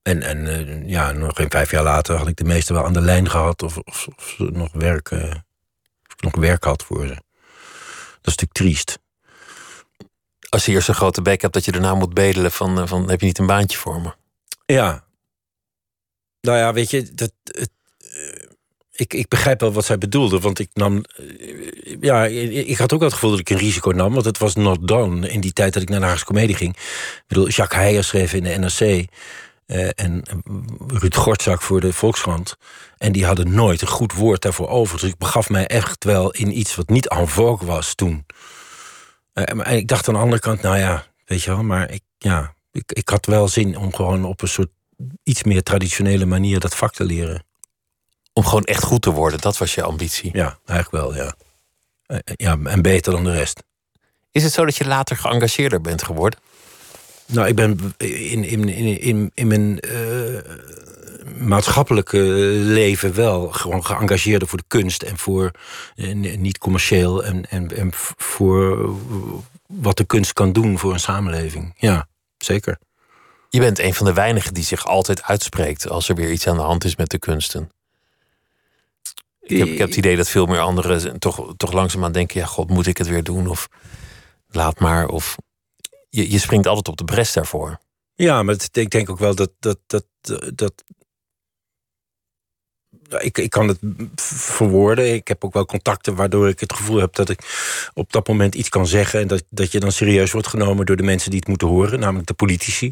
En, 0.01 0.21
en 0.21 0.47
eh, 0.47 0.87
ja, 0.89 1.11
nog 1.11 1.35
geen 1.35 1.49
vijf 1.49 1.71
jaar 1.71 1.83
later 1.83 2.15
had 2.15 2.27
ik 2.27 2.35
de 2.35 2.43
meeste 2.43 2.73
wel 2.73 2.85
aan 2.85 2.93
de 2.93 3.01
lijn 3.01 3.29
gehad. 3.29 3.63
Of, 3.63 3.77
of, 3.77 4.07
of 4.15 4.33
ze 4.37 4.43
nog 4.43 4.71
werk, 4.71 5.11
eh, 5.11 5.23
of 5.23 6.13
ik 6.13 6.21
nog 6.21 6.35
werk 6.35 6.63
had 6.63 6.83
voor 6.83 7.07
ze. 7.07 7.13
Dat 8.21 8.33
is 8.33 8.35
natuurlijk 8.37 8.53
triest. 8.53 8.99
Als 10.49 10.65
je 10.65 10.71
eerst 10.71 10.87
een 10.87 10.95
grote 10.95 11.21
bek 11.21 11.41
hebt, 11.41 11.53
dat 11.53 11.65
je 11.65 11.71
daarna 11.71 11.95
moet 11.95 12.13
bedelen 12.13 12.51
van, 12.51 12.87
van 12.87 13.09
heb 13.09 13.19
je 13.19 13.25
niet 13.25 13.37
een 13.37 13.45
baantje 13.45 13.77
voor 13.77 14.01
me? 14.01 14.13
Ja. 14.65 15.03
Nou 16.41 16.57
ja, 16.57 16.73
weet 16.73 16.89
je, 16.89 17.13
dat, 17.13 17.33
het, 17.43 17.71
ik, 19.01 19.13
ik 19.13 19.27
begrijp 19.27 19.59
wel 19.61 19.71
wat 19.71 19.85
zij 19.85 19.97
bedoelde. 19.97 20.39
Want 20.39 20.59
ik 20.59 20.69
nam. 20.73 21.03
eh, 21.17 21.97
ja, 22.01 22.25
ik 22.25 22.77
had 22.77 22.93
ook 22.93 23.01
het 23.01 23.13
gevoel 23.13 23.29
dat 23.29 23.39
ik 23.39 23.49
een 23.49 23.57
risico 23.57 23.91
nam. 23.91 24.13
Want 24.13 24.25
het 24.25 24.37
was 24.37 24.55
not 24.55 24.87
done 24.87 25.29
in 25.29 25.41
die 25.41 25.53
tijd 25.53 25.73
dat 25.73 25.81
ik 25.83 25.89
naar 25.89 25.99
de 25.99 26.05
Haagse 26.05 26.25
Comedie 26.25 26.55
ging. 26.55 26.75
Ik 26.75 27.23
bedoel, 27.27 27.47
Jacques 27.47 27.81
Heijer 27.81 28.03
schreef 28.03 28.33
in 28.33 28.43
de 28.43 28.49
NRC. 28.57 29.05
eh, 29.65 29.89
en 29.95 30.23
Ruud 30.87 31.15
Gortzak 31.15 31.61
voor 31.61 31.79
de 31.81 31.93
Volkskrant. 31.93 32.55
En 32.97 33.11
die 33.11 33.25
hadden 33.25 33.53
nooit 33.53 33.81
een 33.81 33.87
goed 33.87 34.13
woord 34.13 34.41
daarvoor 34.41 34.67
over. 34.69 34.99
Dus 34.99 35.09
ik 35.09 35.17
begaf 35.17 35.49
mij 35.49 35.67
echt 35.67 36.03
wel 36.03 36.31
in 36.31 36.57
iets 36.57 36.75
wat 36.75 36.89
niet 36.89 37.07
en 37.07 37.27
vogue 37.27 37.67
was 37.67 37.95
toen. 37.95 38.25
Eh, 39.33 39.53
maar 39.55 39.73
ik 39.73 39.87
dacht 39.87 40.07
aan 40.07 40.13
de 40.13 40.19
andere 40.19 40.41
kant, 40.41 40.61
nou 40.61 40.77
ja, 40.77 41.05
weet 41.25 41.43
je 41.43 41.49
wel, 41.49 41.63
maar 41.63 41.91
ik, 41.91 42.01
ja, 42.17 42.53
ik, 42.71 42.91
ik 42.91 43.09
had 43.09 43.25
wel 43.25 43.47
zin 43.47 43.77
om 43.77 43.93
gewoon 43.95 44.25
op 44.25 44.41
een 44.41 44.47
soort 44.47 44.69
iets 45.23 45.43
meer 45.43 45.63
traditionele 45.63 46.25
manier 46.25 46.59
dat 46.59 46.75
vak 46.75 46.93
te 46.93 47.03
leren. 47.03 47.43
Om 48.33 48.45
gewoon 48.45 48.63
echt 48.63 48.83
goed 48.83 49.01
te 49.01 49.11
worden, 49.11 49.39
dat 49.41 49.57
was 49.57 49.75
je 49.75 49.83
ambitie. 49.83 50.29
Ja, 50.33 50.57
eigenlijk 50.65 51.03
wel, 51.03 51.15
ja. 51.15 51.35
Eh, 52.05 52.17
Ja, 52.35 52.57
en 52.63 52.81
beter 52.81 53.11
dan 53.11 53.23
de 53.23 53.31
rest. 53.31 53.63
Is 54.31 54.43
het 54.43 54.53
zo 54.53 54.65
dat 54.65 54.75
je 54.75 54.85
later 54.85 55.17
geëngageerder 55.17 55.81
bent 55.81 56.03
geworden? 56.03 56.39
Nou, 57.25 57.47
ik 57.47 57.55
ben 57.55 57.93
in, 57.97 58.43
in, 58.43 58.69
in, 58.69 58.99
in, 59.01 59.31
in 59.33 59.47
mijn 59.47 59.79
eh, 59.79 60.39
maatschappelijke 61.37 62.17
leven 62.63 63.13
wel 63.15 63.51
gewoon 63.51 63.85
geëngageerder 63.85 64.47
voor 64.47 64.57
de 64.57 64.63
kunst 64.67 65.01
en 65.03 65.17
voor 65.17 65.51
eh, 65.95 66.13
niet 66.15 66.57
commercieel 66.57 67.23
en, 67.23 67.49
en, 67.49 67.77
en 67.77 67.89
voor 68.17 68.89
wat 69.67 69.97
de 69.97 70.05
kunst 70.05 70.33
kan 70.33 70.53
doen 70.53 70.79
voor 70.79 70.93
een 70.93 70.99
samenleving. 70.99 71.73
Ja, 71.77 72.07
zeker. 72.37 72.77
Je 73.49 73.59
bent 73.59 73.79
een 73.79 73.93
van 73.93 74.05
de 74.05 74.13
weinigen 74.13 74.53
die 74.53 74.63
zich 74.63 74.85
altijd 74.85 75.23
uitspreekt 75.23 75.89
als 75.89 76.09
er 76.09 76.15
weer 76.15 76.31
iets 76.31 76.47
aan 76.47 76.55
de 76.55 76.61
hand 76.61 76.83
is 76.83 76.95
met 76.95 77.09
de 77.09 77.19
kunsten. 77.19 77.69
Ik 79.51 79.57
heb, 79.57 79.67
ik 79.67 79.77
heb 79.77 79.87
het 79.87 79.97
idee 79.97 80.15
dat 80.15 80.29
veel 80.29 80.45
meer 80.45 80.59
anderen 80.59 81.19
toch, 81.19 81.53
toch 81.57 81.71
langzaamaan 81.71 82.11
denken: 82.11 82.39
ja, 82.39 82.45
god, 82.45 82.69
moet 82.69 82.87
ik 82.87 82.97
het 82.97 83.07
weer 83.07 83.23
doen? 83.23 83.47
Of 83.47 83.69
laat 84.47 84.79
maar. 84.79 85.07
Of 85.07 85.37
je, 86.09 86.31
je 86.31 86.39
springt 86.39 86.67
altijd 86.67 86.87
op 86.87 86.97
de 86.97 87.03
bres 87.03 87.33
daarvoor. 87.33 87.79
Ja, 88.15 88.43
maar 88.43 88.55
ik 88.71 88.89
denk 88.89 89.09
ook 89.09 89.19
wel 89.19 89.35
dat. 89.35 89.51
dat, 89.59 89.77
dat, 89.87 90.05
dat 90.55 90.83
ik, 93.19 93.37
ik 93.37 93.49
kan 93.49 93.67
het 93.67 93.79
verwoorden. 94.21 95.13
Ik 95.13 95.27
heb 95.27 95.43
ook 95.43 95.53
wel 95.53 95.65
contacten 95.65 96.15
waardoor 96.15 96.47
ik 96.47 96.59
het 96.59 96.73
gevoel 96.73 96.97
heb 96.97 97.15
dat 97.15 97.29
ik 97.29 97.39
op 97.93 98.11
dat 98.11 98.27
moment 98.27 98.55
iets 98.55 98.69
kan 98.69 98.87
zeggen. 98.87 99.19
En 99.19 99.27
dat, 99.27 99.43
dat 99.49 99.71
je 99.71 99.79
dan 99.79 99.91
serieus 99.91 100.31
wordt 100.31 100.47
genomen 100.47 100.85
door 100.85 100.95
de 100.95 101.03
mensen 101.03 101.29
die 101.29 101.39
het 101.39 101.47
moeten 101.47 101.67
horen, 101.67 101.99
namelijk 101.99 102.27
de 102.27 102.33
politici. 102.33 102.91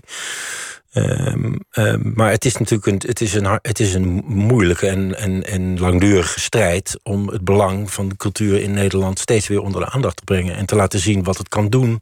Um, 0.94 1.60
um, 1.78 2.12
maar 2.16 2.32
het 2.32 2.46
is 2.46 2.58
natuurlijk 2.58 2.88
een, 2.88 3.10
het 3.10 3.22
is 3.22 3.34
een, 3.34 3.60
het 3.62 3.80
is 3.80 3.94
een 3.94 4.24
moeilijke 4.26 4.88
en, 4.88 5.18
en, 5.18 5.44
en 5.44 5.80
langdurige 5.80 6.40
strijd 6.40 7.00
om 7.04 7.28
het 7.28 7.44
belang 7.44 7.92
van 7.92 8.10
de 8.10 8.16
cultuur 8.16 8.62
in 8.62 8.72
Nederland 8.72 9.20
steeds 9.20 9.48
weer 9.48 9.62
onder 9.62 9.82
de 9.82 9.90
aandacht 9.90 10.18
te 10.18 10.24
brengen. 10.24 10.56
En 10.56 10.66
te 10.66 10.76
laten 10.76 11.00
zien 11.00 11.24
wat 11.24 11.38
het 11.38 11.50
kan 11.50 11.70
doen. 11.70 11.98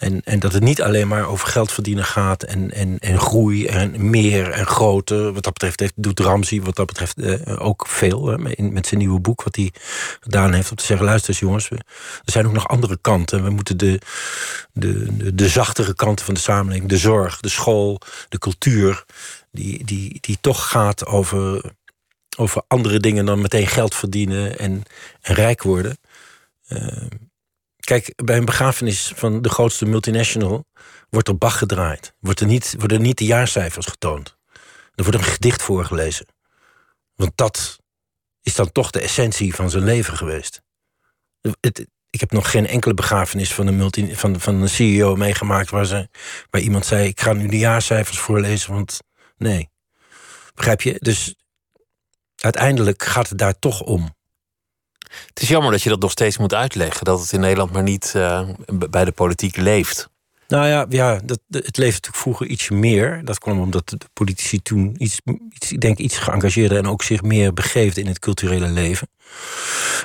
En, 0.00 0.20
en 0.24 0.38
dat 0.38 0.52
het 0.52 0.62
niet 0.62 0.82
alleen 0.82 1.08
maar 1.08 1.28
over 1.28 1.48
geld 1.48 1.72
verdienen 1.72 2.04
gaat 2.04 2.42
en, 2.42 2.70
en, 2.70 2.98
en 2.98 3.20
groei 3.20 3.66
en 3.66 4.10
meer 4.10 4.50
en 4.50 4.66
groter. 4.66 5.32
Wat 5.32 5.42
dat 5.42 5.52
betreft 5.52 5.80
heeft, 5.80 5.92
doet 5.96 6.20
Ramsey 6.20 6.60
wat 6.60 6.76
dat 6.76 6.86
betreft 6.86 7.18
uh, 7.18 7.62
ook 7.62 7.86
veel. 7.86 8.36
Met 8.56 8.86
zijn 8.86 9.00
nieuwe 9.00 9.20
boek 9.20 9.42
wat 9.42 9.56
hij 9.56 9.72
gedaan 10.20 10.52
heeft. 10.52 10.70
Om 10.70 10.76
te 10.76 10.84
zeggen, 10.84 11.06
luister 11.06 11.30
eens 11.30 11.38
jongens, 11.38 11.70
er 11.70 11.82
zijn 12.24 12.46
ook 12.46 12.52
nog 12.52 12.68
andere 12.68 12.98
kanten. 13.00 13.44
We 13.44 13.50
moeten 13.50 13.76
de, 13.76 14.00
de, 14.72 15.16
de, 15.16 15.34
de 15.34 15.48
zachtere 15.48 15.94
kanten 15.94 16.24
van 16.24 16.34
de 16.34 16.40
samenleving, 16.40 16.90
de 16.90 16.98
zorg, 16.98 17.40
de 17.40 17.48
school, 17.48 18.00
de 18.28 18.38
cultuur... 18.38 19.04
die, 19.52 19.84
die, 19.84 20.18
die 20.20 20.38
toch 20.40 20.68
gaat 20.68 21.06
over, 21.06 21.72
over 22.36 22.62
andere 22.66 23.00
dingen 23.00 23.24
dan 23.24 23.40
meteen 23.40 23.66
geld 23.66 23.94
verdienen 23.94 24.58
en, 24.58 24.82
en 25.20 25.34
rijk 25.34 25.62
worden... 25.62 25.98
Uh, 26.68 26.80
Kijk, 27.90 28.12
bij 28.24 28.36
een 28.36 28.44
begrafenis 28.44 29.12
van 29.16 29.42
de 29.42 29.48
grootste 29.48 29.86
multinational 29.86 30.64
wordt 31.08 31.28
er 31.28 31.38
Bach 31.38 31.58
gedraaid. 31.58 32.14
Wordt 32.18 32.40
er 32.40 32.46
niet, 32.46 32.74
worden 32.78 33.02
niet 33.02 33.18
de 33.18 33.24
jaarcijfers 33.24 33.86
getoond. 33.86 34.36
Er 34.94 35.04
wordt 35.04 35.18
een 35.18 35.24
gedicht 35.24 35.62
voorgelezen. 35.62 36.26
Want 37.14 37.32
dat 37.34 37.78
is 38.42 38.54
dan 38.54 38.72
toch 38.72 38.90
de 38.90 39.00
essentie 39.00 39.54
van 39.54 39.70
zijn 39.70 39.84
leven 39.84 40.16
geweest. 40.16 40.62
Het, 41.60 41.86
ik 42.10 42.20
heb 42.20 42.30
nog 42.30 42.50
geen 42.50 42.66
enkele 42.66 42.94
begrafenis 42.94 43.54
van 43.54 43.66
een, 43.66 44.16
van, 44.16 44.40
van 44.40 44.54
een 44.54 44.68
CEO 44.68 45.16
meegemaakt 45.16 45.70
waar, 45.70 45.86
ze, 45.86 46.08
waar 46.50 46.60
iemand 46.60 46.86
zei: 46.86 47.08
Ik 47.08 47.20
ga 47.20 47.32
nu 47.32 47.48
de 47.48 47.58
jaarcijfers 47.58 48.18
voorlezen, 48.18 48.72
want 48.72 49.00
nee. 49.36 49.70
Begrijp 50.54 50.82
je? 50.82 50.96
Dus 50.98 51.34
uiteindelijk 52.36 53.02
gaat 53.02 53.28
het 53.28 53.38
daar 53.38 53.58
toch 53.58 53.80
om. 53.80 54.14
Het 55.28 55.42
is 55.42 55.48
jammer 55.48 55.72
dat 55.72 55.82
je 55.82 55.88
dat 55.88 56.00
nog 56.00 56.10
steeds 56.10 56.38
moet 56.38 56.54
uitleggen. 56.54 57.04
Dat 57.04 57.20
het 57.20 57.32
in 57.32 57.40
Nederland 57.40 57.72
maar 57.72 57.82
niet 57.82 58.12
uh, 58.16 58.48
bij 58.90 59.04
de 59.04 59.12
politiek 59.12 59.56
leeft. 59.56 60.08
Nou 60.48 60.66
ja, 60.66 60.86
ja 60.88 61.20
dat, 61.24 61.40
het 61.48 61.76
leefde 61.76 61.84
natuurlijk 61.84 62.16
vroeger 62.16 62.46
iets 62.46 62.68
meer. 62.68 63.24
Dat 63.24 63.38
kwam 63.38 63.60
omdat 63.60 63.88
de 63.88 63.98
politici 64.12 64.62
toen 64.62 64.94
iets, 64.98 65.20
iets, 65.50 65.72
ik 65.72 65.80
denk 65.80 65.98
iets 65.98 66.18
geëngageerder 66.18 66.78
en 66.78 66.86
ook 66.86 67.02
zich 67.02 67.22
meer 67.22 67.54
begeefden 67.54 68.02
in 68.02 68.08
het 68.08 68.18
culturele 68.18 68.68
leven. 68.68 69.08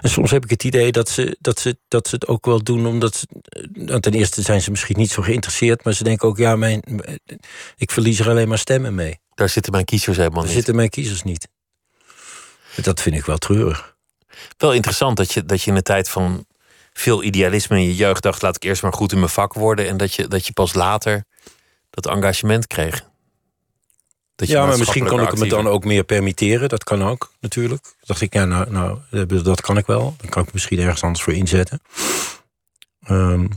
En 0.02 0.10
soms 0.10 0.32
heb 0.32 0.44
ik 0.44 0.50
het 0.50 0.64
idee 0.64 0.92
dat 0.92 1.10
ze, 1.10 1.38
dat 1.40 1.60
ze, 1.60 1.78
dat 1.88 2.08
ze 2.08 2.16
het 2.16 2.28
ook 2.28 2.46
wel 2.46 2.64
doen 2.64 2.86
omdat. 2.86 3.16
Ze, 3.16 3.28
nou, 3.74 4.00
ten 4.00 4.14
eerste 4.14 4.42
zijn 4.42 4.62
ze 4.62 4.72
misschien 4.72 4.98
niet 4.98 5.12
zo 5.12 5.22
geïnteresseerd, 5.22 5.84
maar 5.84 5.94
ze 5.94 6.04
denken 6.04 6.28
ook: 6.28 6.38
ja, 6.38 6.56
mijn, 6.56 6.84
ik 7.76 7.92
verlies 7.92 8.20
er 8.20 8.30
alleen 8.30 8.48
maar 8.48 8.58
stemmen 8.58 8.96
mee. 8.96 9.20
Daar 9.34 9.50
zitten 9.50 9.72
mijn 9.72 9.86
kiezers 9.86 10.18
helemaal 10.18 10.38
Daar 10.38 10.48
niet. 10.48 10.56
zitten 10.56 10.76
mijn 10.76 10.90
kiezers 10.90 11.24
niet. 11.24 11.48
Dat 12.82 13.02
vind 13.02 13.16
ik 13.16 13.26
wel 13.26 13.38
treurig. 13.38 13.95
Wel 14.58 14.74
interessant 14.74 15.18
dat 15.18 15.34
je, 15.34 15.46
dat 15.46 15.62
je 15.62 15.72
in 15.72 15.78
een 15.78 15.84
tijd 15.84 16.10
van 16.10 16.46
veel 16.94 17.24
idealisme 17.24 17.78
in 17.78 17.84
je 17.84 17.96
jeugd 17.96 18.24
dacht: 18.24 18.42
laat 18.42 18.56
ik 18.56 18.64
eerst 18.64 18.82
maar 18.82 18.94
goed 18.94 19.12
in 19.12 19.20
mijn 19.20 19.30
vak 19.30 19.54
worden. 19.54 19.88
En 19.88 19.98
dat 19.98 20.14
je, 20.14 20.28
dat 20.28 20.48
je 20.48 20.54
pas 20.54 20.74
later 20.74 21.24
dat 21.90 22.08
engagement 22.08 22.68
kreeg. 22.68 23.04
Dat 24.36 24.48
je 24.48 24.54
ja, 24.54 24.66
maar 24.66 24.78
misschien 24.78 25.08
kon 25.08 25.22
ik 25.22 25.38
me 25.38 25.48
dan 25.48 25.68
ook 25.68 25.86
meer 25.86 26.04
permitteren. 26.04 26.70
Dat 26.70 26.84
kan 26.84 27.04
ook, 27.04 27.32
natuurlijk. 27.40 27.84
Dan 27.84 27.94
dacht 28.02 28.22
ik, 28.22 28.34
ja, 28.34 28.46
nou, 28.46 28.72
nou, 28.72 29.00
dat 29.44 29.62
kan 29.62 29.78
ik 29.78 29.86
wel. 29.86 30.16
Dan 30.18 30.30
kan 30.30 30.44
ik 30.44 30.54
misschien 30.54 30.80
ergens 30.80 31.04
anders 31.04 31.24
voor 31.24 31.34
inzetten. 31.34 31.82
Um, 33.10 33.50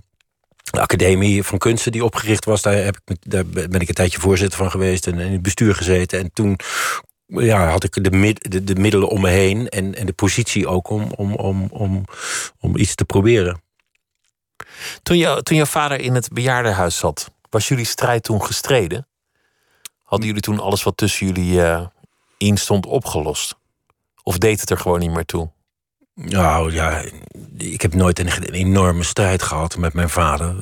de 0.71 0.81
Academie 0.81 1.43
van 1.43 1.59
Kunsten 1.59 1.93
die 1.93 2.05
opgericht 2.05 2.45
was, 2.45 2.63
daar, 2.63 2.75
heb 2.75 2.99
ik, 3.05 3.17
daar 3.21 3.47
ben 3.47 3.81
ik 3.81 3.89
een 3.89 3.95
tijdje 3.95 4.21
voorzitter 4.21 4.59
van 4.59 4.71
geweest 4.71 5.07
en 5.07 5.19
in 5.19 5.33
het 5.33 5.43
bestuur 5.43 5.75
gezeten. 5.75 6.19
En 6.19 6.31
toen 6.33 6.59
ja, 7.29 7.69
had 7.71 7.85
ik 7.85 8.05
de, 8.05 8.11
mid, 8.11 8.51
de, 8.51 8.65
de, 8.65 8.75
middelen 8.75 9.09
om 9.09 9.21
me 9.21 9.29
heen 9.29 9.69
en, 9.69 9.95
en 9.95 10.07
de 10.07 10.13
positie 10.13 10.69
ook 10.69 10.91
om, 10.91 11.13
om, 11.17 11.35
om, 11.35 11.69
om, 11.71 12.05
om 12.61 12.77
iets 12.77 12.95
te 12.95 13.05
proberen. 13.05 13.63
Toen, 15.03 15.17
jou, 15.17 15.43
toen 15.43 15.57
jouw 15.57 15.67
vader 15.67 16.01
in 16.01 16.15
het 16.15 16.33
bejaardenhuis 16.33 16.97
zat, 16.97 17.31
was 17.51 17.69
jullie 17.69 17.85
strijd 17.85 18.23
toen 18.23 18.43
gestreden? 18.43 19.07
Hadden 20.03 20.27
jullie 20.27 20.43
toen 20.43 20.61
alles 20.61 20.83
wat 20.83 20.97
tussen 20.97 21.27
jullie 21.27 21.53
uh, 21.53 21.87
in 22.39 22.57
stond 22.57 22.87
opgelost? 22.87 23.55
Of 24.23 24.39
deed 24.39 24.61
het 24.61 24.71
er 24.71 24.79
gewoon 24.79 24.99
niet 24.99 25.11
meer 25.11 25.25
toe? 25.25 25.51
Nou 26.15 26.73
ja, 26.73 27.05
ik 27.57 27.83
heb 27.83 27.95
nooit 27.95 28.19
een, 28.19 28.27
een 28.27 28.55
enorme 28.55 29.03
strijd 29.03 29.43
gehad 29.43 29.77
met 29.77 29.93
mijn 29.93 30.09
vader. 30.09 30.57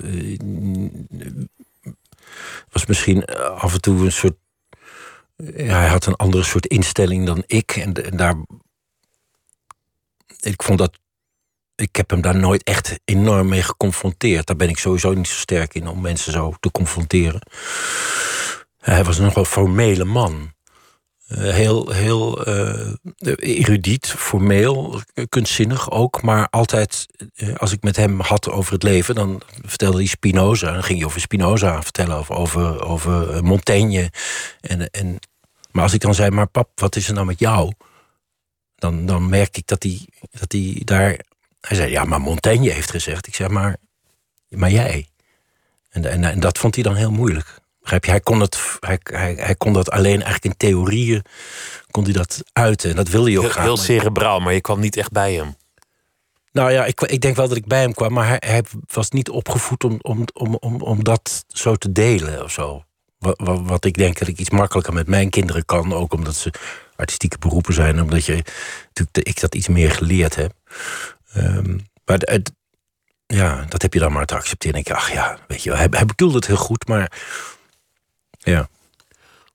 was 2.70 2.87
misschien 2.87 3.24
af 3.55 3.72
en 3.72 3.81
toe 3.81 4.05
een 4.05 4.12
soort 4.12 4.37
hij 5.44 5.88
had 5.88 6.07
een 6.07 6.16
andere 6.16 6.42
soort 6.42 6.66
instelling 6.66 7.27
dan 7.27 7.42
ik. 7.46 7.70
En, 7.77 7.92
daar. 7.92 8.37
Ik 10.40 10.62
vond 10.62 10.79
dat. 10.79 10.99
Ik 11.75 11.96
heb 11.96 12.11
hem 12.11 12.20
daar 12.20 12.37
nooit 12.37 12.62
echt 12.62 13.01
enorm 13.05 13.49
mee 13.49 13.62
geconfronteerd. 13.62 14.46
Daar 14.46 14.57
ben 14.57 14.68
ik 14.68 14.79
sowieso 14.79 15.12
niet 15.12 15.29
zo 15.29 15.35
sterk 15.35 15.75
in 15.75 15.88
om 15.88 16.01
mensen 16.01 16.33
zo 16.33 16.55
te 16.61 16.70
confronteren. 16.70 17.40
Hij 18.79 19.05
was 19.05 19.18
een 19.18 19.25
nogal 19.25 19.44
formele 19.44 20.05
man. 20.05 20.55
Uh, 21.28 21.38
heel 21.38 21.90
heel 21.90 22.48
uh, 22.48 22.92
erudiet, 23.38 24.06
formeel, 24.06 25.00
kunstzinnig 25.28 25.90
ook. 25.90 26.22
Maar 26.22 26.48
altijd, 26.50 27.06
uh, 27.36 27.54
als 27.54 27.72
ik 27.72 27.82
met 27.82 27.96
hem 27.96 28.20
had 28.20 28.50
over 28.50 28.72
het 28.72 28.82
leven... 28.82 29.14
dan 29.14 29.42
vertelde 29.64 29.96
hij 29.96 30.06
Spinoza. 30.06 30.72
Dan 30.72 30.82
ging 30.82 30.98
hij 30.98 31.06
over 31.06 31.20
Spinoza 31.20 31.82
vertellen, 31.82 32.18
of 32.18 32.30
over, 32.30 32.84
over 32.84 33.44
Montaigne. 33.44 34.10
En, 34.60 34.90
en, 34.90 35.18
maar 35.70 35.82
als 35.82 35.92
ik 35.92 36.00
dan 36.00 36.14
zei, 36.14 36.30
maar 36.30 36.46
pap, 36.46 36.80
wat 36.80 36.96
is 36.96 37.08
er 37.08 37.14
nou 37.14 37.26
met 37.26 37.38
jou? 37.38 37.72
Dan, 38.74 39.06
dan 39.06 39.28
merk 39.28 39.56
ik 39.56 39.66
dat 39.66 39.82
hij, 39.82 40.08
dat 40.30 40.52
hij 40.52 40.82
daar... 40.84 41.20
Hij 41.60 41.76
zei, 41.76 41.90
ja, 41.90 42.04
maar 42.04 42.20
Montaigne 42.20 42.70
heeft 42.70 42.90
gezegd. 42.90 43.26
Ik 43.26 43.34
zeg, 43.34 43.48
maar, 43.48 43.76
maar 44.48 44.70
jij? 44.70 45.08
En, 45.88 46.22
en 46.22 46.40
dat 46.40 46.58
vond 46.58 46.74
hij 46.74 46.84
dan 46.84 46.94
heel 46.94 47.12
moeilijk. 47.12 47.60
Begrijp 47.87 48.05
je? 48.05 48.11
Hij 48.11 48.20
kon, 48.20 48.40
het, 48.40 48.59
hij, 48.81 48.99
hij, 49.03 49.35
hij 49.38 49.55
kon 49.55 49.72
dat 49.72 49.90
alleen 49.90 50.22
eigenlijk 50.22 50.44
in 50.44 50.57
theorieën 50.57 51.22
kon 51.90 52.05
hij 52.05 52.12
dat 52.12 52.42
uiten. 52.53 52.90
En 52.90 52.96
dat 52.96 53.09
wilde 53.09 53.29
hij 53.29 53.37
ook 53.37 53.42
heel, 53.42 53.53
graag. 53.53 53.64
Heel 53.64 53.77
cerebraal, 53.77 54.40
maar 54.40 54.53
je 54.53 54.61
kwam 54.61 54.81
niet 54.81 54.96
echt 54.96 55.11
bij 55.11 55.35
hem. 55.35 55.57
Nou 56.53 56.72
ja, 56.72 56.85
ik, 56.85 57.01
ik 57.01 57.20
denk 57.20 57.37
wel 57.37 57.49
dat 57.49 57.57
ik 57.57 57.66
bij 57.66 57.81
hem 57.81 57.94
kwam, 57.94 58.12
maar 58.12 58.27
hij, 58.27 58.42
hij 58.46 58.62
was 58.92 59.11
niet 59.11 59.31
opgevoed 59.31 59.85
om, 59.85 59.99
om, 60.01 60.25
om, 60.33 60.55
om, 60.55 60.81
om 60.81 61.05
dat 61.05 61.44
zo 61.49 61.75
te 61.75 61.92
delen 61.92 62.42
of 62.42 62.51
zo. 62.51 62.85
Wat, 63.18 63.40
wat, 63.44 63.61
wat, 63.64 63.85
ik 63.85 63.94
denk 63.94 64.18
dat 64.18 64.29
ik 64.29 64.38
iets 64.38 64.51
makkelijker 64.51 64.92
met 64.92 65.07
mijn 65.07 65.31
kinderen 65.31 65.64
kan, 65.64 65.92
ook 65.92 66.12
omdat 66.12 66.37
ze 66.37 66.53
artistieke 66.96 67.38
beroepen 67.38 67.75
zijn, 67.75 68.03
omdat 68.03 68.25
je 68.25 68.44
natuurlijk 68.87 69.18
ik 69.29 69.40
dat 69.40 69.55
iets 69.55 69.68
meer 69.68 69.90
geleerd 69.90 70.35
heb. 70.35 70.53
Um, 71.37 71.88
maar 72.05 72.18
het, 72.18 72.53
ja, 73.27 73.64
dat 73.68 73.83
heb 73.83 73.92
je 73.92 73.99
dan 73.99 74.12
maar 74.12 74.27
te 74.27 74.35
accepteren. 74.37 74.77
En 74.77 74.81
ik, 74.81 74.90
ach 74.90 75.12
ja, 75.12 75.38
weet 75.46 75.62
je, 75.62 75.72
hij, 75.75 75.87
hij 75.90 76.07
bedoelde 76.07 76.37
het 76.37 76.46
heel 76.46 76.57
goed, 76.57 76.88
maar 76.88 77.12
ja. 78.52 78.68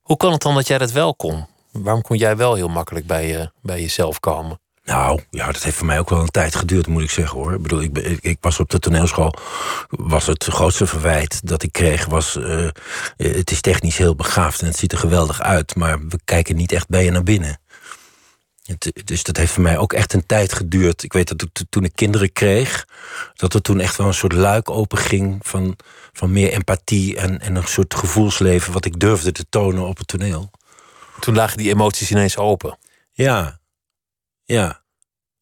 Hoe 0.02 0.16
kan 0.16 0.32
het 0.32 0.42
dan 0.42 0.54
dat 0.54 0.66
jij 0.66 0.78
dat 0.78 0.92
wel 0.92 1.14
kon? 1.14 1.46
Waarom 1.70 2.02
kon 2.02 2.16
jij 2.16 2.36
wel 2.36 2.54
heel 2.54 2.68
makkelijk 2.68 3.06
bij, 3.06 3.26
je, 3.26 3.50
bij 3.62 3.80
jezelf 3.80 4.20
komen? 4.20 4.60
Nou, 4.84 5.20
ja, 5.30 5.46
dat 5.52 5.62
heeft 5.62 5.76
voor 5.76 5.86
mij 5.86 5.98
ook 5.98 6.10
wel 6.10 6.20
een 6.20 6.30
tijd 6.30 6.54
geduurd, 6.54 6.86
moet 6.86 7.02
ik 7.02 7.10
zeggen 7.10 7.38
hoor. 7.38 7.54
Ik 7.54 7.62
bedoel, 7.62 7.80
ik, 7.82 7.98
ik, 8.20 8.38
was 8.40 8.60
op 8.60 8.70
de 8.70 8.78
toneelschool. 8.78 9.34
Was 9.88 10.26
het 10.26 10.44
grootste 10.44 10.86
verwijt 10.86 11.46
dat 11.46 11.62
ik 11.62 11.72
kreeg, 11.72 12.06
was. 12.06 12.36
Uh, 12.36 12.68
het 13.16 13.50
is 13.50 13.60
technisch 13.60 13.96
heel 13.96 14.14
begaafd 14.14 14.60
en 14.60 14.66
het 14.66 14.76
ziet 14.76 14.92
er 14.92 14.98
geweldig 14.98 15.40
uit, 15.40 15.74
maar 15.74 16.06
we 16.06 16.18
kijken 16.24 16.56
niet 16.56 16.72
echt 16.72 16.88
bij 16.88 17.04
je 17.04 17.10
naar 17.10 17.22
binnen. 17.22 17.60
Het, 18.62 19.02
dus 19.04 19.22
dat 19.22 19.36
heeft 19.36 19.52
voor 19.52 19.62
mij 19.62 19.78
ook 19.78 19.92
echt 19.92 20.12
een 20.12 20.26
tijd 20.26 20.52
geduurd. 20.52 21.02
Ik 21.02 21.12
weet 21.12 21.28
dat 21.28 21.66
toen 21.70 21.84
ik 21.84 21.92
kinderen 21.94 22.32
kreeg, 22.32 22.86
dat 23.34 23.54
er 23.54 23.62
toen 23.62 23.80
echt 23.80 23.96
wel 23.96 24.06
een 24.06 24.14
soort 24.14 24.32
luik 24.32 24.70
open 24.70 24.98
ging 24.98 25.38
van, 25.42 25.76
van 26.12 26.32
meer 26.32 26.52
empathie 26.52 27.16
en, 27.16 27.40
en 27.40 27.56
een 27.56 27.66
soort 27.66 27.94
gevoelsleven 27.94 28.72
wat 28.72 28.84
ik 28.84 29.00
durfde 29.00 29.32
te 29.32 29.46
tonen 29.48 29.86
op 29.86 29.98
het 29.98 30.06
toneel. 30.06 30.50
Toen 31.20 31.34
lagen 31.34 31.58
die 31.58 31.70
emoties 31.70 32.10
ineens 32.10 32.36
open. 32.36 32.78
Ja, 33.12 33.60
ja. 34.44 34.80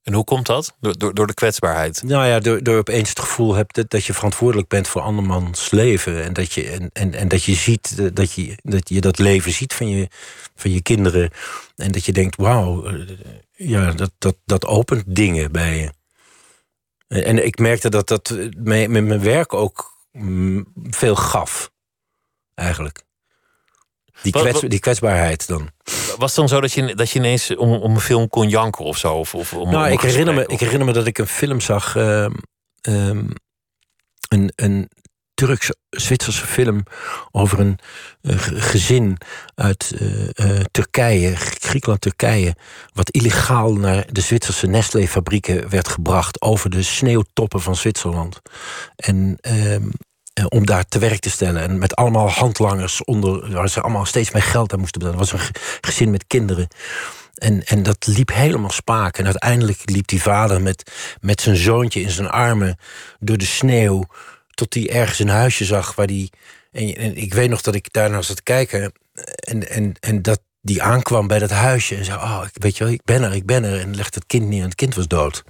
En 0.02 0.12
hoe 0.12 0.24
komt 0.24 0.46
dat? 0.46 0.76
Door, 0.80 0.98
door, 0.98 1.14
door 1.14 1.26
de 1.26 1.34
kwetsbaarheid? 1.34 2.02
Nou 2.02 2.26
ja, 2.26 2.40
door, 2.40 2.62
door 2.62 2.78
opeens 2.78 3.08
het 3.08 3.20
gevoel 3.20 3.54
hebt 3.54 3.74
dat, 3.74 3.90
dat 3.90 4.04
je 4.04 4.14
verantwoordelijk 4.14 4.68
bent 4.68 4.88
voor 4.88 5.00
andermans 5.00 5.70
leven. 5.70 6.24
En 6.24 6.32
dat 6.32 6.52
je, 6.52 6.70
en, 6.70 6.90
en, 6.92 7.14
en 7.14 7.28
dat 7.28 7.44
je 7.44 7.54
ziet 7.54 8.16
dat 8.16 8.32
je, 8.32 8.58
dat 8.62 8.88
je 8.88 9.00
dat 9.00 9.18
leven 9.18 9.52
ziet 9.52 9.74
van 9.74 9.88
je, 9.88 10.08
van 10.54 10.70
je 10.70 10.82
kinderen. 10.82 11.30
En 11.76 11.92
dat 11.92 12.04
je 12.04 12.12
denkt, 12.12 12.36
wauw, 12.36 12.90
ja, 13.52 13.92
dat, 13.92 14.10
dat, 14.18 14.36
dat 14.44 14.66
opent 14.66 15.04
dingen 15.06 15.52
bij 15.52 15.78
je. 15.78 15.92
En 17.08 17.46
ik 17.46 17.58
merkte 17.58 17.88
dat 17.88 18.08
dat 18.08 18.36
met 18.56 18.90
mijn 18.90 19.20
werk 19.20 19.54
ook 19.54 19.89
veel 20.90 21.16
gaf. 21.16 21.70
Eigenlijk. 22.54 23.02
Die, 24.22 24.32
kwets, 24.32 24.60
wat- 24.60 24.70
die 24.70 24.78
kwetsbaarheid 24.80 25.46
dan. 25.46 25.70
Was 26.16 26.30
het 26.30 26.34
dan 26.34 26.48
zo 26.48 26.60
dat 26.60 26.72
je, 26.72 26.94
dat 26.94 27.10
je 27.10 27.18
ineens 27.18 27.56
om, 27.56 27.72
om 27.72 27.94
een 27.94 28.00
film 28.00 28.28
kon 28.28 28.48
janken 28.48 28.84
of 28.84 28.96
zo? 28.98 29.14
Of, 29.14 29.34
of 29.34 29.52
om, 29.54 29.70
Nou, 29.70 29.90
ik 29.90 30.00
herinner, 30.00 30.34
me, 30.34 30.46
ik 30.46 30.60
herinner 30.60 30.86
me 30.86 30.92
dat 30.92 31.06
ik 31.06 31.18
een 31.18 31.26
film 31.26 31.60
zag. 31.60 31.96
ehm, 31.96 32.32
ehm, 32.80 33.24
een, 34.28 34.52
een 34.56 34.90
Turks-Zwitserse 35.46 36.46
film 36.46 36.82
over 37.30 37.60
een 37.60 37.78
eh, 38.22 38.38
ge- 38.38 38.60
gezin 38.60 39.16
uit 39.54 39.92
eh, 39.98 40.28
eh, 40.58 40.64
Turkije, 40.70 41.36
Griekenland, 41.36 42.00
Turkije. 42.00 42.54
wat 42.92 43.10
illegaal 43.10 43.72
naar 43.74 44.06
de 44.10 44.20
Zwitserse 44.20 44.66
Nestlé-fabrieken 44.66 45.68
werd 45.68 45.88
gebracht. 45.88 46.42
over 46.42 46.70
de 46.70 46.82
sneeuwtoppen 46.82 47.60
van 47.60 47.76
Zwitserland. 47.76 48.40
En. 48.96 49.36
ehm, 49.40 49.88
eh, 50.32 50.44
om 50.48 50.66
daar 50.66 50.84
te 50.84 50.98
werk 50.98 51.20
te 51.20 51.30
stellen. 51.30 51.62
En 51.62 51.78
met 51.78 51.94
allemaal 51.96 52.28
handlangers 52.30 53.04
onder, 53.04 53.52
waar 53.52 53.68
ze 53.68 53.80
allemaal 53.80 54.04
steeds 54.04 54.30
meer 54.30 54.42
geld 54.42 54.72
aan 54.72 54.78
moesten 54.78 55.00
betalen. 55.00 55.20
Het 55.20 55.30
was 55.30 55.40
een 55.40 55.46
ge- 55.46 55.78
gezin 55.80 56.10
met 56.10 56.24
kinderen. 56.26 56.68
En, 57.34 57.64
en 57.64 57.82
dat 57.82 58.06
liep 58.06 58.32
helemaal 58.32 58.70
spaak. 58.70 59.18
En 59.18 59.24
uiteindelijk 59.24 59.80
liep 59.84 60.06
die 60.06 60.22
vader 60.22 60.62
met, 60.62 60.90
met 61.20 61.40
zijn 61.40 61.56
zoontje 61.56 62.00
in 62.00 62.10
zijn 62.10 62.30
armen 62.30 62.78
door 63.18 63.36
de 63.36 63.44
sneeuw. 63.46 64.04
Tot 64.60 64.74
hij 64.74 64.90
ergens 64.90 65.18
een 65.18 65.28
huisje 65.28 65.64
zag 65.64 65.94
waar 65.94 66.06
die. 66.06 66.30
En, 66.70 66.96
en 66.96 67.16
ik 67.16 67.34
weet 67.34 67.48
nog 67.48 67.60
dat 67.60 67.74
ik 67.74 67.92
daarna 67.92 68.22
zat 68.22 68.36
te 68.36 68.42
kijken. 68.42 68.92
En, 69.34 69.68
en, 69.68 69.94
en 70.00 70.22
dat 70.22 70.40
die 70.60 70.82
aankwam 70.82 71.26
bij 71.26 71.38
dat 71.38 71.50
huisje. 71.50 71.96
En 71.96 72.04
zei: 72.04 72.18
Oh, 72.18 72.42
ik, 72.52 72.62
weet 72.62 72.76
je 72.76 72.84
wel, 72.84 72.92
ik 72.92 73.04
ben 73.04 73.22
er, 73.22 73.34
ik 73.34 73.46
ben 73.46 73.64
er. 73.64 73.80
En 73.80 73.94
legde 73.94 74.18
het 74.18 74.26
kind 74.26 74.48
neer 74.48 74.58
en 74.58 74.64
het 74.64 74.74
kind 74.74 74.94
was 74.94 75.06
dood. 75.06 75.44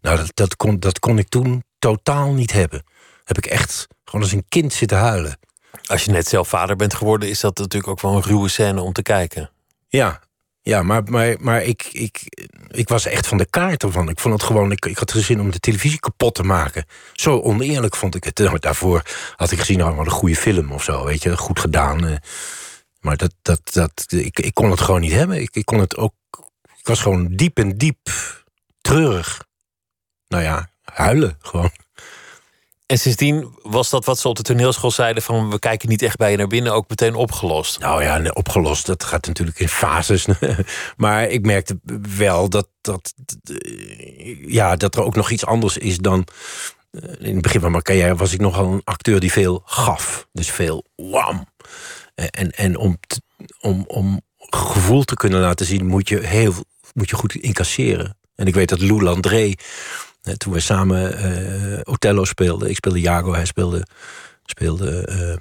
Nou, 0.00 0.16
dat, 0.16 0.30
dat, 0.34 0.56
kon, 0.56 0.80
dat 0.80 0.98
kon 0.98 1.18
ik 1.18 1.28
toen 1.28 1.64
totaal 1.78 2.32
niet 2.32 2.52
hebben. 2.52 2.84
Heb 3.24 3.38
ik 3.38 3.46
echt 3.46 3.86
gewoon 4.04 4.24
als 4.24 4.32
een 4.32 4.48
kind 4.48 4.72
zitten 4.72 4.98
huilen. 4.98 5.38
Als 5.84 6.04
je 6.04 6.10
net 6.10 6.28
zelf 6.28 6.48
vader 6.48 6.76
bent 6.76 6.94
geworden, 6.94 7.28
is 7.28 7.40
dat 7.40 7.58
natuurlijk 7.58 7.92
ook 7.92 8.00
wel 8.00 8.14
een 8.14 8.22
ruwe 8.22 8.48
scène 8.48 8.80
om 8.80 8.92
te 8.92 9.02
kijken. 9.02 9.50
Ja, 9.88 10.20
ja 10.62 10.82
maar, 10.82 11.02
maar, 11.04 11.36
maar 11.40 11.62
ik, 11.62 11.88
ik, 11.92 12.20
ik 12.68 12.88
was 12.88 13.06
echt 13.06 13.26
van 13.26 13.38
de 13.38 13.46
kaart 13.50 13.82
ervan. 13.82 14.08
Ik 14.08 14.20
vond 14.20 14.34
het 14.34 14.42
gewoon, 14.42 14.72
ik, 14.72 14.84
ik 14.84 14.98
had 14.98 15.10
er 15.10 15.22
zin 15.22 15.40
om 15.40 15.50
de 15.50 15.60
televisie 15.60 15.98
kapot 16.00 16.34
te 16.34 16.42
maken. 16.42 16.84
Zo 17.12 17.40
oneerlijk 17.40 17.96
vond 17.96 18.14
ik 18.14 18.24
het. 18.24 18.38
Nou, 18.38 18.58
daarvoor 18.58 19.02
had 19.36 19.50
ik 19.50 19.58
gezien, 19.58 19.78
nou, 19.78 19.94
wat 19.94 20.06
een 20.06 20.12
goede 20.12 20.36
film 20.36 20.72
of 20.72 20.82
zo, 20.82 21.04
weet 21.04 21.22
je, 21.22 21.36
goed 21.36 21.60
gedaan. 21.60 22.06
eh. 22.06 22.16
Maar 23.00 23.16
dat, 23.16 23.34
dat, 23.42 23.60
dat, 23.72 24.04
ik, 24.08 24.38
ik 24.38 24.54
kon 24.54 24.70
het 24.70 24.80
gewoon 24.80 25.00
niet 25.00 25.12
hebben. 25.12 25.40
Ik, 25.40 25.56
ik 25.56 25.64
kon 25.64 25.78
het 25.80 25.96
ook, 25.96 26.14
ik 26.78 26.86
was 26.86 27.00
gewoon 27.00 27.28
diep 27.36 27.58
en 27.58 27.76
diep 27.78 27.98
treurig. 28.80 29.44
Nou 30.28 30.42
ja, 30.42 30.70
huilen 30.84 31.36
gewoon. 31.40 31.70
En 32.90 32.98
sindsdien 32.98 33.54
was 33.62 33.90
dat 33.90 34.04
wat 34.04 34.18
ze 34.18 34.28
op 34.28 34.36
de 34.36 34.42
toneelschool 34.42 34.90
zeiden: 34.90 35.22
van 35.22 35.50
we 35.50 35.58
kijken 35.58 35.88
niet 35.88 36.02
echt 36.02 36.16
bij 36.16 36.30
je 36.30 36.36
naar 36.36 36.46
binnen, 36.46 36.72
ook 36.74 36.88
meteen 36.88 37.14
opgelost. 37.14 37.78
Nou 37.78 38.02
ja, 38.02 38.30
opgelost. 38.32 38.86
Dat 38.86 39.04
gaat 39.04 39.26
natuurlijk 39.26 39.58
in 39.58 39.68
fases. 39.68 40.26
maar 40.96 41.28
ik 41.28 41.44
merkte 41.46 41.80
wel 42.16 42.48
dat, 42.48 42.68
dat, 42.80 43.14
eh, 43.44 44.52
ja, 44.52 44.76
dat 44.76 44.94
er 44.94 45.02
ook 45.02 45.16
nog 45.16 45.30
iets 45.30 45.46
anders 45.46 45.76
is 45.76 45.98
dan. 45.98 46.26
eh, 46.90 47.02
In 47.18 47.32
het 47.34 47.42
begin 47.42 47.60
van 47.60 47.70
mijn 47.70 47.82
carrière 47.82 48.16
was 48.16 48.32
ik 48.32 48.40
nogal 48.40 48.72
een 48.72 48.80
acteur 48.84 49.20
die 49.20 49.32
veel 49.32 49.62
gaf. 49.64 50.26
Dus 50.32 50.50
veel 50.50 50.84
wam. 50.96 51.46
Eh, 52.14 52.26
En, 52.30 52.50
en 52.50 52.76
om, 52.76 52.98
om, 53.60 53.84
om 53.86 54.20
gevoel 54.38 55.02
te 55.04 55.14
kunnen 55.14 55.40
laten 55.40 55.66
zien, 55.66 55.86
moet 55.86 56.08
je, 56.08 56.18
heel, 56.26 56.54
moet 56.94 57.10
je 57.10 57.16
goed 57.16 57.34
incasseren. 57.34 58.18
En 58.34 58.46
ik 58.46 58.54
weet 58.54 58.68
dat 58.68 58.80
Lou 58.80 59.02
Landré, 59.02 59.54
toen 60.36 60.52
we 60.52 60.60
samen 60.60 61.16
eh, 61.16 61.80
Othello 61.84 62.24
speelden, 62.24 62.68
ik 62.70 62.76
speelde 62.76 63.00
Jago, 63.00 63.32
hij 63.34 63.44
speelde, 63.44 63.86
speelde 64.44 65.06
eh, 65.06 65.36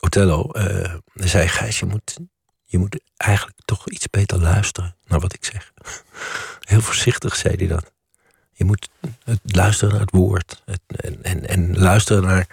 Othello. 0.00 0.50
eh 0.50 0.94
hij 1.14 1.28
zei: 1.28 1.48
Gijs, 1.48 1.78
je 1.78 1.86
moet, 1.86 2.16
je 2.64 2.78
moet 2.78 3.00
eigenlijk 3.16 3.58
toch 3.64 3.88
iets 3.90 4.06
beter 4.10 4.38
luisteren 4.40 4.96
naar 5.06 5.20
wat 5.20 5.32
ik 5.34 5.44
zeg. 5.44 5.72
Heel 6.70 6.80
voorzichtig 6.80 7.36
zei 7.36 7.54
hij 7.56 7.66
dat. 7.66 7.92
Je 8.52 8.64
moet 8.66 8.88
het 9.24 9.40
luisteren 9.44 9.92
naar 9.92 10.00
het 10.02 10.10
woord. 10.10 10.62
Het- 10.64 10.80
en, 10.96 11.22
en, 11.22 11.48
en 11.48 11.78
luisteren 11.78 12.22
naar 12.22 12.46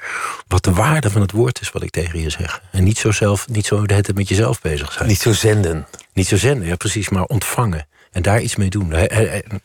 wat 0.48 0.64
de 0.64 0.74
waarde 0.74 1.10
van 1.10 1.22
het 1.22 1.32
woord 1.32 1.62
is 1.62 1.72
wat 1.72 1.82
ik 1.84 1.90
tegen 1.90 2.20
je 2.20 2.30
zeg. 2.30 2.62
En 2.72 2.84
niet 2.84 2.98
zo, 2.98 3.12
zelf, 3.12 3.48
niet 3.48 3.66
zo 3.66 3.86
de 3.86 3.94
hele 3.94 4.14
met 4.14 4.28
jezelf 4.28 4.62
bezig 4.62 4.92
zijn. 4.92 5.08
Niet 5.08 5.20
zo 5.20 5.34
zenden. 5.34 5.88
Niet 6.14 6.28
zo 6.28 6.38
zenden, 6.38 6.68
ja 6.68 6.76
precies, 6.76 7.10
maar 7.10 7.24
ontvangen. 7.24 7.88
En 8.12 8.22
daar 8.22 8.42
iets 8.42 8.56
mee 8.56 8.70
doen. 8.70 8.94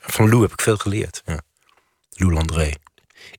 Van 0.01 0.29
Lou 0.29 0.43
heb 0.43 0.53
ik 0.53 0.61
veel 0.61 0.77
geleerd. 0.77 1.23
Ja. 1.27 1.41
Lou 2.15 2.33
Landré. 2.33 2.73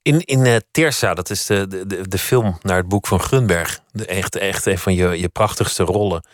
In, 0.01 0.19
in 0.19 0.45
eh, 0.45 0.55
Terza, 0.71 1.13
dat 1.13 1.29
is 1.29 1.45
de, 1.45 1.67
de, 1.67 2.07
de, 2.07 2.17
film 2.17 2.57
naar 2.61 2.77
het 2.77 2.87
boek 2.87 3.07
van 3.07 3.21
Gunberg. 3.21 3.81
De 3.91 4.05
echt, 4.05 4.35
echt 4.35 4.65
een 4.65 4.77
van 4.77 4.93
je, 4.93 5.19
je 5.19 5.29
prachtigste 5.29 5.83
rollen. 5.83 6.25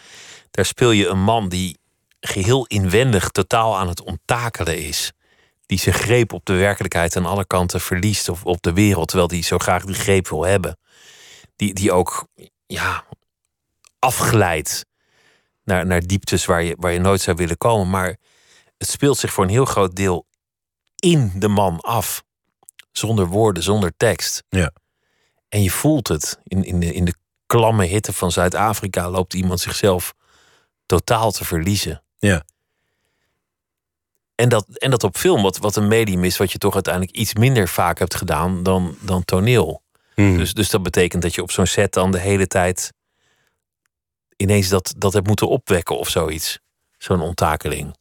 Daar 0.51 0.65
speel 0.65 0.91
je 0.91 1.07
een 1.07 1.23
man 1.23 1.49
die 1.49 1.77
geheel 2.19 2.65
inwendig 2.65 3.29
totaal 3.29 3.77
aan 3.77 3.87
het 3.87 4.01
onttakelen 4.01 4.77
is. 4.77 5.11
Die 5.65 5.79
zijn 5.79 5.95
greep 5.95 6.33
op 6.33 6.45
de 6.45 6.53
werkelijkheid 6.53 7.15
aan 7.15 7.25
alle 7.25 7.45
kanten 7.45 7.81
verliest 7.81 8.29
of 8.29 8.45
op 8.45 8.61
de 8.61 8.73
wereld, 8.73 9.07
terwijl 9.07 9.29
hij 9.29 9.41
zo 9.41 9.57
graag 9.57 9.85
die 9.85 9.95
greep 9.95 10.27
wil 10.27 10.45
hebben. 10.45 10.77
Die, 11.55 11.73
die 11.73 11.91
ook 11.91 12.27
ja, 12.65 13.05
afglijdt 13.99 14.85
naar, 15.63 15.85
naar 15.85 16.01
dieptes 16.01 16.45
waar 16.45 16.63
je, 16.63 16.75
waar 16.79 16.91
je 16.91 16.99
nooit 16.99 17.21
zou 17.21 17.37
willen 17.37 17.57
komen. 17.57 17.89
Maar 17.89 18.17
het 18.77 18.89
speelt 18.89 19.17
zich 19.17 19.33
voor 19.33 19.43
een 19.43 19.49
heel 19.49 19.65
groot 19.65 19.95
deel 19.95 20.25
in 20.95 21.31
de 21.35 21.47
man 21.47 21.79
af. 21.79 22.23
Zonder 22.91 23.27
woorden, 23.27 23.63
zonder 23.63 23.93
tekst. 23.97 24.43
Ja. 24.49 24.71
En 25.49 25.63
je 25.63 25.71
voelt 25.71 26.07
het. 26.07 26.39
In, 26.43 26.63
in, 26.63 26.79
de, 26.79 26.93
in 26.93 27.05
de 27.05 27.13
klamme 27.45 27.85
hitte 27.85 28.13
van 28.13 28.31
Zuid-Afrika 28.31 29.09
loopt 29.09 29.33
iemand 29.33 29.59
zichzelf 29.59 30.13
totaal 30.85 31.31
te 31.31 31.45
verliezen. 31.45 32.03
Ja. 32.17 32.45
En 34.35 34.49
dat, 34.49 34.65
en 34.77 34.89
dat 34.89 35.03
op 35.03 35.17
film, 35.17 35.41
wat, 35.41 35.57
wat 35.57 35.75
een 35.75 35.87
medium 35.87 36.23
is, 36.23 36.37
wat 36.37 36.51
je 36.51 36.57
toch 36.57 36.73
uiteindelijk 36.73 37.15
iets 37.15 37.33
minder 37.33 37.67
vaak 37.67 37.99
hebt 37.99 38.15
gedaan 38.15 38.63
dan, 38.63 38.97
dan 39.01 39.25
toneel. 39.25 39.81
Hmm. 40.15 40.37
Dus, 40.37 40.53
dus 40.53 40.69
dat 40.69 40.83
betekent 40.83 41.21
dat 41.21 41.35
je 41.35 41.41
op 41.41 41.51
zo'n 41.51 41.65
set 41.65 41.93
dan 41.93 42.11
de 42.11 42.19
hele 42.19 42.47
tijd 42.47 42.93
ineens 44.37 44.69
dat, 44.69 44.93
dat 44.97 45.13
hebt 45.13 45.27
moeten 45.27 45.49
opwekken 45.49 45.97
of 45.97 46.09
zoiets. 46.09 46.59
Zo'n 46.97 47.21
onttakeling. 47.21 47.95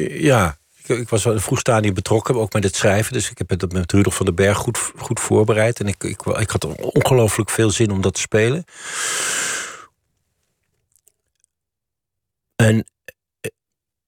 Ja, 0.00 0.57
ik, 0.88 1.08
was 1.08 1.24
wel 1.24 1.34
een 1.34 1.40
vroeg 1.40 1.58
stadium 1.58 1.94
betrokken, 1.94 2.34
ook 2.34 2.52
met 2.52 2.64
het 2.64 2.76
schrijven. 2.76 3.12
Dus 3.12 3.30
ik 3.30 3.38
heb 3.38 3.50
het 3.50 3.72
met 3.72 3.92
Rudolf 3.92 4.16
van 4.16 4.26
den 4.26 4.34
Berg 4.34 4.56
goed, 4.56 4.78
goed 4.96 5.20
voorbereid. 5.20 5.80
En 5.80 5.86
ik, 5.86 6.04
ik, 6.04 6.22
ik 6.22 6.50
had 6.50 6.64
ongelooflijk 6.76 7.50
veel 7.50 7.70
zin 7.70 7.90
om 7.90 8.00
dat 8.00 8.14
te 8.14 8.20
spelen. 8.20 8.64
En 12.56 12.84
eh, 13.40 13.50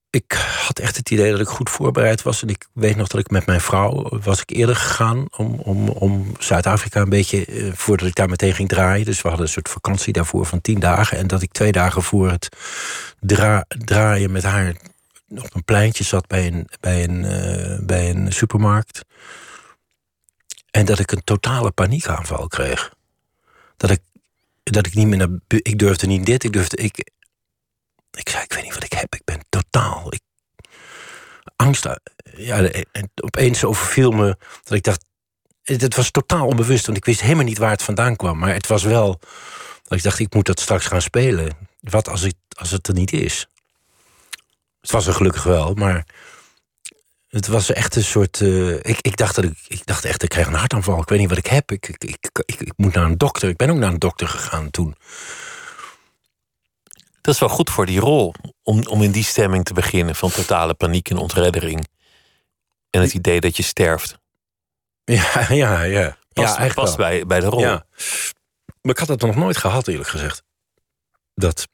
ik 0.09 0.31
had 0.67 0.79
echt 0.79 0.97
het 0.97 1.09
idee 1.09 1.31
dat 1.31 1.39
ik 1.39 1.47
goed 1.47 1.69
voorbereid 1.69 2.21
was. 2.21 2.41
En 2.41 2.49
ik 2.49 2.67
weet 2.73 2.95
nog 2.95 3.07
dat 3.07 3.19
ik 3.19 3.29
met 3.29 3.45
mijn 3.45 3.61
vrouw 3.61 4.19
was 4.23 4.41
ik 4.41 4.49
eerder 4.49 4.75
gegaan 4.75 5.25
om, 5.37 5.59
om, 5.59 5.89
om 5.89 6.35
Zuid-Afrika 6.39 7.01
een 7.01 7.09
beetje 7.09 7.45
eh, 7.45 7.71
voordat 7.73 8.07
ik 8.07 8.15
daar 8.15 8.29
meteen 8.29 8.53
ging 8.53 8.69
draaien. 8.69 9.05
Dus 9.05 9.21
we 9.21 9.27
hadden 9.27 9.45
een 9.45 9.53
soort 9.53 9.69
vakantie 9.69 10.13
daarvoor 10.13 10.45
van 10.45 10.61
tien 10.61 10.79
dagen. 10.79 11.17
En 11.17 11.27
dat 11.27 11.41
ik 11.41 11.51
twee 11.51 11.71
dagen 11.71 12.03
voor 12.03 12.29
het 12.31 12.49
dra- 13.19 13.65
draaien 13.67 14.31
met 14.31 14.43
haar 14.43 14.75
op 15.35 15.55
een 15.55 15.63
pleintje 15.65 16.03
zat 16.03 16.27
bij 16.27 16.47
een, 16.47 16.67
bij 16.79 17.03
een, 17.03 17.25
eh, 17.25 17.85
bij 17.85 18.09
een 18.09 18.31
supermarkt. 18.33 19.01
En 20.71 20.85
dat 20.85 20.99
ik 20.99 21.11
een 21.11 21.23
totale 21.23 21.71
paniekaanval 21.71 22.47
kreeg. 22.47 22.93
Dat 23.77 23.89
ik, 23.89 23.99
dat 24.63 24.85
ik 24.85 24.93
niet 24.93 25.07
meer 25.07 25.17
naar. 25.17 25.29
Ik 25.47 25.79
durfde 25.79 26.07
niet 26.07 26.25
dit, 26.25 26.43
ik 26.43 26.53
durfde. 26.53 26.77
Ik, 26.77 26.97
ik 28.11 28.29
zei, 28.29 28.43
ik 28.43 28.53
weet 28.53 28.63
niet 28.63 28.73
wat 28.73 28.83
ik 28.83 28.93
heb. 28.93 29.15
Ik 29.15 29.23
ben 29.23 29.39
totaal. 29.49 30.13
Ik, 30.13 30.21
angst. 31.55 31.85
eh, 31.85 31.95
Ja, 32.23 32.63
en 32.91 33.11
opeens 33.15 33.63
overviel 33.63 34.11
me 34.11 34.37
dat 34.63 34.73
ik 34.77 34.83
dacht. 34.83 35.05
Het 35.63 35.95
was 35.95 36.11
totaal 36.11 36.47
onbewust, 36.47 36.85
want 36.85 36.97
ik 36.97 37.05
wist 37.05 37.21
helemaal 37.21 37.43
niet 37.43 37.57
waar 37.57 37.71
het 37.71 37.83
vandaan 37.83 38.15
kwam. 38.15 38.37
Maar 38.37 38.53
het 38.53 38.67
was 38.67 38.83
wel 38.83 39.19
dat 39.83 39.97
ik 39.97 40.03
dacht, 40.03 40.19
ik 40.19 40.33
moet 40.33 40.45
dat 40.45 40.59
straks 40.59 40.85
gaan 40.85 41.01
spelen. 41.01 41.57
Wat 41.79 42.07
als, 42.09 42.23
ik, 42.23 42.35
als 42.57 42.71
het 42.71 42.87
er 42.87 42.93
niet 42.93 43.13
is? 43.13 43.47
Het 44.81 44.91
was 44.91 45.07
er 45.07 45.13
gelukkig 45.13 45.43
wel, 45.43 45.73
maar 45.73 46.05
het 47.27 47.47
was 47.47 47.71
echt 47.71 47.95
een 47.95 48.03
soort. 48.03 48.41
eh, 48.41 48.73
ik, 48.75 48.97
ik, 49.01 49.17
dacht 49.17 49.35
dat 49.35 49.43
ik, 49.43 49.57
ik 49.67 49.85
dacht 49.85 50.05
echt, 50.05 50.23
ik 50.23 50.29
krijg 50.29 50.47
een 50.47 50.53
hartaanval. 50.53 51.01
Ik 51.01 51.09
weet 51.09 51.19
niet 51.19 51.29
wat 51.29 51.37
ik 51.37 51.45
heb. 51.47 51.71
Ik, 51.71 51.87
ik, 51.87 52.03
ik, 52.03 52.41
ik, 52.45 52.59
ik 52.61 52.73
moet 52.75 52.93
naar 52.93 53.05
een 53.05 53.17
dokter. 53.17 53.49
Ik 53.49 53.57
ben 53.57 53.69
ook 53.69 53.77
naar 53.77 53.91
een 53.91 53.99
dokter 53.99 54.27
gegaan 54.27 54.69
toen. 54.71 54.95
Dat 57.21 57.33
is 57.33 57.39
wel 57.39 57.49
goed 57.49 57.69
voor 57.69 57.85
die 57.85 57.99
rol. 57.99 58.33
Om, 58.63 58.85
om 58.87 59.01
in 59.01 59.11
die 59.11 59.23
stemming 59.23 59.65
te 59.65 59.73
beginnen 59.73 60.15
van 60.15 60.31
totale 60.31 60.73
paniek 60.73 61.09
en 61.09 61.17
ontreddering. 61.17 61.87
En 62.89 63.01
het 63.01 63.13
idee 63.13 63.39
dat 63.41 63.57
je 63.57 63.63
sterft. 63.63 64.17
Ja, 65.03 65.45
ja, 65.49 65.81
ja. 65.81 66.17
Past, 66.33 66.53
ja, 66.53 66.57
eigenlijk 66.57 66.73
past 66.73 66.95
wel. 66.95 67.07
bij, 67.07 67.25
bij 67.25 67.39
de 67.39 67.45
rol. 67.45 67.59
Ja. 67.59 67.85
Maar 68.81 68.91
ik 68.93 68.97
had 68.97 69.07
het 69.07 69.21
nog 69.21 69.35
nooit 69.35 69.57
gehad, 69.57 69.87
eerlijk 69.87 70.09
gezegd. 70.09 70.43
Dat. 71.33 71.67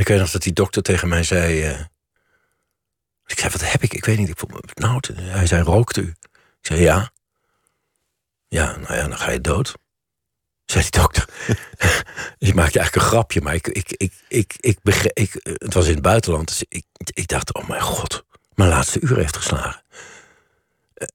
Ik 0.00 0.08
weet 0.08 0.18
nog 0.18 0.30
dat 0.30 0.42
die 0.42 0.52
dokter 0.52 0.82
tegen 0.82 1.08
mij 1.08 1.22
zei. 1.22 1.62
eh, 1.62 1.80
Ik 3.26 3.38
zei, 3.38 3.50
wat 3.52 3.70
heb 3.70 3.82
ik? 3.82 3.92
Ik 3.94 4.04
weet 4.04 4.18
niet. 4.18 4.28
Ik 4.28 4.38
voel 4.38 4.50
me 4.52 4.60
benauwd. 4.74 5.10
Hij 5.14 5.46
zei, 5.46 5.62
rookte 5.62 6.00
u? 6.00 6.14
Ik 6.60 6.66
zei, 6.66 6.80
ja. 6.80 7.10
Ja, 8.48 8.76
nou 8.76 8.94
ja, 8.94 9.08
dan 9.08 9.18
ga 9.18 9.30
je 9.30 9.40
dood. 9.40 9.74
Zei 10.64 10.82
die 10.82 11.00
dokter. 11.00 11.28
je 12.48 12.54
maakte 12.54 12.78
eigenlijk 12.78 12.94
een 12.94 13.00
grapje, 13.00 13.40
maar 13.40 13.54
ik, 13.54 13.68
ik, 13.68 13.92
ik, 13.96 14.12
ik, 14.28 14.54
ik, 14.60 14.78
begreep, 14.82 15.18
ik, 15.18 15.32
het 15.42 15.74
was 15.74 15.86
in 15.86 15.92
het 15.92 16.02
buitenland. 16.02 16.48
Dus 16.48 16.64
ik, 16.68 16.84
ik 17.04 17.28
dacht, 17.28 17.54
oh 17.54 17.68
mijn 17.68 17.82
god, 17.82 18.24
mijn 18.54 18.70
laatste 18.70 19.00
uur 19.00 19.16
heeft 19.16 19.36
geslagen. 19.36 19.82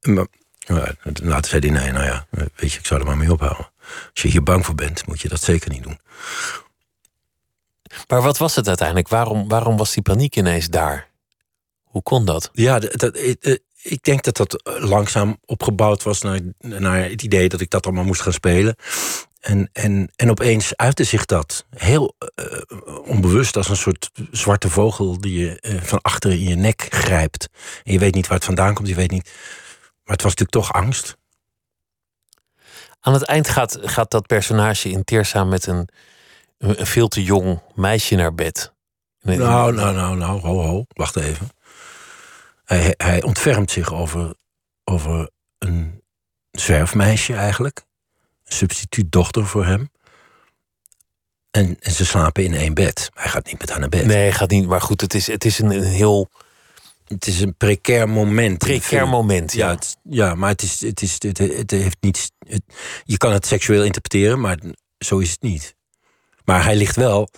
Uh, 0.02 0.16
maar, 0.16 0.28
maar 0.68 0.96
later 1.22 1.50
zei 1.50 1.70
hij, 1.72 1.82
nee, 1.82 1.92
nou 1.92 2.06
ja, 2.06 2.28
weet 2.56 2.72
je, 2.74 2.80
ik 2.80 2.86
zou 2.86 3.00
er 3.00 3.06
maar 3.06 3.18
mee 3.18 3.32
ophouden. 3.32 3.72
Als 4.14 4.22
je 4.22 4.28
hier 4.28 4.44
bang 4.44 4.66
voor 4.66 4.76
bent, 4.76 5.08
moet 5.08 5.22
je 5.22 5.30
dat 5.30 5.42
zeker 5.44 5.70
niet 5.70 5.84
doen. 5.84 6.00
Maar 8.08 8.22
wat 8.22 8.38
was 8.38 8.56
het 8.56 8.68
uiteindelijk? 8.68 9.08
Waarom, 9.08 9.48
waarom 9.48 9.78
was 9.78 9.94
die 9.94 10.04
paniek 10.04 10.36
ineens 10.36 10.68
daar? 10.68 11.10
Hoe 11.84 12.02
kon 12.02 12.26
dat? 12.26 12.50
Ja, 12.54 12.80
dat, 12.80 13.18
ik 13.82 14.04
denk 14.04 14.24
dat 14.24 14.38
dat 14.38 14.62
langzaam 14.80 15.38
opgebouwd 15.46 16.04
was 16.04 16.22
naar, 16.22 16.40
naar 16.60 17.10
het 17.10 17.24
idee 17.24 17.50
dat 17.50 17.62
ik 17.62 17.70
dat 17.70 17.86
allemaal 17.86 18.04
moest 18.04 18.22
gaan 18.22 18.34
spelen. 18.34 18.76
En, 19.40 19.70
en, 19.74 20.12
en 20.16 20.30
opeens 20.30 20.76
uitte 20.76 21.04
zich 21.04 21.26
dat 21.26 21.66
heel 21.70 22.16
uh, 22.36 23.00
onbewust 23.06 23.58
als 23.58 23.70
een 23.70 23.76
soort 23.76 24.12
zwarte 24.32 24.70
vogel 24.70 25.22
die 25.22 25.40
je 25.40 25.58
uh, 25.62 25.82
van 25.82 26.02
achter 26.02 26.32
in 26.32 26.44
je 26.44 26.56
nek 26.56 26.88
grijpt. 26.90 27.50
En 27.84 27.94
je 27.94 28.00
weet 28.00 28.14
niet 28.14 28.28
waar 28.28 28.38
het 28.38 28.46
vandaan 28.46 28.74
komt, 28.74 28.88
je 28.88 28.96
weet 28.96 29.12
niet. 29.12 29.32
Maar 30.04 30.16
het 30.16 30.22
was 30.22 30.36
natuurlijk 30.36 30.66
toch 30.66 30.74
angst. 30.74 31.18
Aan 33.00 33.14
het 33.14 33.24
eind 33.24 33.50
gaat, 33.50 33.78
gaat 33.82 34.12
dat 34.12 34.28
personage 34.28 34.90
in 34.90 35.04
Teersa 35.04 35.44
met 35.44 35.66
een, 35.66 35.90
een 36.62 36.88
veel 36.88 37.08
te 37.08 37.24
jong 37.24 37.62
meisje 37.76 38.16
naar 38.16 38.36
bed. 38.36 38.74
Nou, 39.22 39.74
nou, 39.74 39.96
nou, 39.96 40.18
nou, 40.18 40.40
ho, 40.40 40.62
ho, 40.62 40.86
wacht 40.88 41.16
even. 41.16 41.50
Hij, 42.66 42.94
hij 42.98 43.24
ontfermt 43.24 43.72
zich 43.72 43.94
over, 43.94 44.34
over 44.84 45.30
een 45.58 46.02
zwerfmeisje 46.52 47.34
eigenlijk. 47.34 47.84
Een 48.46 48.54
substituutdochter 48.54 49.46
voor 49.46 49.66
hem. 49.66 49.92
En, 51.52 51.78
en, 51.80 51.92
ze 51.92 52.06
slapen 52.06 52.44
in 52.44 52.54
één 52.54 52.74
bed. 52.74 53.10
Hij 53.14 53.30
gaat 53.30 53.46
niet 53.46 53.60
met 53.60 53.70
haar 53.70 53.80
naar 53.80 53.90
bed. 53.90 54.06
Nee, 54.06 54.18
hij 54.18 54.34
gaat 54.34 54.50
niet. 54.50 54.68
Maar 54.68 54.82
goed, 54.82 55.02
het 55.02 55.14
is, 55.14 55.28
het 55.28 55.46
is 55.46 55.60
een, 55.60 55.72
een 55.72 55.84
heel. 55.84 56.30
Het 57.08 57.28
is 57.28 57.42
een 57.42 57.56
precair 57.56 58.10
moment. 58.10 58.58
Precair 58.58 59.08
moment, 59.08 59.54
ja. 59.54 59.68
Ja, 59.68 59.76
het, 59.76 59.98
ja, 60.04 60.36
maar 60.36 60.50
het, 60.50 60.62
is, 60.62 60.82
het, 60.82 61.02
is, 61.02 61.16
het, 61.20 61.38
het 61.38 61.72
heeft 61.72 61.98
niets. 62.00 62.32
Het, 62.48 62.62
je 63.04 63.18
kan 63.18 63.34
het 63.34 63.46
seksueel 63.46 63.84
interpreteren, 63.84 64.40
maar 64.40 64.58
zo 64.98 65.18
is 65.18 65.32
het 65.32 65.42
niet. 65.42 65.76
Maar 66.46 66.64
hij 66.64 66.76
ligt 66.76 66.96
wel 66.96 67.30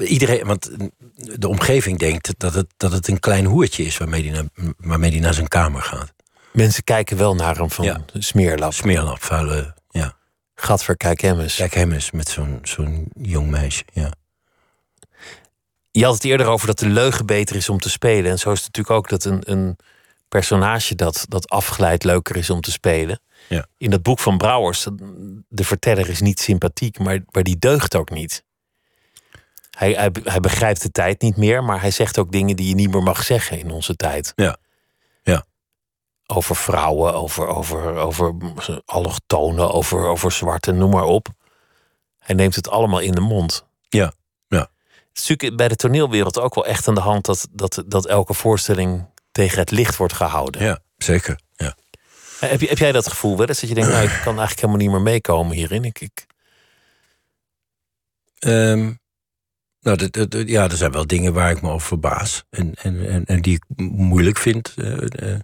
Iedereen, 0.00 0.46
want 0.46 0.70
de 1.14 1.48
omgeving 1.48 1.98
denkt 1.98 2.34
dat 2.38 2.54
het, 2.54 2.66
dat 2.76 2.92
het 2.92 3.08
een 3.08 3.20
klein 3.20 3.44
hoertje 3.44 3.84
is 3.84 3.96
waarmee 3.96 4.22
hij 4.30 4.32
naar, 4.32 4.74
waarmee 4.76 5.10
hij 5.10 5.20
naar 5.20 5.34
zijn 5.34 5.48
kamer 5.48 5.82
gaat. 5.82 6.12
Mensen 6.52 6.84
kijken 6.84 7.16
wel 7.16 7.34
naar 7.34 7.56
hem 7.56 7.70
van 7.70 7.84
Ja. 7.84 8.04
smeerlap. 8.12 8.72
Smeerlap, 8.72 9.22
vuile. 9.22 9.74
Ja. 9.90 10.16
Gadver, 10.54 10.96
kijk 10.96 11.20
hem 11.20 11.40
eens. 11.40 11.56
Kijk 11.56 11.74
hem 11.74 11.92
eens 11.92 12.10
met 12.10 12.28
zo'n 12.28 12.58
zo'n 12.62 13.08
jong 13.14 13.50
meisje. 13.50 13.84
Ja. 13.92 14.12
Je 15.90 16.04
had 16.04 16.14
het 16.14 16.24
eerder 16.24 16.46
over 16.46 16.66
dat 16.66 16.78
de 16.78 16.88
leugen 16.88 17.26
beter 17.26 17.56
is 17.56 17.68
om 17.68 17.78
te 17.78 17.90
spelen. 17.90 18.30
En 18.30 18.38
zo 18.38 18.52
is 18.52 18.64
het 18.64 18.76
natuurlijk 18.76 18.96
ook 18.96 19.08
dat 19.08 19.24
een, 19.24 19.42
een 19.50 19.76
personage 20.28 20.94
dat, 20.94 21.24
dat 21.28 21.48
afgeleid 21.48 22.04
leuker 22.04 22.36
is 22.36 22.50
om 22.50 22.60
te 22.60 22.70
spelen. 22.70 23.20
Ja. 23.48 23.66
In 23.76 23.90
dat 23.90 24.02
boek 24.02 24.18
van 24.18 24.38
Brouwers, 24.38 24.86
de 25.48 25.64
verteller 25.64 26.08
is 26.08 26.20
niet 26.20 26.40
sympathiek, 26.40 26.98
maar, 26.98 27.20
maar 27.30 27.42
die 27.42 27.58
deugt 27.58 27.96
ook 27.96 28.10
niet. 28.10 28.44
Hij, 29.70 29.92
hij, 29.92 30.10
hij 30.22 30.40
begrijpt 30.40 30.82
de 30.82 30.90
tijd 30.90 31.22
niet 31.22 31.36
meer, 31.36 31.64
maar 31.64 31.80
hij 31.80 31.90
zegt 31.90 32.18
ook 32.18 32.32
dingen 32.32 32.56
die 32.56 32.68
je 32.68 32.74
niet 32.74 32.90
meer 32.90 33.02
mag 33.02 33.22
zeggen 33.22 33.58
in 33.58 33.70
onze 33.70 33.96
tijd. 33.96 34.32
Ja. 34.36 34.56
Ja. 35.22 35.44
Over 36.26 36.56
vrouwen, 36.56 37.14
over, 37.14 37.46
over, 37.46 37.94
over 37.94 38.34
allochtonen, 38.84 39.70
over, 39.72 40.06
over 40.06 40.32
zwarte, 40.32 40.72
noem 40.72 40.90
maar 40.90 41.04
op. 41.04 41.28
Hij 42.18 42.34
neemt 42.34 42.54
het 42.54 42.68
allemaal 42.68 43.00
in 43.00 43.12
de 43.12 43.20
mond. 43.20 43.66
Ja. 43.88 44.12
Ja. 44.46 44.70
Het 45.08 45.18
is 45.18 45.28
natuurlijk 45.28 45.56
bij 45.56 45.68
de 45.68 45.76
toneelwereld 45.76 46.38
ook 46.38 46.54
wel 46.54 46.66
echt 46.66 46.88
aan 46.88 46.94
de 46.94 47.00
hand 47.00 47.24
dat, 47.24 47.48
dat, 47.50 47.84
dat 47.86 48.06
elke 48.06 48.34
voorstelling 48.34 49.06
tegen 49.38 49.58
het 49.58 49.70
licht 49.70 49.96
wordt 49.96 50.12
gehouden. 50.12 50.62
Ja, 50.64 50.78
zeker. 50.96 51.40
Ja. 51.56 51.76
Heb, 52.40 52.60
je, 52.60 52.66
heb 52.68 52.78
jij 52.78 52.92
dat 52.92 53.08
gevoel 53.08 53.36
wel 53.36 53.46
eens 53.46 53.60
dat 53.60 53.68
je 53.68 53.74
denkt, 53.74 53.90
nou, 53.90 54.02
ik 54.04 54.08
kan 54.10 54.38
eigenlijk 54.38 54.56
helemaal 54.60 54.76
niet 54.76 54.90
meer 54.90 55.00
meekomen 55.12 55.56
hierin? 55.56 55.84
Ik, 55.84 56.00
ik... 56.00 56.26
Ehm, 58.38 58.92
nou, 59.80 59.96
de, 59.96 60.28
de- 60.28 60.46
ja, 60.46 60.64
er 60.64 60.76
zijn 60.76 60.92
wel 60.92 61.06
dingen 61.06 61.32
waar 61.32 61.50
ik 61.50 61.62
me 61.62 61.70
over 61.70 61.86
verbaas. 61.88 62.44
En, 62.50 62.74
en, 62.74 63.08
en, 63.08 63.24
en 63.24 63.42
die 63.42 63.54
ik 63.54 63.64
moeilijk 63.86 64.38
vind. 64.38 64.74
eh, 64.76 65.32
eh, 65.32 65.40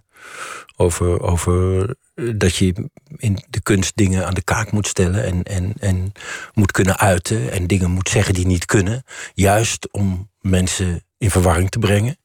over, 0.75 1.21
over 1.21 1.89
eh, 2.13 2.29
dat 2.37 2.55
je 2.55 2.89
in 3.17 3.43
de 3.49 3.61
kunst 3.61 3.95
dingen 3.95 4.25
aan 4.25 4.33
de 4.33 4.43
kaak 4.43 4.71
moet 4.71 4.87
stellen. 4.87 5.23
En, 5.23 5.43
en, 5.43 5.73
en 5.79 6.11
moet 6.53 6.71
kunnen 6.71 6.97
uiten. 6.97 7.51
En 7.51 7.67
dingen 7.67 7.91
moet 7.91 8.09
zeggen 8.09 8.33
die 8.33 8.45
niet 8.47 8.65
kunnen. 8.65 9.03
Juist 9.33 9.91
om 9.91 10.31
mensen 10.39 11.03
in 11.17 11.31
verwarring 11.31 11.69
te 11.69 11.79
brengen. 11.79 12.17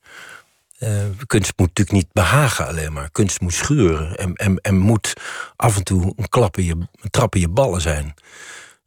Eh, 0.81 1.05
kunst 1.27 1.53
moet 1.57 1.69
natuurlijk 1.69 1.97
niet 1.97 2.13
behagen 2.13 2.67
alleen 2.67 2.93
maar. 2.93 3.11
Kunst 3.11 3.41
moet 3.41 3.55
schuren. 3.55 4.17
En, 4.17 4.35
en, 4.35 4.57
en 4.57 4.79
moet 4.79 5.13
af 5.57 5.77
en 5.77 5.85
toe 5.85 6.13
een, 6.17 6.29
klap 6.29 6.57
in 6.57 6.65
je, 6.65 6.77
een 7.01 7.11
trap 7.11 7.35
in 7.35 7.41
je 7.41 7.49
ballen 7.49 7.81
zijn. 7.81 8.15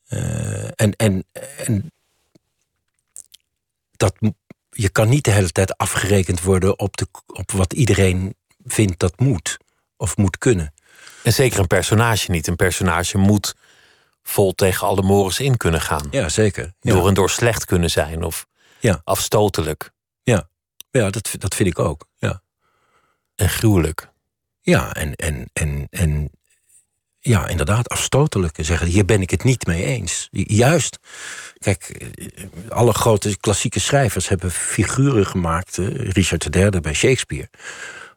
Eh, 0.08 0.64
en, 0.64 0.96
en, 0.96 1.26
en 1.58 1.92
dat, 3.92 4.16
je 4.70 4.90
kan 4.90 5.10
niet 5.10 5.24
de 5.24 5.32
hele 5.32 5.52
tijd 5.52 5.78
afgerekend 5.78 6.42
worden 6.42 6.80
op, 6.80 6.98
de, 6.98 7.08
op 7.28 7.52
wat 7.52 7.74
iedereen 7.74 8.36
vindt 8.66 9.00
dat 9.00 9.20
moet. 9.20 9.58
Of 9.98 10.18
moet 10.18 10.38
kunnen. 10.38 10.74
En 11.24 11.34
zeker 11.34 11.60
een 11.60 11.68
personage 11.68 12.32
niet. 12.32 12.48
Een 12.48 12.56
personage 12.56 13.18
moet 13.18 13.56
vol 14.24 14.54
tegen 14.54 14.88
alle 14.88 15.02
mores 15.02 15.40
in 15.40 15.58
kunnen 15.58 15.82
gaan. 15.82 16.08
Ja, 16.12 16.30
zeker. 16.30 16.74
Ja, 16.82 16.94
Door 16.94 17.08
en 17.08 17.14
door 17.14 17.30
slecht 17.30 17.66
kunnen 17.66 17.90
zijn 17.90 18.24
of 18.24 18.46
Ja. 18.80 19.02
afstotelijk 19.04 19.92
ja. 20.24 20.50
Ja 21.02 21.10
dat, 21.10 21.36
dat 21.38 21.56
vind 21.56 21.70
ik 21.70 21.80
ook. 21.80 22.08
Ja, 22.18 22.42
en 23.36 23.50
gruwelijk. 23.50 24.10
ja 24.62 24.94
en, 24.94 25.16
en, 25.16 25.50
en, 25.54 25.88
en 25.90 26.32
ja, 27.20 27.48
inderdaad, 27.48 27.90
afstotelijk. 27.90 28.58
Zeggen, 28.60 28.88
hier 28.88 29.06
ben 29.06 29.22
ik 29.22 29.30
het 29.30 29.44
niet 29.44 29.66
mee 29.66 29.84
eens. 29.86 30.28
Juist, 30.32 31.00
kijk, 31.58 31.84
eh, 31.90 32.44
alle 32.70 32.94
grote 32.94 33.38
klassieke 33.38 33.80
schrijvers 33.80 34.28
hebben 34.28 34.52
figuren 34.52 35.26
gemaakt. 35.26 35.78
eh, 35.78 35.88
Richard 36.12 36.56
III 36.56 36.70
bij 36.70 36.94
Shakespeare. 36.94 37.50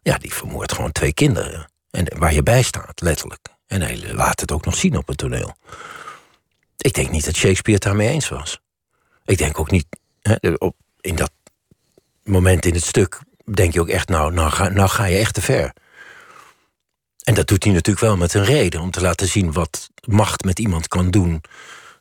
Ja, 0.03 0.19
die 0.19 0.35
vermoordt 0.35 0.73
gewoon 0.73 0.93
twee 0.93 1.13
kinderen. 1.15 1.71
En 1.91 2.19
waar 2.19 2.33
je 2.35 2.43
bij 2.43 2.63
staat, 2.63 3.01
letterlijk. 3.01 3.49
En 3.67 3.83
hij 3.83 4.13
laat 4.13 4.41
het 4.41 4.53
ook 4.53 4.65
nog 4.65 4.77
zien 4.77 4.97
op 4.97 5.07
het 5.07 5.17
toneel. 5.17 5.55
Ik 6.77 6.95
denk 6.95 7.11
niet 7.11 7.25
dat 7.25 7.35
Shakespeare 7.37 7.73
het 7.79 7.83
daarmee 7.83 8.09
eens 8.09 8.29
was. 8.29 8.61
Ik 9.25 9.39
denk 9.39 9.59
ook 9.59 9.71
niet, 9.71 9.87
hè, 10.21 10.37
op, 10.59 10.77
in 11.01 11.17
dat 11.17 11.31
moment 12.27 12.65
in 12.67 12.75
het 12.75 12.85
stuk... 12.85 13.19
denk 13.45 13.73
je 13.73 13.81
ook 13.81 13.89
echt, 13.89 14.09
nou, 14.09 14.33
nou, 14.33 14.51
ga, 14.51 14.69
nou 14.69 14.89
ga 14.89 15.05
je 15.05 15.19
echt 15.19 15.35
te 15.35 15.43
ver. 15.43 15.73
En 17.25 17.35
dat 17.35 17.47
doet 17.49 17.65
hij 17.65 17.73
natuurlijk 17.73 18.07
wel 18.07 18.17
met 18.17 18.35
een 18.35 18.45
reden. 18.45 18.81
Om 18.81 18.91
te 18.91 19.01
laten 19.01 19.29
zien 19.29 19.53
wat 19.53 19.91
macht 20.05 20.45
met 20.45 20.59
iemand 20.59 20.89
kan 20.89 21.11
doen. 21.11 21.43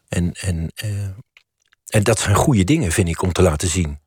En, 0.08 0.34
en, 0.34 0.72
eh, 0.76 0.90
en 1.88 2.04
dat 2.04 2.20
zijn 2.20 2.36
goede 2.36 2.64
dingen, 2.64 2.92
vind 2.92 3.08
ik, 3.08 3.22
om 3.22 3.32
te 3.32 3.42
laten 3.42 3.68
zien. 3.68 4.00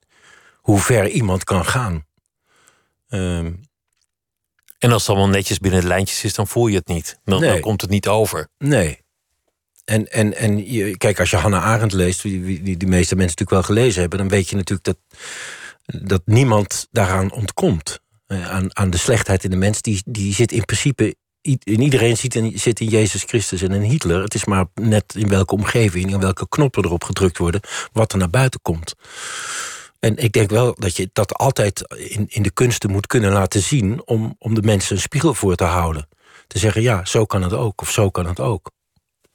Hoe 0.56 0.78
ver 0.80 1.08
iemand 1.08 1.44
kan 1.44 1.64
gaan. 1.66 2.06
Ehm, 3.08 3.52
En 4.78 4.92
als 4.92 5.02
het 5.02 5.10
allemaal 5.10 5.28
netjes 5.34 5.58
binnen 5.58 5.80
de 5.80 5.86
lijntjes 5.86 6.24
is, 6.24 6.34
dan 6.34 6.46
voel 6.48 6.66
je 6.66 6.76
het 6.76 6.86
niet. 6.88 7.18
Dan, 7.24 7.40
Nee. 7.40 7.50
dan 7.50 7.60
komt 7.60 7.80
het 7.80 7.90
niet 7.90 8.08
over. 8.08 8.48
nee. 8.58 9.06
En, 9.84 10.10
en, 10.12 10.36
en 10.36 10.72
je, 10.72 10.96
kijk, 10.96 11.20
als 11.20 11.30
je 11.30 11.36
Hannah 11.36 11.64
Arendt 11.64 11.92
leest, 11.94 12.22
die, 12.22 12.44
die, 12.44 12.62
die 12.62 12.76
de 12.76 12.86
meeste 12.86 13.16
mensen 13.16 13.36
natuurlijk 13.38 13.50
wel 13.66 13.76
gelezen 13.76 14.00
hebben, 14.00 14.18
dan 14.18 14.28
weet 14.28 14.48
je 14.48 14.56
natuurlijk 14.56 14.84
dat, 14.84 14.96
dat 15.96 16.22
niemand 16.24 16.88
daaraan 16.90 17.32
ontkomt. 17.32 18.00
Eh, 18.26 18.50
aan, 18.50 18.76
aan 18.76 18.90
de 18.90 18.96
slechtheid 18.96 19.44
in 19.44 19.50
de 19.50 19.56
mens. 19.56 19.82
Die, 19.82 20.02
die 20.04 20.34
zit 20.34 20.52
in 20.52 20.64
principe. 20.64 21.16
In 21.40 21.80
iedereen 21.80 22.16
zit 22.16 22.34
in, 22.34 22.58
zit 22.58 22.80
in 22.80 22.88
Jezus 22.88 23.22
Christus 23.22 23.62
en 23.62 23.72
in 23.72 23.82
Hitler. 23.82 24.22
Het 24.22 24.34
is 24.34 24.44
maar 24.44 24.66
net 24.74 25.14
in 25.14 25.28
welke 25.28 25.54
omgeving, 25.54 26.10
in 26.10 26.20
welke 26.20 26.48
knoppen 26.48 26.84
erop 26.84 27.04
gedrukt 27.04 27.38
worden, 27.38 27.60
wat 27.92 28.12
er 28.12 28.18
naar 28.18 28.30
buiten 28.30 28.60
komt. 28.62 28.94
En 29.98 30.16
ik 30.16 30.32
denk 30.32 30.50
wel 30.50 30.74
dat 30.78 30.96
je 30.96 31.10
dat 31.12 31.34
altijd 31.34 31.82
in, 31.96 32.26
in 32.28 32.42
de 32.42 32.50
kunsten 32.50 32.90
moet 32.90 33.06
kunnen 33.06 33.32
laten 33.32 33.62
zien 33.62 34.02
om, 34.06 34.34
om 34.38 34.54
de 34.54 34.62
mensen 34.62 34.94
een 34.94 35.02
spiegel 35.02 35.34
voor 35.34 35.54
te 35.54 35.64
houden. 35.64 36.08
Te 36.46 36.58
zeggen, 36.58 36.82
ja, 36.82 37.04
zo 37.04 37.24
kan 37.24 37.42
het 37.42 37.52
ook, 37.52 37.80
of 37.80 37.90
zo 37.90 38.10
kan 38.10 38.26
het 38.26 38.40
ook. 38.40 38.70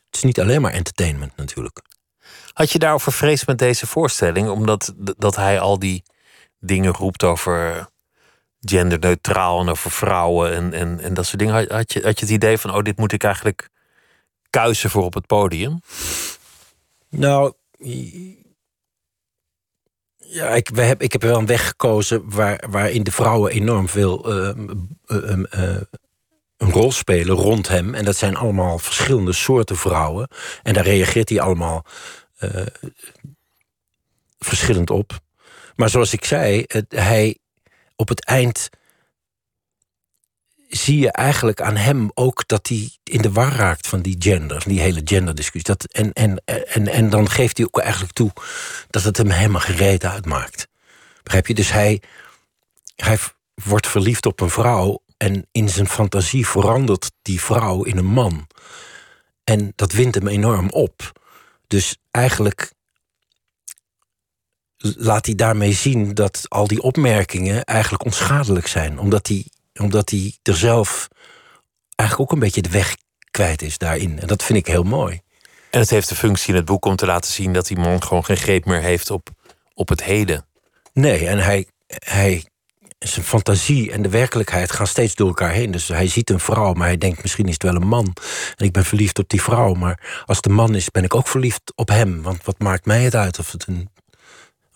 Het 0.05 0.15
is 0.15 0.23
niet 0.23 0.39
alleen 0.39 0.61
maar 0.61 0.73
entertainment 0.73 1.37
natuurlijk. 1.37 1.81
Had 2.53 2.71
je 2.71 2.79
daarover 2.79 3.11
vrees 3.11 3.45
met 3.45 3.57
deze 3.57 3.87
voorstelling? 3.87 4.49
Omdat 4.49 4.93
dat 4.97 5.35
hij 5.35 5.59
al 5.59 5.79
die 5.79 6.03
dingen 6.63 6.91
roept 6.93 7.23
over 7.23 7.87
genderneutraal 8.59 9.59
en 9.59 9.69
over 9.69 9.91
vrouwen 9.91 10.53
en, 10.53 10.73
en, 10.73 10.99
en 10.99 11.13
dat 11.13 11.25
soort 11.25 11.39
dingen. 11.39 11.53
Had, 11.53 11.93
je, 11.93 12.01
had 12.01 12.19
je 12.19 12.25
het 12.25 12.35
idee 12.35 12.57
van, 12.57 12.73
oh, 12.73 12.83
dit 12.83 12.97
moet 12.97 13.11
ik 13.11 13.23
eigenlijk 13.23 13.69
kuisen 14.49 14.89
voor 14.89 15.03
op 15.03 15.13
het 15.13 15.27
podium? 15.27 15.79
Nou, 17.09 17.53
Ja, 20.17 20.49
ik, 20.49 20.69
we 20.69 20.81
heb, 20.81 21.01
ik 21.01 21.11
heb 21.11 21.21
wel 21.21 21.37
een 21.37 21.45
weg 21.45 21.67
gekozen 21.67 22.29
waar, 22.29 22.63
waarin 22.69 23.03
de 23.03 23.11
vrouwen 23.11 23.51
enorm 23.51 23.89
veel 23.89 24.45
uh, 24.47 24.65
uh, 25.07 25.37
uh, 25.37 25.81
een 26.57 26.71
rol 26.71 26.91
spelen 26.91 27.35
rond 27.35 27.67
hem. 27.67 27.93
En 27.93 28.05
dat 28.05 28.15
zijn 28.15 28.35
allemaal 28.35 28.79
verschillende 28.79 29.33
soorten 29.33 29.77
vrouwen. 29.77 30.27
En 30.63 30.73
daar 30.73 30.83
reageert 30.83 31.29
hij 31.29 31.39
allemaal 31.39 31.85
verschillend 34.39 34.89
op. 34.89 35.21
Maar 35.75 35.89
zoals 35.89 36.13
ik 36.13 36.25
zei, 36.25 36.65
hij 36.89 37.37
op 37.95 38.07
het 38.07 38.25
eind 38.25 38.69
zie 40.75 40.99
je 40.99 41.11
eigenlijk 41.11 41.61
aan 41.61 41.75
hem 41.75 42.11
ook 42.13 42.47
dat 42.47 42.67
hij 42.67 42.89
in 43.03 43.21
de 43.21 43.31
war 43.31 43.55
raakt 43.55 43.87
van 43.87 44.01
die 44.01 44.15
gender, 44.19 44.63
die 44.65 44.79
hele 44.79 45.01
genderdiscussie. 45.03 45.75
Dat, 45.75 45.83
en, 45.83 46.13
en, 46.13 46.41
en, 46.45 46.87
en 46.87 47.09
dan 47.09 47.29
geeft 47.29 47.57
hij 47.57 47.65
ook 47.65 47.79
eigenlijk 47.79 48.13
toe 48.13 48.31
dat 48.89 49.03
het 49.03 49.17
hem 49.17 49.29
helemaal 49.29 49.61
gereed 49.61 50.05
uitmaakt. 50.05 50.67
Begrijp 51.23 51.47
je? 51.47 51.53
Dus 51.53 51.71
hij, 51.71 52.01
hij 52.95 53.17
wordt 53.63 53.87
verliefd 53.87 54.25
op 54.25 54.39
een 54.39 54.49
vrouw 54.49 55.03
en 55.17 55.47
in 55.51 55.69
zijn 55.69 55.87
fantasie 55.87 56.47
verandert 56.47 57.11
die 57.21 57.41
vrouw 57.41 57.83
in 57.83 57.97
een 57.97 58.05
man. 58.05 58.47
En 59.43 59.73
dat 59.75 59.91
wint 59.91 60.15
hem 60.15 60.27
enorm 60.27 60.69
op. 60.69 61.21
Dus 61.67 61.97
eigenlijk 62.11 62.73
laat 64.83 65.25
hij 65.25 65.35
daarmee 65.35 65.73
zien 65.73 66.13
dat 66.13 66.45
al 66.47 66.67
die 66.67 66.81
opmerkingen 66.81 67.63
eigenlijk 67.63 68.05
onschadelijk 68.05 68.67
zijn. 68.67 68.99
Omdat 68.99 69.27
hij, 69.27 69.45
omdat 69.79 70.09
hij 70.09 70.37
er 70.43 70.57
zelf 70.57 71.07
eigenlijk 71.95 72.31
ook 72.31 72.37
een 72.37 72.43
beetje 72.43 72.61
de 72.61 72.69
weg 72.69 72.95
kwijt 73.31 73.61
is 73.61 73.77
daarin. 73.77 74.19
En 74.19 74.27
dat 74.27 74.43
vind 74.43 74.59
ik 74.59 74.67
heel 74.67 74.83
mooi. 74.83 75.21
En 75.69 75.79
het 75.79 75.89
heeft 75.89 76.09
de 76.09 76.15
functie 76.15 76.49
in 76.49 76.55
het 76.55 76.65
boek 76.65 76.85
om 76.85 76.95
te 76.95 77.05
laten 77.05 77.31
zien 77.31 77.53
dat 77.53 77.67
die 77.67 77.77
man 77.77 78.03
gewoon 78.03 78.25
geen 78.25 78.37
greep 78.37 78.65
meer 78.65 78.81
heeft 78.81 79.11
op, 79.11 79.29
op 79.73 79.89
het 79.89 80.03
heden. 80.03 80.45
Nee, 80.93 81.27
en 81.27 81.39
hij, 81.39 81.67
hij, 81.87 82.45
zijn 82.99 83.25
fantasie 83.25 83.91
en 83.91 84.01
de 84.01 84.09
werkelijkheid 84.09 84.71
gaan 84.71 84.87
steeds 84.87 85.15
door 85.15 85.27
elkaar 85.27 85.51
heen. 85.51 85.71
Dus 85.71 85.87
hij 85.87 86.07
ziet 86.07 86.29
een 86.29 86.39
vrouw, 86.39 86.73
maar 86.73 86.87
hij 86.87 86.97
denkt 86.97 87.21
misschien 87.21 87.45
is 87.45 87.53
het 87.53 87.63
wel 87.63 87.75
een 87.75 87.87
man. 87.87 88.15
En 88.55 88.65
ik 88.65 88.71
ben 88.71 88.85
verliefd 88.85 89.19
op 89.19 89.29
die 89.29 89.41
vrouw, 89.41 89.73
maar 89.73 90.23
als 90.25 90.41
de 90.41 90.49
man 90.49 90.75
is, 90.75 90.89
ben 90.89 91.03
ik 91.03 91.15
ook 91.15 91.27
verliefd 91.27 91.61
op 91.75 91.87
hem. 91.87 92.21
Want 92.21 92.43
wat 92.43 92.59
maakt 92.59 92.85
mij 92.85 93.01
het 93.01 93.15
uit 93.15 93.39
of 93.39 93.51
het 93.51 93.67
een 93.67 93.89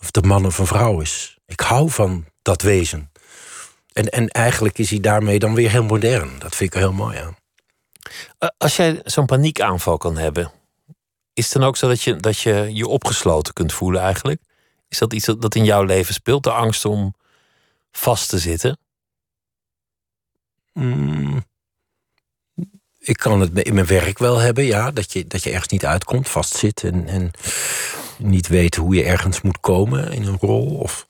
of 0.00 0.08
een 0.10 0.28
man 0.28 0.46
of 0.46 0.58
een 0.58 0.66
vrouw 0.66 1.00
is. 1.00 1.38
Ik 1.46 1.60
hou 1.60 1.90
van 1.90 2.24
dat 2.42 2.62
wezen. 2.62 3.10
En, 3.92 4.08
en 4.08 4.28
eigenlijk 4.28 4.78
is 4.78 4.90
hij 4.90 5.00
daarmee 5.00 5.38
dan 5.38 5.54
weer 5.54 5.70
heel 5.70 5.84
modern. 5.84 6.38
Dat 6.38 6.56
vind 6.56 6.70
ik 6.70 6.74
er 6.74 6.86
heel 6.86 6.96
mooi 6.96 7.18
aan. 7.18 7.36
Als 8.58 8.76
jij 8.76 9.00
zo'n 9.04 9.26
paniekaanval 9.26 9.96
kan 9.96 10.16
hebben, 10.16 10.52
is 11.32 11.44
het 11.44 11.52
dan 11.52 11.64
ook 11.64 11.76
zo 11.76 11.88
dat 11.88 12.02
je, 12.02 12.16
dat 12.16 12.40
je 12.40 12.70
je 12.72 12.86
opgesloten 12.86 13.54
kunt 13.54 13.72
voelen 13.72 14.00
eigenlijk? 14.00 14.42
Is 14.88 14.98
dat 14.98 15.12
iets 15.12 15.26
dat 15.26 15.54
in 15.54 15.64
jouw 15.64 15.82
leven 15.82 16.14
speelt, 16.14 16.42
de 16.42 16.52
angst 16.52 16.84
om 16.84 17.14
vast 17.92 18.28
te 18.28 18.38
zitten? 18.38 18.78
Mm, 20.72 21.44
ik 22.98 23.16
kan 23.16 23.40
het 23.40 23.58
in 23.58 23.74
mijn 23.74 23.86
werk 23.86 24.18
wel 24.18 24.38
hebben, 24.38 24.64
ja. 24.64 24.90
Dat 24.90 25.12
je, 25.12 25.26
dat 25.26 25.42
je 25.42 25.50
ergens 25.50 25.68
niet 25.68 25.86
uitkomt, 25.86 26.28
vastzit 26.28 26.84
en, 26.84 27.08
en 27.08 27.30
niet 28.18 28.48
weet 28.48 28.74
hoe 28.74 28.94
je 28.94 29.04
ergens 29.04 29.40
moet 29.40 29.60
komen 29.60 30.12
in 30.12 30.24
een 30.24 30.38
rol. 30.40 30.76
Of 30.76 31.06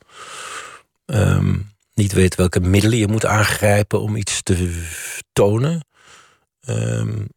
um, 1.07 1.73
niet 1.95 2.13
weet 2.13 2.35
welke 2.35 2.61
middelen 2.61 2.99
je 2.99 3.09
moet 3.09 3.27
aangrijpen 3.27 4.01
om 4.01 4.17
iets 4.17 4.43
te 4.43 4.87
tonen. 5.33 5.87
Um, 6.69 7.29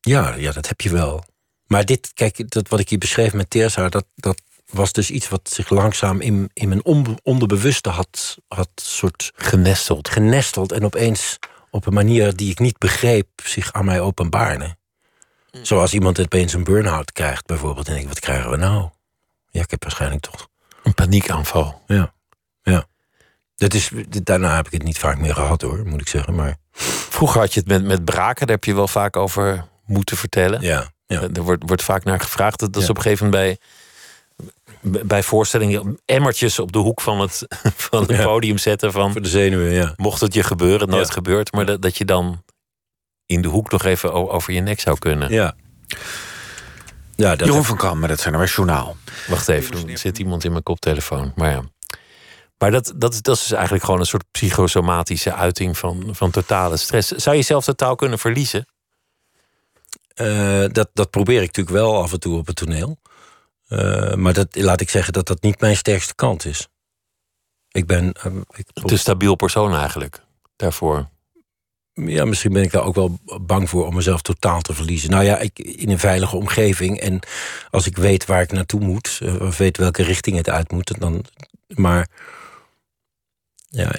ja, 0.00 0.34
ja, 0.34 0.52
dat 0.52 0.68
heb 0.68 0.80
je 0.80 0.90
wel. 0.90 1.24
Maar 1.66 1.84
dit, 1.84 2.10
kijk, 2.14 2.50
dat 2.50 2.68
wat 2.68 2.80
ik 2.80 2.88
hier 2.88 2.98
beschreef 2.98 3.32
met 3.32 3.50
Teersa, 3.50 3.88
dat, 3.88 4.06
dat 4.14 4.42
was 4.70 4.92
dus 4.92 5.10
iets 5.10 5.28
wat 5.28 5.50
zich 5.52 5.68
langzaam 5.68 6.20
in, 6.20 6.50
in 6.52 6.68
mijn 6.68 6.84
onderbewuste 7.22 7.88
had, 7.88 8.38
had 8.48 8.70
soort 8.74 9.32
genesteld. 9.34 10.08
genesteld. 10.08 10.72
En 10.72 10.84
opeens 10.84 11.38
op 11.70 11.86
een 11.86 11.94
manier 11.94 12.36
die 12.36 12.50
ik 12.50 12.58
niet 12.58 12.78
begreep 12.78 13.28
zich 13.44 13.72
aan 13.72 13.84
mij 13.84 14.00
openbaarde. 14.00 14.76
Zoals 15.62 15.92
iemand 15.92 16.20
opeens 16.20 16.52
een 16.52 16.64
burn-out 16.64 17.12
krijgt, 17.12 17.46
bijvoorbeeld. 17.46 17.86
En 17.86 17.92
denk 17.92 18.04
ik, 18.04 18.12
wat 18.12 18.20
krijgen 18.20 18.50
we 18.50 18.56
nou? 18.56 18.88
Ja, 19.50 19.62
ik 19.62 19.70
heb 19.70 19.82
waarschijnlijk 19.82 20.22
toch... 20.22 20.48
Een 20.82 20.94
paniekaanval. 20.94 21.82
Ja, 21.86 22.12
ja. 22.62 22.86
Dat 23.56 23.74
is, 23.74 23.90
daarna 24.22 24.56
heb 24.56 24.66
ik 24.66 24.72
het 24.72 24.82
niet 24.82 24.98
vaak 24.98 25.18
meer 25.18 25.34
gehad, 25.34 25.62
hoor, 25.62 25.86
moet 25.86 26.00
ik 26.00 26.08
zeggen. 26.08 26.34
Maar... 26.34 26.56
Vroeger 27.10 27.40
had 27.40 27.54
je 27.54 27.60
het 27.60 27.68
met, 27.68 27.84
met 27.84 28.04
braken, 28.04 28.46
daar 28.46 28.54
heb 28.54 28.64
je 28.64 28.74
wel 28.74 28.88
vaak 28.88 29.16
over 29.16 29.64
moeten 29.86 30.16
vertellen. 30.16 30.60
Ja, 30.60 30.90
ja. 31.06 31.28
Er 31.32 31.42
wordt, 31.42 31.62
wordt 31.66 31.82
vaak 31.82 32.04
naar 32.04 32.20
gevraagd. 32.20 32.58
Dat, 32.58 32.72
dat 32.72 32.82
is 32.82 32.90
op 32.90 32.96
een 32.96 33.02
gegeven 33.02 33.26
moment 33.30 33.58
bij, 34.80 35.02
bij 35.04 35.22
voorstellingen 35.22 36.00
emmertjes 36.04 36.58
op 36.58 36.72
de 36.72 36.78
hoek 36.78 37.00
van 37.00 37.20
het, 37.20 37.46
van 37.90 38.06
het 38.06 38.22
podium 38.22 38.58
zetten. 38.58 38.92
Van, 38.92 39.12
Voor 39.12 39.22
de 39.22 39.28
zenuwen, 39.28 39.72
ja. 39.72 39.92
Mocht 39.96 40.20
het 40.20 40.34
je 40.34 40.42
gebeuren, 40.42 40.88
nooit 40.88 41.10
gebeurt. 41.10 41.52
Maar 41.52 41.66
dat, 41.66 41.82
dat 41.82 41.96
je 41.96 42.04
dan 42.04 42.42
in 43.28 43.42
de 43.42 43.48
hoek 43.48 43.70
nog 43.70 43.84
even 43.84 44.12
over 44.12 44.52
je 44.52 44.60
nek 44.60 44.80
zou 44.80 44.98
kunnen. 44.98 45.32
Ja. 45.32 45.54
ja 47.16 47.36
dat 47.36 47.46
Jeroen 47.48 47.64
van 47.64 47.76
Kam 47.76 47.98
met 47.98 48.10
het 48.10 48.20
CNRS 48.20 48.54
Journaal. 48.54 48.96
Wacht 49.28 49.48
even, 49.48 49.88
er 49.88 49.98
zit 49.98 50.18
iemand 50.18 50.44
in 50.44 50.50
mijn 50.50 50.62
koptelefoon. 50.62 51.32
Maar 51.36 51.50
ja. 51.50 51.62
Maar 52.58 52.70
dat, 52.70 52.92
dat, 52.96 53.18
dat 53.22 53.36
is 53.36 53.40
dus 53.40 53.52
eigenlijk 53.52 53.84
gewoon 53.84 54.00
een 54.00 54.06
soort 54.06 54.30
psychosomatische 54.30 55.34
uiting 55.34 55.78
van, 55.78 56.08
van 56.10 56.30
totale 56.30 56.76
stress. 56.76 57.10
Zou 57.10 57.36
je 57.36 57.42
zelf 57.42 57.64
totaal 57.64 57.94
kunnen 57.94 58.18
verliezen? 58.18 58.66
Uh, 60.14 60.64
dat, 60.72 60.90
dat 60.92 61.10
probeer 61.10 61.42
ik 61.42 61.46
natuurlijk 61.46 61.76
wel 61.76 62.02
af 62.02 62.12
en 62.12 62.20
toe 62.20 62.38
op 62.38 62.46
het 62.46 62.56
toneel. 62.56 62.98
Uh, 63.68 64.14
maar 64.14 64.32
dat, 64.32 64.56
laat 64.56 64.80
ik 64.80 64.90
zeggen 64.90 65.12
dat 65.12 65.26
dat 65.26 65.42
niet 65.42 65.60
mijn 65.60 65.76
sterkste 65.76 66.14
kant 66.14 66.44
is. 66.44 66.68
Ik 67.68 67.86
ben. 67.86 68.14
Uh, 68.26 68.40
ik 68.54 68.66
Te 68.72 68.96
stabiel 68.96 69.34
persoon 69.34 69.74
eigenlijk 69.74 70.24
daarvoor 70.56 71.08
ja, 72.06 72.24
misschien 72.24 72.52
ben 72.52 72.62
ik 72.62 72.70
daar 72.70 72.84
ook 72.84 72.94
wel 72.94 73.18
bang 73.40 73.68
voor 73.68 73.86
om 73.86 73.94
mezelf 73.94 74.22
totaal 74.22 74.60
te 74.60 74.74
verliezen. 74.74 75.10
Nou 75.10 75.24
ja, 75.24 75.38
ik, 75.38 75.58
in 75.58 75.90
een 75.90 75.98
veilige 75.98 76.36
omgeving. 76.36 77.00
En 77.00 77.20
als 77.70 77.86
ik 77.86 77.96
weet 77.96 78.26
waar 78.26 78.42
ik 78.42 78.52
naartoe 78.52 78.80
moet, 78.80 79.18
eh, 79.22 79.40
of 79.40 79.58
weet 79.58 79.76
welke 79.76 80.02
richting 80.02 80.36
het 80.36 80.48
uit 80.48 80.72
moet, 80.72 81.00
dan. 81.00 81.24
Maar. 81.66 82.08
Ja. 83.70 83.94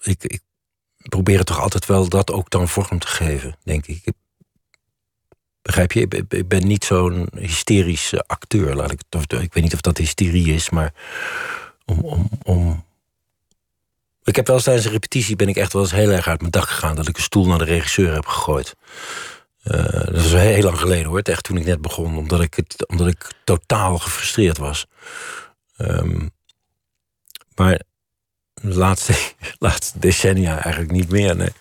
Ik, 0.00 0.24
ik 0.24 0.40
probeer 1.08 1.38
het 1.38 1.46
toch 1.46 1.60
altijd 1.60 1.86
wel 1.86 2.08
dat 2.08 2.30
ook 2.30 2.50
dan 2.50 2.68
vorm 2.68 2.98
te 2.98 3.06
geven, 3.06 3.56
denk 3.62 3.86
ik. 3.86 4.00
ik 4.04 4.14
begrijp 5.62 5.92
je? 5.92 6.24
Ik 6.28 6.48
ben 6.48 6.66
niet 6.66 6.84
zo'n 6.84 7.28
hysterische 7.36 8.24
acteur. 8.26 8.74
Laat 8.74 8.90
ik, 8.90 9.00
of, 9.16 9.22
ik 9.22 9.52
weet 9.52 9.62
niet 9.62 9.74
of 9.74 9.80
dat 9.80 9.98
hysterie 9.98 10.54
is, 10.54 10.70
maar 10.70 10.92
om, 11.84 12.00
om, 12.00 12.28
om 12.42 12.84
ik 14.28 14.36
heb 14.36 14.46
wel 14.46 14.56
eens 14.56 14.64
tijdens 14.64 14.86
een 14.86 14.92
repetitie 14.92 15.36
ben 15.36 15.48
ik 15.48 15.56
echt 15.56 15.72
wel 15.72 15.82
eens 15.82 15.92
heel 15.92 16.10
erg 16.10 16.28
uit 16.28 16.40
mijn 16.40 16.52
dak 16.52 16.68
gegaan 16.68 16.96
dat 16.96 17.08
ik 17.08 17.16
een 17.16 17.22
stoel 17.22 17.46
naar 17.46 17.58
de 17.58 17.64
regisseur 17.64 18.14
heb 18.14 18.26
gegooid. 18.26 18.74
Uh, 19.64 19.82
dat 19.92 20.14
is 20.14 20.32
heel 20.32 20.62
lang 20.62 20.78
geleden 20.78 21.06
hoor, 21.06 21.20
echt 21.20 21.44
toen 21.44 21.56
ik 21.56 21.64
net 21.64 21.80
begon, 21.80 22.16
omdat 22.16 22.40
ik, 22.40 22.54
het, 22.54 22.86
omdat 22.86 23.06
ik 23.06 23.30
totaal 23.44 23.98
gefrustreerd 23.98 24.58
was. 24.58 24.86
Um, 25.78 26.30
maar 27.54 27.80
de 28.54 28.74
laatste, 28.74 29.14
laatste 29.58 29.98
decennia 29.98 30.62
eigenlijk 30.62 30.92
niet 30.92 31.10
meer. 31.10 31.36
Nee. 31.36 31.52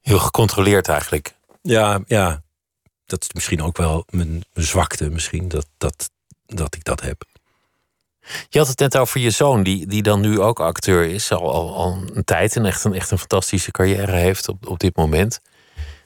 Heel 0.00 0.18
gecontroleerd 0.18 0.88
eigenlijk. 0.88 1.34
Ja, 1.62 2.00
ja, 2.06 2.42
dat 3.06 3.22
is 3.22 3.32
misschien 3.32 3.62
ook 3.62 3.76
wel 3.76 4.04
mijn, 4.10 4.30
mijn 4.30 4.66
zwakte, 4.66 5.10
misschien 5.10 5.48
dat, 5.48 5.66
dat, 5.76 6.10
dat 6.46 6.74
ik 6.74 6.84
dat 6.84 7.00
heb. 7.00 7.24
Je 8.48 8.58
had 8.58 8.68
het 8.68 8.78
net 8.78 8.96
over 8.96 9.20
je 9.20 9.30
zoon, 9.30 9.62
die, 9.62 9.86
die 9.86 10.02
dan 10.02 10.20
nu 10.20 10.40
ook 10.40 10.60
acteur 10.60 11.04
is, 11.04 11.32
al, 11.32 11.52
al, 11.52 11.74
al 11.76 12.02
een 12.12 12.24
tijd 12.24 12.56
en 12.56 12.66
echt 12.66 12.84
een, 12.84 12.94
echt 12.94 13.10
een 13.10 13.18
fantastische 13.18 13.70
carrière 13.70 14.12
heeft 14.12 14.48
op, 14.48 14.66
op 14.66 14.78
dit 14.78 14.96
moment. 14.96 15.40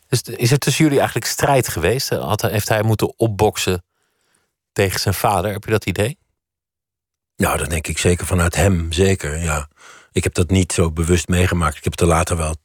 Dus 0.09 0.23
is 0.23 0.51
er 0.51 0.59
tussen 0.59 0.85
jullie 0.85 0.99
eigenlijk 0.99 1.29
strijd 1.29 1.68
geweest? 1.68 2.09
Had, 2.09 2.43
heeft 2.43 2.68
hij 2.68 2.83
moeten 2.83 3.18
opboksen 3.18 3.85
tegen 4.73 5.01
zijn 5.01 5.14
vader? 5.14 5.53
Heb 5.53 5.64
je 5.64 5.70
dat 5.70 5.87
idee? 5.87 6.18
Nou, 7.37 7.59
dat 7.59 7.70
denk 7.70 7.87
ik 7.87 7.99
zeker 7.99 8.27
vanuit 8.27 8.55
hem, 8.55 8.93
zeker, 8.93 9.39
ja. 9.39 9.68
Ik 10.12 10.25
heb 10.25 10.35
dat 10.35 10.51
niet 10.51 10.73
zo 10.73 10.91
bewust 10.91 11.29
meegemaakt. 11.29 11.77
Ik 11.77 11.85
heb 11.85 11.93
het 11.93 12.01
er 12.01 12.07
later 12.07 12.37
wel 12.37 12.57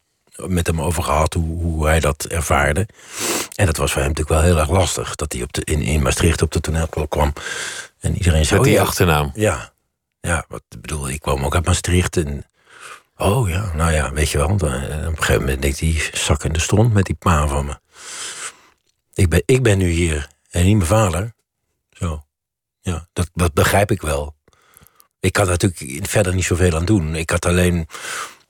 met 0.46 0.68
hem 0.68 0.82
over 0.82 1.04
gehad 1.04 1.34
hoe, 1.34 1.62
hoe 1.62 1.86
hij 1.86 2.00
dat 2.00 2.26
ervaarde. 2.26 2.88
En 3.56 3.66
dat 3.66 3.78
was 3.78 3.92
voor 3.92 4.02
hem 4.02 4.10
natuurlijk 4.10 4.40
wel 4.40 4.50
heel 4.50 4.60
erg 4.60 4.70
lastig. 4.70 5.16
Dat 5.16 5.34
hij 5.34 5.42
op 5.42 5.54
de, 5.54 5.62
in, 5.64 5.82
in 5.82 6.02
Maastricht 6.02 6.42
op 6.42 6.52
de 6.52 6.62
toneel 6.62 6.88
kwam. 7.10 7.34
En 8.00 8.16
iedereen 8.16 8.46
zei... 8.46 8.60
Met 8.60 8.70
die 8.70 8.80
oh, 8.80 8.88
achternaam? 8.88 9.32
Ja. 9.34 9.74
Ja, 10.22 10.46
wat 10.48 10.64
bedoel, 10.82 11.10
ik 11.10 11.20
kwam 11.20 11.46
ook 11.46 11.56
uit 11.56 11.66
Maastricht 11.66 12.18
en... 12.18 12.46
Oh 13.18 13.50
ja, 13.50 13.72
nou 13.74 13.92
ja, 13.92 14.14
weet 14.14 14.30
je 14.30 14.38
wel. 14.38 14.58
Dan, 14.58 14.74
op 14.74 14.90
een 14.92 15.18
gegeven 15.18 15.42
moment 15.42 15.62
deed 15.62 15.80
hij 15.80 16.10
zak 16.14 16.44
in 16.44 16.54
de 16.54 16.60
stront 16.60 16.94
met 16.94 17.06
die 17.06 17.16
pa 17.16 17.48
van 17.48 17.66
me. 17.66 17.80
Ik 19.14 19.30
ben, 19.30 19.44
ik 19.46 19.64
ben 19.64 19.78
nu 19.78 19.90
hier 19.90 20.30
en 20.50 20.66
niet 20.66 20.76
mijn 20.76 20.88
vader. 20.88 21.34
Zo. 21.92 22.24
Ja, 22.82 23.08
dat, 23.14 23.30
dat 23.34 23.54
begrijp 23.54 23.92
ik 23.92 24.02
wel. 24.02 24.36
Ik 25.20 25.34
kan 25.34 25.48
natuurlijk 25.48 26.08
verder 26.08 26.36
niet 26.36 26.44
zoveel 26.44 26.76
aan 26.76 26.86
doen. 26.86 27.16
Ik 27.16 27.30
had 27.30 27.46
alleen... 27.46 27.88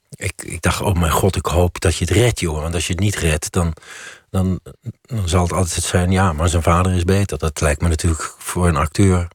Ik, 0.10 0.34
ik 0.44 0.62
dacht, 0.62 0.82
oh 0.82 0.96
mijn 0.96 1.12
god, 1.12 1.36
ik 1.36 1.46
hoop 1.46 1.80
dat 1.80 1.96
je 1.96 2.06
het 2.06 2.14
redt, 2.14 2.40
joh. 2.40 2.62
Want 2.62 2.74
als 2.74 2.88
je 2.88 2.94
het 2.94 3.02
niet 3.02 3.16
redt, 3.16 3.52
dan, 3.52 3.74
dan, 4.30 4.60
dan 5.02 5.30
zal 5.30 5.44
het 5.44 5.54
altijd 5.54 5.84
zijn... 5.84 6.12
ja, 6.12 6.34
maar 6.34 6.50
zijn 6.50 6.64
vader 6.64 6.94
is 6.94 7.04
beter. 7.04 7.38
Dat 7.38 7.62
lijkt 7.62 7.82
me 7.82 7.88
natuurlijk 7.88 8.36
voor 8.38 8.68
een 8.68 8.76
acteur 8.76 9.28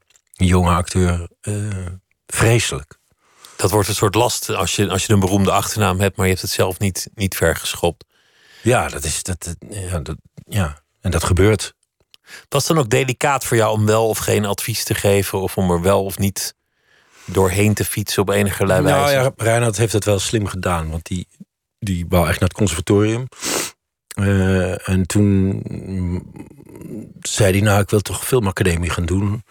jonge 0.45 0.71
acteur 0.71 1.27
eh, 1.41 1.55
vreselijk. 2.27 2.97
Dat 3.55 3.71
wordt 3.71 3.87
een 3.87 3.95
soort 3.95 4.15
last 4.15 4.49
als 4.49 4.75
je, 4.75 4.89
als 4.89 5.05
je 5.05 5.13
een 5.13 5.19
beroemde 5.19 5.51
achternaam 5.51 5.99
hebt, 5.99 6.15
maar 6.17 6.25
je 6.25 6.31
hebt 6.31 6.43
het 6.43 6.51
zelf 6.53 6.79
niet, 6.79 7.09
niet 7.15 7.35
ver 7.35 7.55
geschopt. 7.55 8.05
Ja, 8.61 8.87
dat 8.89 9.03
is 9.03 9.23
dat, 9.23 9.43
dat- 9.43 9.55
ja, 9.69 9.99
dat, 9.99 10.15
ja, 10.47 10.81
en 11.01 11.11
dat 11.11 11.23
gebeurt. 11.23 11.73
Was 12.49 12.67
het 12.67 12.75
dan 12.75 12.85
ook 12.85 12.89
delicaat 12.91 13.45
voor 13.45 13.57
jou 13.57 13.71
om 13.77 13.85
wel 13.85 14.07
of 14.07 14.17
geen 14.17 14.45
advies 14.45 14.83
te 14.83 14.93
geven, 14.93 15.41
of 15.41 15.57
om 15.57 15.71
er 15.71 15.81
wel 15.81 16.03
of 16.03 16.17
niet 16.17 16.55
doorheen 17.25 17.73
te 17.73 17.85
fietsen 17.85 18.21
op 18.21 18.29
enige 18.29 18.65
wijze? 18.65 18.83
Nou 18.83 19.11
ja, 19.11 19.31
Reinhard 19.35 19.77
heeft 19.77 19.93
het 19.93 20.05
wel 20.05 20.19
slim 20.19 20.47
gedaan, 20.47 20.89
want 20.89 21.05
die, 21.05 21.27
die 21.79 22.05
wou 22.09 22.27
echt 22.27 22.39
naar 22.39 22.49
het 22.49 22.57
conservatorium. 22.57 23.27
Eh, 24.07 24.89
en 24.89 25.05
toen 25.07 25.61
mm, 25.67 26.31
zei 27.21 27.51
hij, 27.51 27.61
nou, 27.61 27.81
ik 27.81 27.89
wil 27.89 28.01
toch 28.01 28.25
filmacademie 28.25 28.89
gaan 28.89 29.05
doen. 29.05 29.43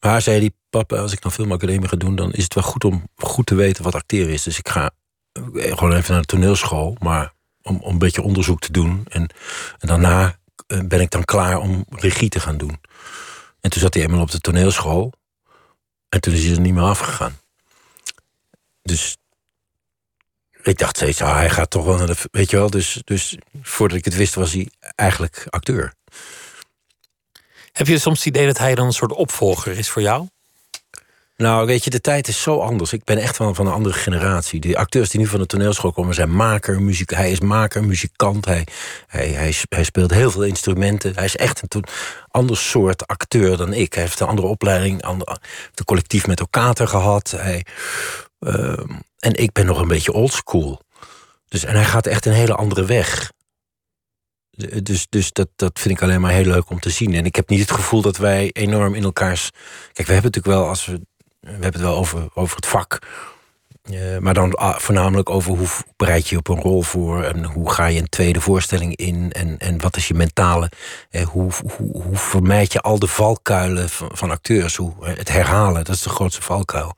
Maar 0.00 0.22
zei 0.22 0.38
hij, 0.38 0.50
papa, 0.70 0.96
als 0.96 1.12
ik 1.12 1.22
nou 1.22 1.34
filmacademie 1.34 1.88
ga 1.88 1.96
doen... 1.96 2.16
dan 2.16 2.32
is 2.32 2.44
het 2.44 2.54
wel 2.54 2.64
goed 2.64 2.84
om 2.84 3.08
goed 3.16 3.46
te 3.46 3.54
weten 3.54 3.84
wat 3.84 3.94
acteren 3.94 4.32
is. 4.32 4.42
Dus 4.42 4.58
ik 4.58 4.68
ga 4.68 4.90
eh, 5.32 5.42
gewoon 5.76 5.92
even 5.92 6.12
naar 6.12 6.20
de 6.20 6.26
toneelschool, 6.26 6.96
maar 6.98 7.32
om, 7.62 7.80
om 7.80 7.92
een 7.92 7.98
beetje 7.98 8.22
onderzoek 8.22 8.60
te 8.60 8.72
doen. 8.72 9.04
En, 9.08 9.30
en 9.78 9.88
daarna 9.88 10.38
eh, 10.66 10.80
ben 10.80 11.00
ik 11.00 11.10
dan 11.10 11.24
klaar 11.24 11.58
om 11.58 11.84
regie 11.88 12.28
te 12.28 12.40
gaan 12.40 12.56
doen. 12.56 12.80
En 13.60 13.70
toen 13.70 13.80
zat 13.80 13.94
hij 13.94 14.02
eenmaal 14.02 14.20
op 14.20 14.30
de 14.30 14.40
toneelschool. 14.40 15.12
En 16.08 16.20
toen 16.20 16.34
is 16.34 16.44
hij 16.44 16.54
er 16.54 16.60
niet 16.60 16.74
meer 16.74 16.82
afgegaan. 16.82 17.38
Dus 18.82 19.16
ik 20.62 20.78
dacht 20.78 20.96
steeds, 20.96 21.22
ah, 21.22 21.34
hij 21.34 21.50
gaat 21.50 21.70
toch 21.70 21.84
wel 21.84 21.96
naar 21.96 22.06
de... 22.06 22.16
Weet 22.30 22.50
je 22.50 22.56
wel, 22.56 22.70
dus, 22.70 23.00
dus 23.04 23.36
voordat 23.62 23.98
ik 23.98 24.04
het 24.04 24.16
wist 24.16 24.34
was 24.34 24.52
hij 24.52 24.70
eigenlijk 24.94 25.46
acteur. 25.48 25.92
Heb 27.78 27.86
je 27.86 27.98
soms 27.98 28.18
het 28.18 28.26
idee 28.26 28.46
dat 28.46 28.58
hij 28.58 28.74
dan 28.74 28.86
een 28.86 28.92
soort 28.92 29.12
opvolger 29.12 29.78
is 29.78 29.88
voor 29.88 30.02
jou? 30.02 30.28
Nou, 31.36 31.66
weet 31.66 31.84
je, 31.84 31.90
de 31.90 32.00
tijd 32.00 32.28
is 32.28 32.42
zo 32.42 32.58
anders. 32.58 32.92
Ik 32.92 33.04
ben 33.04 33.18
echt 33.18 33.36
van, 33.36 33.54
van 33.54 33.66
een 33.66 33.72
andere 33.72 33.94
generatie. 33.94 34.60
De 34.60 34.76
acteurs 34.76 35.10
die 35.10 35.20
nu 35.20 35.26
van 35.26 35.40
de 35.40 35.46
toneelschool 35.46 35.92
komen 35.92 36.14
zijn 36.14 36.36
maker, 36.36 36.82
muziek. 36.82 37.10
Hij 37.10 37.30
is 37.30 37.40
maker, 37.40 37.84
muzikant. 37.84 38.44
Hij, 38.44 38.66
hij, 39.06 39.54
hij, 39.68 39.84
speelt 39.84 40.10
heel 40.10 40.30
veel 40.30 40.44
instrumenten. 40.44 41.14
Hij 41.14 41.24
is 41.24 41.36
echt 41.36 41.62
een 41.74 41.84
ander 42.28 42.56
soort 42.56 43.06
acteur 43.06 43.56
dan 43.56 43.72
ik. 43.72 43.92
Hij 43.92 44.02
heeft 44.02 44.20
een 44.20 44.26
andere 44.26 44.48
opleiding, 44.48 45.02
ander, 45.02 45.28
heeft 45.28 45.78
een 45.78 45.84
collectief 45.84 46.26
met 46.26 46.40
elkaar 46.40 46.74
gehad. 46.76 47.30
Hij, 47.30 47.64
ehm, 48.40 48.90
en 49.18 49.34
ik 49.34 49.52
ben 49.52 49.66
nog 49.66 49.80
een 49.80 49.88
beetje 49.88 50.12
oldschool. 50.12 50.80
Dus, 51.48 51.64
en 51.64 51.74
hij 51.74 51.84
gaat 51.84 52.06
echt 52.06 52.26
een 52.26 52.32
hele 52.32 52.54
andere 52.54 52.84
weg. 52.84 53.32
Dus, 54.82 55.06
dus 55.08 55.32
dat, 55.32 55.48
dat 55.56 55.78
vind 55.78 55.94
ik 55.94 56.02
alleen 56.02 56.20
maar 56.20 56.32
heel 56.32 56.44
leuk 56.44 56.70
om 56.70 56.80
te 56.80 56.90
zien. 56.90 57.14
En 57.14 57.24
ik 57.24 57.36
heb 57.36 57.48
niet 57.48 57.60
het 57.60 57.70
gevoel 57.70 58.02
dat 58.02 58.16
wij 58.16 58.50
enorm 58.52 58.94
in 58.94 59.02
elkaars. 59.02 59.50
Kijk, 59.92 60.08
we 60.08 60.12
hebben 60.12 60.30
het 60.32 60.34
natuurlijk 60.34 60.62
wel 60.62 60.68
als 60.68 60.86
we. 60.86 61.00
We 61.40 61.50
hebben 61.50 61.72
het 61.72 61.80
wel 61.80 61.96
over, 61.96 62.28
over 62.34 62.56
het 62.56 62.66
vak. 62.66 62.98
Eh, 63.82 64.18
maar 64.18 64.34
dan 64.34 64.54
ah, 64.54 64.76
voornamelijk 64.76 65.30
over 65.30 65.56
hoe 65.56 65.66
bereid 65.96 66.28
je 66.28 66.36
op 66.36 66.48
een 66.48 66.60
rol 66.60 66.82
voor. 66.82 67.22
En 67.22 67.44
hoe 67.44 67.70
ga 67.70 67.86
je 67.86 68.00
een 68.00 68.08
tweede 68.08 68.40
voorstelling 68.40 68.96
in. 68.96 69.32
En, 69.32 69.58
en 69.58 69.80
wat 69.80 69.96
is 69.96 70.08
je 70.08 70.14
mentale. 70.14 70.70
Eh, 71.10 71.22
hoe, 71.22 71.50
hoe, 71.76 72.02
hoe 72.02 72.16
vermijd 72.16 72.72
je 72.72 72.80
al 72.80 72.98
de 72.98 73.06
valkuilen 73.06 73.88
van, 73.88 74.10
van 74.12 74.30
acteurs. 74.30 74.76
Hoe, 74.76 74.94
eh, 75.02 75.16
het 75.16 75.28
herhalen, 75.28 75.84
dat 75.84 75.94
is 75.94 76.02
de 76.02 76.08
grootste 76.08 76.42
valkuil. 76.42 76.94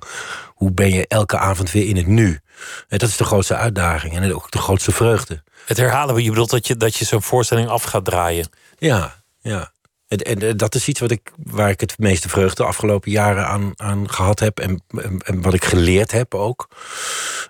Hoe 0.55 0.73
ben 0.73 0.91
je 0.91 1.07
elke 1.07 1.39
avond 1.39 1.71
weer 1.71 1.89
in 1.89 1.97
het 1.97 2.07
nu? 2.07 2.41
Dat 2.89 3.03
is 3.03 3.17
de 3.17 3.25
grootste 3.25 3.55
uitdaging. 3.55 4.17
En 4.17 4.35
ook 4.35 4.51
de 4.51 4.59
grootste 4.59 4.93
vreugde. 4.93 5.43
Het 5.67 5.77
herhalen, 5.77 6.23
je 6.23 6.29
bedoelt 6.31 6.51
dat 6.51 6.67
je, 6.67 6.77
dat 6.77 6.97
je 6.97 7.05
zo'n 7.05 7.23
voorstelling 7.23 7.69
af 7.69 7.83
gaat 7.83 8.05
draaien. 8.05 8.49
Ja, 8.79 9.23
ja. 9.41 9.73
En, 10.09 10.19
en, 10.19 10.39
en 10.43 10.57
dat 10.57 10.75
is 10.75 10.89
iets 10.89 11.01
wat 11.01 11.11
ik, 11.11 11.33
waar 11.37 11.71
ik 11.71 11.81
het 11.81 11.99
meeste 11.99 12.29
vreugde 12.29 12.63
de 12.63 12.69
afgelopen 12.69 13.11
jaren 13.11 13.47
aan, 13.47 13.73
aan 13.77 14.11
gehad 14.11 14.41
heb. 14.41 14.59
En, 14.59 14.83
en, 14.89 15.19
en 15.19 15.43
wat 15.43 15.55
ik 15.55 15.65
geleerd 15.65 16.11
heb 16.11 16.35
ook. 16.35 16.69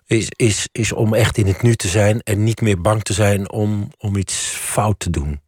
Is, 0.07 0.27
is, 0.37 0.69
is 0.73 0.93
om 0.93 1.15
echt 1.15 1.37
in 1.37 1.47
het 1.47 1.63
nu 1.63 1.75
te 1.75 1.89
zijn. 1.89 2.21
En 2.21 2.45
niet 2.45 2.61
meer 2.61 2.81
bang 2.81 3.03
te 3.03 3.13
zijn 3.13 3.51
om, 3.51 3.93
om 3.99 4.17
iets 4.17 4.37
fout 4.47 4.99
te 4.99 5.11
doen. 5.11 5.41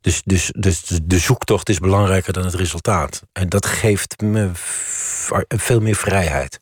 Dus, 0.00 0.22
dus, 0.24 0.52
dus 0.58 0.82
de- 1.02 1.18
zoektocht 1.18 1.68
is 1.68 1.78
belangrijker 1.78 2.32
dan 2.32 2.44
het 2.44 2.54
resultaat. 2.54 3.22
En 3.32 3.48
dat 3.48 3.66
geeft 3.66 4.20
me 4.20 4.50
veel 5.48 5.80
meer 5.80 5.96
vrijheid. 5.96 6.60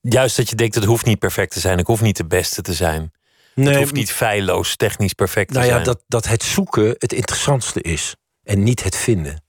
Juist 0.00 0.36
dat 0.36 0.48
je 0.48 0.56
denkt, 0.56 0.74
het 0.74 0.84
hoeft 0.84 1.04
niet 1.04 1.18
perfect 1.18 1.52
te 1.52 1.60
zijn. 1.60 1.78
Ik 1.78 1.86
hoef 1.86 2.00
niet 2.00 2.16
de 2.16 2.26
beste 2.26 2.62
te 2.62 2.74
zijn. 2.74 3.12
het 3.54 3.76
hoeft 3.76 3.92
niet 3.92 4.12
feilloos, 4.12 4.76
technisch 4.76 5.12
perfect 5.12 5.48
te 5.48 5.54
Nou 5.54 5.66
ja, 5.66 5.72
zijn. 5.72 5.84
dat, 5.84 6.04
dat 6.06 6.26
het 6.28 6.42
zoeken 6.42 6.94
het 6.98 7.12
interessantste 7.12 7.80
is. 7.82 8.14
En 8.42 8.62
niet 8.62 8.82
het 8.82 8.96
vinden. 8.96 9.42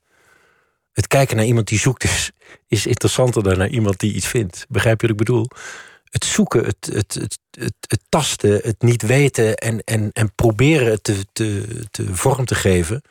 Het 0.91 1.07
kijken 1.07 1.35
naar 1.35 1.45
iemand 1.45 1.67
die 1.67 1.79
zoekt 1.79 2.03
is, 2.03 2.31
is 2.67 2.85
interessanter 2.85 3.43
dan 3.43 3.57
naar 3.57 3.69
iemand 3.69 3.99
die 3.99 4.13
iets 4.13 4.27
vindt. 4.27 4.65
Begrijp 4.69 5.01
je 5.01 5.07
wat 5.07 5.19
ik 5.19 5.25
bedoel? 5.25 5.47
Het 6.03 6.25
zoeken, 6.25 6.63
het, 6.65 6.89
het, 6.93 7.13
het, 7.13 7.39
het, 7.51 7.73
het 7.87 8.01
tasten, 8.09 8.59
het 8.63 8.81
niet 8.81 9.01
weten 9.01 9.55
en, 9.55 9.83
en, 9.83 10.09
en 10.13 10.35
proberen 10.35 10.91
het 10.91 11.03
te, 11.03 11.25
te, 11.33 11.65
te 11.91 12.15
vorm 12.15 12.45
te 12.45 12.55
geven. 12.55 13.01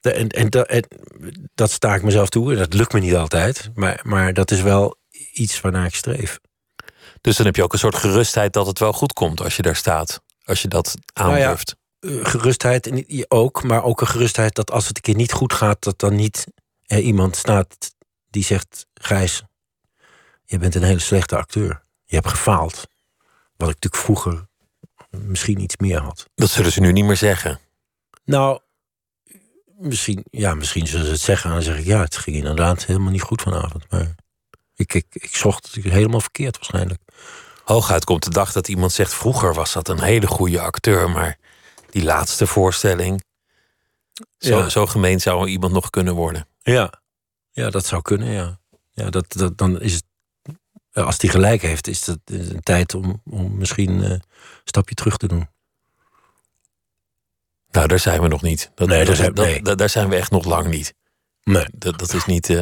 En, 0.00 0.28
en, 0.28 0.48
dat- 0.50 0.66
en 0.68 0.84
dat 1.54 1.70
sta 1.70 1.94
ik 1.94 2.02
mezelf 2.02 2.28
toe. 2.28 2.52
En 2.52 2.58
dat 2.58 2.74
lukt 2.74 2.92
me 2.92 3.00
niet 3.00 3.14
altijd. 3.14 3.70
Maar, 3.74 4.00
maar 4.02 4.32
dat 4.32 4.50
is 4.50 4.60
wel 4.62 4.96
iets 5.32 5.60
waarnaar 5.60 5.86
ik 5.86 5.94
streef. 5.94 6.38
Dus 7.22 7.36
dan 7.36 7.46
heb 7.46 7.56
je 7.56 7.62
ook 7.62 7.72
een 7.72 7.78
soort 7.78 7.94
gerustheid 7.96 8.52
dat 8.52 8.66
het 8.66 8.78
wel 8.78 8.92
goed 8.92 9.12
komt 9.12 9.40
als 9.40 9.56
je 9.56 9.62
daar 9.62 9.76
staat. 9.76 10.20
Als 10.44 10.62
je 10.62 10.68
dat 10.68 10.94
Nou 11.14 11.36
ja, 11.36 11.42
aandurft. 11.44 11.76
eh, 12.00 12.10
gerustheid 12.22 13.04
ook, 13.28 13.62
maar 13.62 13.82
ook 13.84 14.00
een 14.00 14.06
gerustheid 14.06 14.54
dat 14.54 14.70
als 14.70 14.86
het 14.86 14.96
een 14.96 15.02
keer 15.02 15.14
niet 15.14 15.32
goed 15.32 15.52
gaat, 15.52 15.82
dat 15.82 15.98
dan 15.98 16.14
niet 16.14 16.46
er 16.86 17.00
iemand 17.00 17.36
staat 17.36 17.94
die 18.30 18.44
zegt: 18.44 18.86
Gijs, 18.94 19.42
je 20.44 20.58
bent 20.58 20.74
een 20.74 20.82
hele 20.82 20.98
slechte 20.98 21.36
acteur. 21.36 21.82
Je 22.04 22.14
hebt 22.14 22.28
gefaald. 22.28 22.74
Wat 23.56 23.68
ik 23.68 23.74
natuurlijk 23.74 24.02
vroeger 24.02 24.46
misschien 25.10 25.60
iets 25.60 25.76
meer 25.76 25.98
had. 25.98 26.28
Dat 26.34 26.50
zullen 26.50 26.72
ze 26.72 26.80
nu 26.80 26.92
niet 26.92 27.04
meer 27.04 27.16
zeggen. 27.16 27.60
Nou, 28.24 28.60
misschien, 29.78 30.24
ja, 30.30 30.54
misschien 30.54 30.86
zullen 30.86 31.06
ze 31.06 31.12
het 31.12 31.20
zeggen 31.20 31.48
en 31.50 31.56
dan 31.56 31.64
zeg 31.64 31.78
ik: 31.78 31.84
Ja, 31.84 32.00
het 32.00 32.16
ging 32.16 32.36
inderdaad 32.36 32.84
helemaal 32.86 33.10
niet 33.10 33.22
goed 33.22 33.42
vanavond. 33.42 33.90
Maar 33.90 34.14
ik, 34.82 34.94
ik, 34.94 35.06
ik 35.24 35.36
zocht 35.36 35.74
het 35.74 35.84
helemaal 35.84 36.20
verkeerd 36.20 36.56
waarschijnlijk. 36.56 37.00
Hooguit 37.64 38.04
komt 38.04 38.22
de 38.24 38.30
dag 38.30 38.52
dat 38.52 38.68
iemand 38.68 38.92
zegt... 38.92 39.14
vroeger 39.14 39.54
was 39.54 39.72
dat 39.72 39.88
een 39.88 40.00
hele 40.02 40.26
goede 40.26 40.60
acteur... 40.60 41.10
maar 41.10 41.38
die 41.90 42.04
laatste 42.04 42.46
voorstelling... 42.46 43.24
Zo, 44.38 44.58
Ja. 44.58 44.68
zo 44.68 44.86
gemeen 44.86 45.20
zou 45.20 45.48
iemand 45.48 45.72
nog 45.72 45.90
kunnen 45.90 46.14
worden. 46.14 46.48
Ja, 46.62 47.00
ja 47.50 47.70
dat 47.70 47.86
zou 47.86 48.02
kunnen, 48.02 48.28
ja. 48.28 48.58
ja 48.92 49.10
dat, 49.10 49.32
dat, 49.32 49.58
dan 49.58 49.80
is 49.80 49.92
het, 49.94 50.04
ja, 50.90 51.02
als 51.02 51.18
die 51.18 51.30
gelijk 51.30 51.62
heeft, 51.62 51.86
is 51.88 52.06
het 52.06 52.18
een 52.24 52.60
tijd 52.62 52.94
om, 52.94 53.22
om 53.24 53.56
misschien 53.56 54.02
eh, 54.02 54.10
een 54.10 54.22
stapje 54.64 54.94
terug 54.94 55.16
te 55.16 55.26
doen. 55.28 55.48
Nou, 57.70 57.86
daar 57.86 57.98
zijn 57.98 58.20
we 58.20 58.28
nog 58.28 58.42
niet. 58.42 58.70
Dat, 58.74 58.88
Nee, 58.88 59.04
daar 59.04 59.16
zijn- 59.16 59.32
nee. 59.34 59.62
dat- 59.62 59.78
daar 59.78 59.88
zijn 59.88 60.08
we 60.08 60.16
echt 60.16 60.30
nog 60.30 60.44
lang 60.44 60.66
niet. 60.66 60.94
Nee. 61.44 61.64
Dat, 61.72 61.98
dat 61.98 62.12
is 62.14 62.24
niet. 62.26 62.50
eh, 62.50 62.60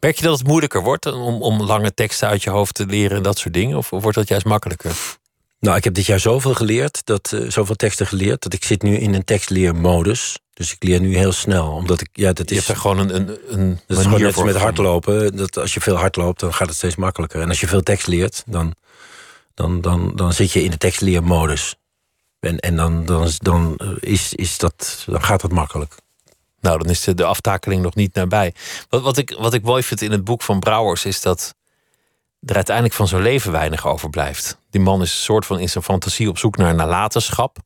Merk 0.00 0.16
je 0.16 0.22
dat 0.24 0.38
het 0.38 0.46
moeilijker 0.46 0.82
wordt 0.82 1.06
om, 1.06 1.42
om 1.42 1.62
lange 1.62 1.94
teksten 1.94 2.28
uit 2.28 2.42
je 2.42 2.50
hoofd 2.50 2.74
te 2.74 2.86
leren 2.86 3.16
en 3.16 3.22
dat 3.22 3.38
soort 3.38 3.54
dingen? 3.54 3.76
Of 3.76 3.90
wordt 3.90 4.14
dat 4.16 4.28
juist 4.28 4.44
makkelijker? 4.46 4.92
Nou, 5.60 5.76
ik 5.76 5.84
heb 5.84 5.94
dit 5.94 6.06
jaar 6.06 6.20
zoveel 6.20 6.54
geleerd, 6.54 7.00
dat, 7.06 7.32
eh, 7.32 7.50
zoveel 7.50 7.74
teksten 7.74 8.06
geleerd, 8.06 8.42
dat 8.42 8.52
ik 8.52 8.64
zit 8.64 8.82
nu 8.82 8.96
in 8.96 9.14
een 9.14 9.24
tekstleermodus. 9.24 10.38
Dus 10.54 10.72
ik 10.72 10.82
leer 10.82 11.00
nu 11.00 11.16
heel 11.16 11.32
snel, 11.32 11.70
omdat 11.70 12.00
ik, 12.00 12.08
ja, 12.12 12.32
dat 12.32 12.48
Je 12.50 12.56
is... 12.56 12.66
hebt 12.66 12.78
gewoon 12.78 12.98
een, 12.98 13.14
een, 13.14 13.38
een 13.48 13.80
Dat 13.86 13.98
is 13.98 14.04
gewoon 14.04 14.22
net 14.22 14.44
met 14.44 14.56
hardlopen. 14.56 15.36
Dat 15.36 15.56
als 15.58 15.74
je 15.74 15.80
veel 15.80 15.96
hardloopt, 15.96 16.40
dan 16.40 16.54
gaat 16.54 16.66
het 16.68 16.76
steeds 16.76 16.96
makkelijker. 16.96 17.40
En 17.40 17.48
als 17.48 17.60
je 17.60 17.66
veel 17.68 17.82
tekst 17.82 18.06
leert, 18.06 18.42
dan, 18.46 18.74
dan, 19.54 19.80
dan, 19.80 20.12
dan 20.16 20.32
zit 20.32 20.52
je 20.52 20.62
in 20.62 20.70
de 20.70 20.78
tekstleermodus. 20.78 21.74
En, 22.40 22.58
en 22.58 22.76
dan, 22.76 23.04
dan, 23.06 23.24
is- 23.24 23.38
dan, 23.38 23.74
eh, 23.76 23.88
is, 24.00 24.34
is 24.34 24.58
dat, 24.58 25.02
dan 25.06 25.22
gaat 25.22 25.40
dat 25.40 25.50
makkelijk. 25.52 25.94
Nou, 26.62 26.78
dan 26.78 26.90
is 26.90 27.00
de, 27.00 27.24
aftakeling 27.24 27.82
nog 27.82 27.94
niet 27.94 28.14
nabij. 28.14 28.54
Wat, 28.88 29.02
wat, 29.02 29.16
ik, 29.16 29.34
wat 29.38 29.54
ik 29.54 29.62
mooi 29.62 29.82
vind 29.82 30.02
in 30.02 30.10
het 30.10 30.24
boek 30.24 30.42
van 30.42 30.58
Brouwers 30.58 31.04
is 31.04 31.20
dat 31.20 31.54
er 32.40 32.54
uiteindelijk 32.54 32.94
van 32.94 33.08
zijn 33.08 33.22
leven 33.22 33.52
weinig 33.52 33.86
overblijft. 33.86 34.58
Die 34.70 34.80
man 34.80 35.02
is 35.02 35.10
een 35.10 35.16
soort 35.16 35.46
van 35.46 35.58
in 35.58 35.68
zijn 35.68 35.84
fantasie 35.84 36.28
op 36.28 36.38
zoek 36.38 36.56
naar 36.56 36.74
nalatenschap. 36.74 37.56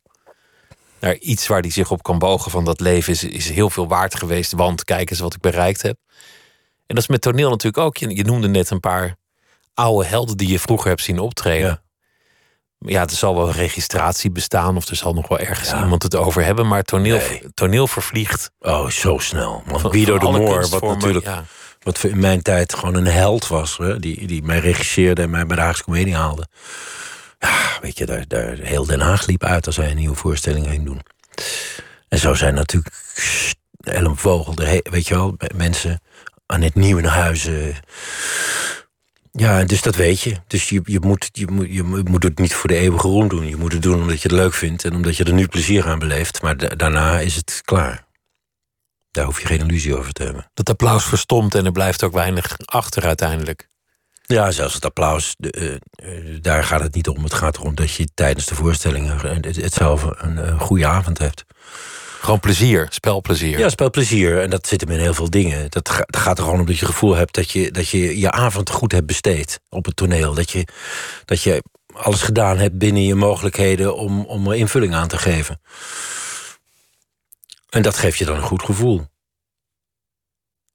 Naar 0.99 1.17
iets 1.17 1.47
waar 1.47 1.61
hij 1.61 1.71
zich 1.71 1.91
op 1.91 2.03
kan 2.03 2.19
bogen 2.19 2.51
van 2.51 2.65
dat 2.65 2.81
leven 2.81 3.13
is, 3.13 3.25
is 3.25 3.51
heel 3.51 3.71
veel 3.71 3.89
waard 3.89 4.15
geweest. 4.15 4.53
Want 4.53 4.85
kijk 4.85 5.11
eens 5.11 5.21
wat 5.21 5.35
ik 5.35 5.41
bereikt 5.41 5.83
heb. 5.83 5.97
En 6.87 6.95
dat 6.95 6.99
is 6.99 7.09
met 7.09 7.21
toneel 7.21 7.51
natuurlijk 7.51 7.85
ook. 7.85 7.97
Je, 7.97 8.17
je 8.17 8.25
noemde 8.25 8.49
net 8.49 8.71
een 8.71 8.81
paar 8.81 9.17
oude 9.75 10.07
helden 10.07 10.37
die 10.37 10.49
je 10.49 10.59
vroeger 10.59 10.89
hebt 10.89 11.03
zien 11.03 11.19
optreden. 11.19 11.69
Ja. 11.69 11.83
Ja, 12.79 13.03
er 13.03 13.11
zal 13.11 13.35
wel 13.37 13.47
een 13.47 13.53
registratie 13.53 14.31
bestaan 14.31 14.77
of 14.77 14.89
er 14.89 14.97
zal 14.97 15.13
nog 15.15 15.29
wel 15.29 15.39
ergens 15.39 15.73
iemand 15.73 16.03
het 16.03 16.15
over 16.15 16.45
hebben. 16.45 16.67
Maar 16.69 16.83
toneel, 16.83 17.17
Nee. 17.17 17.43
toneel 17.55 17.87
vervliegt 17.87 18.51
Oh, 18.59 18.89
zo 18.89 19.19
snel. 19.19 19.63
Want 19.67 19.87
Guido 19.91 20.19
de 20.19 20.25
Moor, 20.39 20.69
wat 20.69 20.83
natuurlijk 20.83 21.25
ja. 21.25 21.45
wat 21.83 22.05
in 22.05 22.21
mijn 22.21 22.43
tijd 22.43 22.75
gewoon 22.75 22.95
een 22.95 23.07
held 23.07 23.47
was. 23.47 23.77
Hè? 23.77 23.99
Die, 23.99 24.27
die 24.27 24.43
mij 24.43 24.59
regisseerde 24.59 25.23
en 25.23 25.31
mij 25.31 25.47
bij 25.47 25.57
de 25.57 25.63
Haagse 25.63 25.85
Comedie 25.85 26.15
haalde. 26.15 26.47
Ja, 27.39 27.59
weet 27.81 27.99
je, 27.99 28.07
daar, 28.07 28.25
daar, 28.29 28.57
heel 28.57 28.87
Den 28.87 29.01
Haag 29.01 29.27
liep 29.27 29.45
uit 29.45 29.67
als 29.67 29.77
hij 29.77 29.91
een 29.91 29.97
nieuwe 29.97 30.17
voorstelling 30.17 30.67
ging 30.67 30.85
doen. 30.85 31.01
En 32.09 32.19
zo 32.19 32.35
zijn 32.35 32.55
natuurlijk 32.55 32.95
Ellen 33.81 34.17
Vogel, 34.17 34.55
de 34.55 34.81
weet 34.91 35.09
je 35.09 35.15
wel, 35.15 35.37
mensen 35.55 36.01
Annette 36.47 36.79
Nieuwenhuizen. 36.79 37.75
Ja, 39.37 39.65
dus 39.65 39.83
dat 39.83 39.95
weet 39.95 40.21
je. 40.21 40.37
Dus 40.47 40.69
je, 40.69 40.81
je, 40.85 41.01
moet, 41.01 41.29
je, 41.33 41.47
moet, 41.47 41.67
je 41.71 41.83
moet 41.83 42.23
het 42.23 42.39
niet 42.39 42.55
voor 42.55 42.69
de 42.69 42.77
eeuwige 42.77 43.09
roem 43.09 43.29
doen. 43.29 43.49
Je 43.49 43.57
moet 43.57 43.73
het 43.73 43.83
doen 43.83 44.01
omdat 44.01 44.23
je 44.23 44.29
het 44.29 44.37
leuk 44.37 44.55
vindt 44.55 44.85
en 44.85 44.95
omdat 44.95 45.17
je 45.17 45.25
er 45.25 45.33
nu 45.33 45.47
plezier 45.47 45.87
aan 45.87 45.99
beleeft. 45.99 46.43
Maar 46.43 46.77
daarna 46.77 47.21
is 47.21 47.37
het 47.37 47.61
klaar. 47.65 48.07
Daar 49.11 49.25
hoef 49.25 49.41
je 49.41 49.47
geen 49.47 49.61
illusie 49.61 49.97
over 49.97 50.13
te 50.13 50.23
hebben. 50.23 50.51
Dat 50.55 50.71
applaus 50.71 51.05
verstomt 51.05 51.55
en 51.55 51.65
er 51.65 51.73
blijft 51.73 52.03
ook 52.03 52.13
weinig 52.13 52.57
achter 52.65 53.05
uiteindelijk. 53.05 53.69
Ja, 54.23 54.51
zelfs 54.51 54.75
het 54.75 54.85
applaus, 54.85 55.35
de, 55.39 55.51
eh, 55.51 55.75
eh, 56.19 56.43
daar 56.43 56.65
gaat 56.65 56.81
het 56.81 56.95
niet 56.95 57.09
om. 57.09 57.23
Het 57.23 57.35
gaat 57.35 57.57
erom 57.57 57.75
dat 57.75 57.93
je 57.93 58.09
tijdens 58.15 58.47
de 58.47 58.55
voorstellingen 58.55 59.19
het, 59.45 59.73
zelf 59.73 60.03
een, 60.03 60.49
een 60.49 60.61
goede 60.61 60.87
avond 60.87 61.19
hebt. 61.19 61.45
Gewoon 62.21 62.41
plezier, 62.41 62.87
spelplezier. 62.91 63.59
Ja, 63.59 63.69
spelplezier. 63.69 64.43
En 64.43 64.51
dat 64.51 64.67
zit 64.67 64.81
hem 64.81 64.91
in 64.91 64.99
heel 64.99 65.15
veel 65.15 65.31
dingen. 65.31 65.71
Dat 65.71 66.03
gaat 66.07 66.39
er 66.39 66.45
gewoon 66.45 66.61
om 66.61 66.67
dat 66.67 66.79
je 66.79 66.85
het 66.85 66.95
gevoel 66.95 67.15
hebt 67.15 67.35
dat 67.35 67.51
je, 67.51 67.71
dat 67.71 67.89
je 67.89 68.19
je 68.19 68.31
avond 68.31 68.71
goed 68.71 68.93
hebt 68.93 69.07
besteed 69.07 69.61
op 69.69 69.85
het 69.85 69.97
toneel. 69.97 70.35
Dat 70.35 70.51
je, 70.51 70.67
dat 71.25 71.43
je 71.43 71.63
alles 71.93 72.23
gedaan 72.23 72.59
hebt 72.59 72.79
binnen 72.79 73.03
je 73.03 73.15
mogelijkheden 73.15 73.97
om, 73.97 74.25
om 74.25 74.47
er 74.47 74.57
invulling 74.57 74.95
aan 74.95 75.09
te 75.09 75.19
geven. 75.19 75.61
En 77.71 77.83
dat 77.83 77.97
geeft 77.97 78.19
je 78.19 78.25
dan 78.25 78.37
een 78.37 78.43
goed 78.43 78.63
gevoel. 78.63 79.07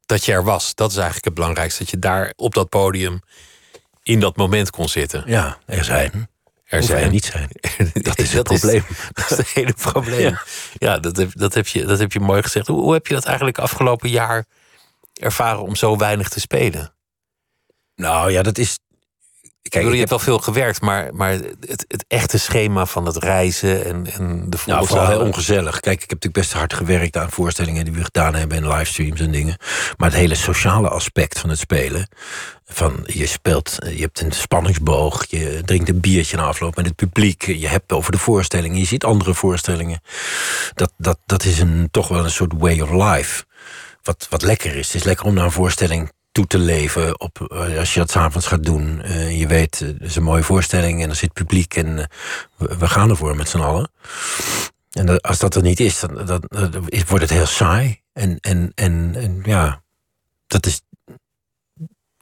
Dat 0.05 0.25
je 0.25 0.31
er 0.31 0.43
was, 0.43 0.75
dat 0.75 0.89
is 0.89 0.95
eigenlijk 0.95 1.25
het 1.25 1.33
belangrijkste. 1.33 1.83
Dat 1.83 1.91
je 1.91 1.99
daar 1.99 2.33
op 2.35 2.53
dat 2.53 2.69
podium 2.69 3.21
in 4.03 4.19
dat 4.19 4.37
moment 4.37 4.69
kon 4.69 4.89
zitten. 4.89 5.23
Ja, 5.25 5.57
er 5.65 5.83
zijn 5.83 6.29
er 6.72 6.84
zijn. 6.84 7.11
niet 7.11 7.26
zijn. 7.26 7.49
Dat 7.93 8.19
is 8.19 8.34
het 8.34 8.43
probleem. 8.43 8.84
dat 9.13 9.32
is 9.32 9.38
het 9.38 9.47
hele 9.47 9.74
probleem. 9.74 10.38
Ja, 10.74 10.99
dat, 10.99 11.17
heb, 11.17 11.32
dat, 11.34 11.53
heb 11.53 11.67
je, 11.67 11.86
dat 11.86 11.99
heb 11.99 12.11
je 12.11 12.19
mooi 12.19 12.41
gezegd. 12.41 12.67
Hoe, 12.67 12.82
hoe 12.82 12.93
heb 12.93 13.07
je 13.07 13.13
dat 13.13 13.26
eigenlijk 13.26 13.57
afgelopen 13.57 14.09
jaar 14.09 14.45
ervaren 15.13 15.61
om 15.61 15.76
zo 15.76 15.97
weinig 15.97 16.30
te 16.30 16.39
spelen? 16.39 16.93
Nou 17.95 18.32
ja, 18.32 18.41
dat 18.41 18.57
is 18.57 18.80
Kijk, 19.70 19.91
je 19.91 19.97
hebt 19.97 20.09
wel 20.09 20.20
veel 20.20 20.39
gewerkt, 20.39 20.82
maar, 20.82 21.14
maar 21.14 21.32
het, 21.32 21.86
het 21.88 22.05
echte 22.07 22.38
schema 22.38 22.86
van 22.86 23.05
het 23.05 23.18
reizen 23.18 23.86
en, 23.86 24.07
en 24.14 24.49
de 24.49 24.57
Nou, 24.66 24.88
vooral 24.88 25.07
heel 25.07 25.20
ongezellig. 25.20 25.80
Kijk, 25.80 26.03
ik 26.03 26.09
heb 26.09 26.24
natuurlijk 26.24 26.34
best 26.34 26.53
hard 26.53 26.74
gewerkt 26.74 27.18
aan 27.18 27.32
voorstellingen 27.32 27.86
die 27.86 27.93
we 27.93 28.03
gedaan 28.03 28.36
hebben 28.36 28.57
en 28.57 28.68
livestreams 28.68 29.20
en 29.20 29.32
dingen. 29.32 29.57
Maar 29.97 30.09
het 30.09 30.18
hele 30.18 30.36
sociale 30.36 30.89
aspect 30.89 31.39
van 31.39 31.49
het 31.49 31.59
spelen. 31.59 32.07
Van 32.66 32.99
je 33.05 33.26
speelt, 33.26 33.78
je 33.80 34.01
hebt 34.01 34.22
een 34.22 34.32
spanningsboog, 34.32 35.26
je 35.30 35.62
drinkt 35.66 35.89
een 35.89 35.99
biertje 35.99 36.38
na 36.38 36.43
afloop 36.43 36.76
met 36.76 36.86
het 36.86 36.95
publiek. 36.95 37.45
Je 37.45 37.68
hebt 37.68 37.91
over 37.91 38.12
de 38.12 38.18
voorstellingen, 38.18 38.80
je 38.80 38.86
ziet 38.86 39.03
andere 39.03 39.34
voorstellingen. 39.34 40.01
Dat, 40.74 40.93
dat, 40.97 41.18
dat 41.26 41.43
is 41.43 41.59
een, 41.59 41.88
toch 41.91 42.07
wel 42.07 42.24
een 42.24 42.32
soort 42.32 42.53
way 42.57 42.80
of 42.80 42.91
life. 42.91 43.43
Wat, 44.03 44.28
wat 44.30 44.41
lekker 44.41 44.76
is. 44.76 44.88
Het 44.88 44.95
is 44.95 45.03
lekker 45.03 45.26
om 45.26 45.34
naar 45.34 45.45
een 45.45 45.51
voorstelling 45.51 46.12
toe 46.32 46.47
te 46.47 46.57
leven 46.57 47.19
op, 47.19 47.41
eh, 47.51 47.77
als 47.77 47.93
je 47.93 47.99
dat 47.99 48.11
s'avonds 48.11 48.47
gaat 48.47 48.63
doen. 48.63 49.01
Uh, 49.05 49.39
je 49.39 49.47
weet, 49.47 49.79
het 49.79 50.01
is 50.01 50.15
een 50.15 50.23
mooie 50.23 50.43
voorstelling 50.43 51.03
en 51.03 51.09
er 51.09 51.15
zit 51.15 51.34
publiek 51.34 51.75
en 51.75 52.09
we, 52.57 52.88
gaan 52.88 53.09
ervoor 53.09 53.36
met 53.36 53.49
z'n 53.49 53.59
allen. 53.59 53.91
En 54.91 55.05
dat, 55.05 55.21
als 55.21 55.39
dat 55.39 55.55
er 55.55 55.61
niet 55.61 55.79
is, 55.79 55.99
dan, 55.99 56.43
wordt 57.07 57.21
het 57.21 57.29
heel 57.29 57.45
saai. 57.45 58.01
En, 58.13 58.38
en, 58.39 58.71
en, 58.75 59.15
en 59.15 59.41
ja, 59.43 59.82
dat 60.47 60.65
is. 60.65 60.82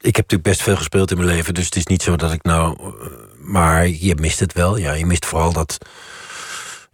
Ik 0.02 0.16
heb 0.16 0.32
natuurlijk 0.32 0.50
best 0.50 0.62
veel 0.62 0.76
gespeeld 0.76 1.12
in 1.12 1.18
mijn 1.18 1.30
leven, 1.30 1.54
dus 1.54 1.66
het 1.66 1.76
is 1.76 1.86
niet 1.86 2.04
zo 2.04 2.16
dat 2.16 2.32
ik 2.32 2.44
nou. 2.44 2.94
Maar 3.38 3.88
je 3.88 4.16
mist 4.16 4.40
het 4.40 4.54
wel. 4.54 4.78
Ja, 4.78 4.94
je 4.94 5.06
mist 5.06 5.26
vooral 5.26 5.54
dat 5.54 5.78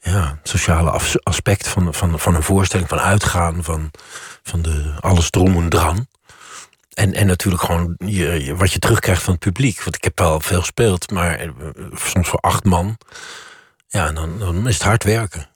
ja, 0.01 0.39
sociale 0.43 0.99
aspect 1.23 1.67
van, 1.67 1.93
van, 1.93 2.19
van 2.19 2.35
een 2.35 2.43
voorstelling, 2.43 2.89
van 2.89 2.99
uitgaan, 2.99 3.63
van, 3.63 3.91
van 4.43 4.61
de 4.61 4.93
alles 4.99 5.29
drom 5.29 5.69
dran. 5.69 6.07
En, 6.95 7.13
en 7.13 7.27
natuurlijk 7.27 7.63
gewoon 7.63 7.95
je, 7.97 8.55
wat 8.55 8.71
je 8.71 8.79
terugkrijgt 8.79 9.23
van 9.23 9.33
het 9.33 9.41
publiek. 9.41 9.83
Want 9.83 9.95
ik 9.95 10.03
heb 10.03 10.19
wel 10.19 10.39
veel 10.39 10.59
gespeeld, 10.59 11.11
maar 11.11 11.39
eh, 11.39 11.49
soms 11.93 12.27
voor 12.27 12.39
acht 12.39 12.63
man. 12.63 12.97
Ja, 13.87 14.11
dan, 14.11 14.39
dan 14.39 14.67
is 14.67 14.73
het 14.73 14.83
hard 14.83 15.03
werken. 15.03 15.49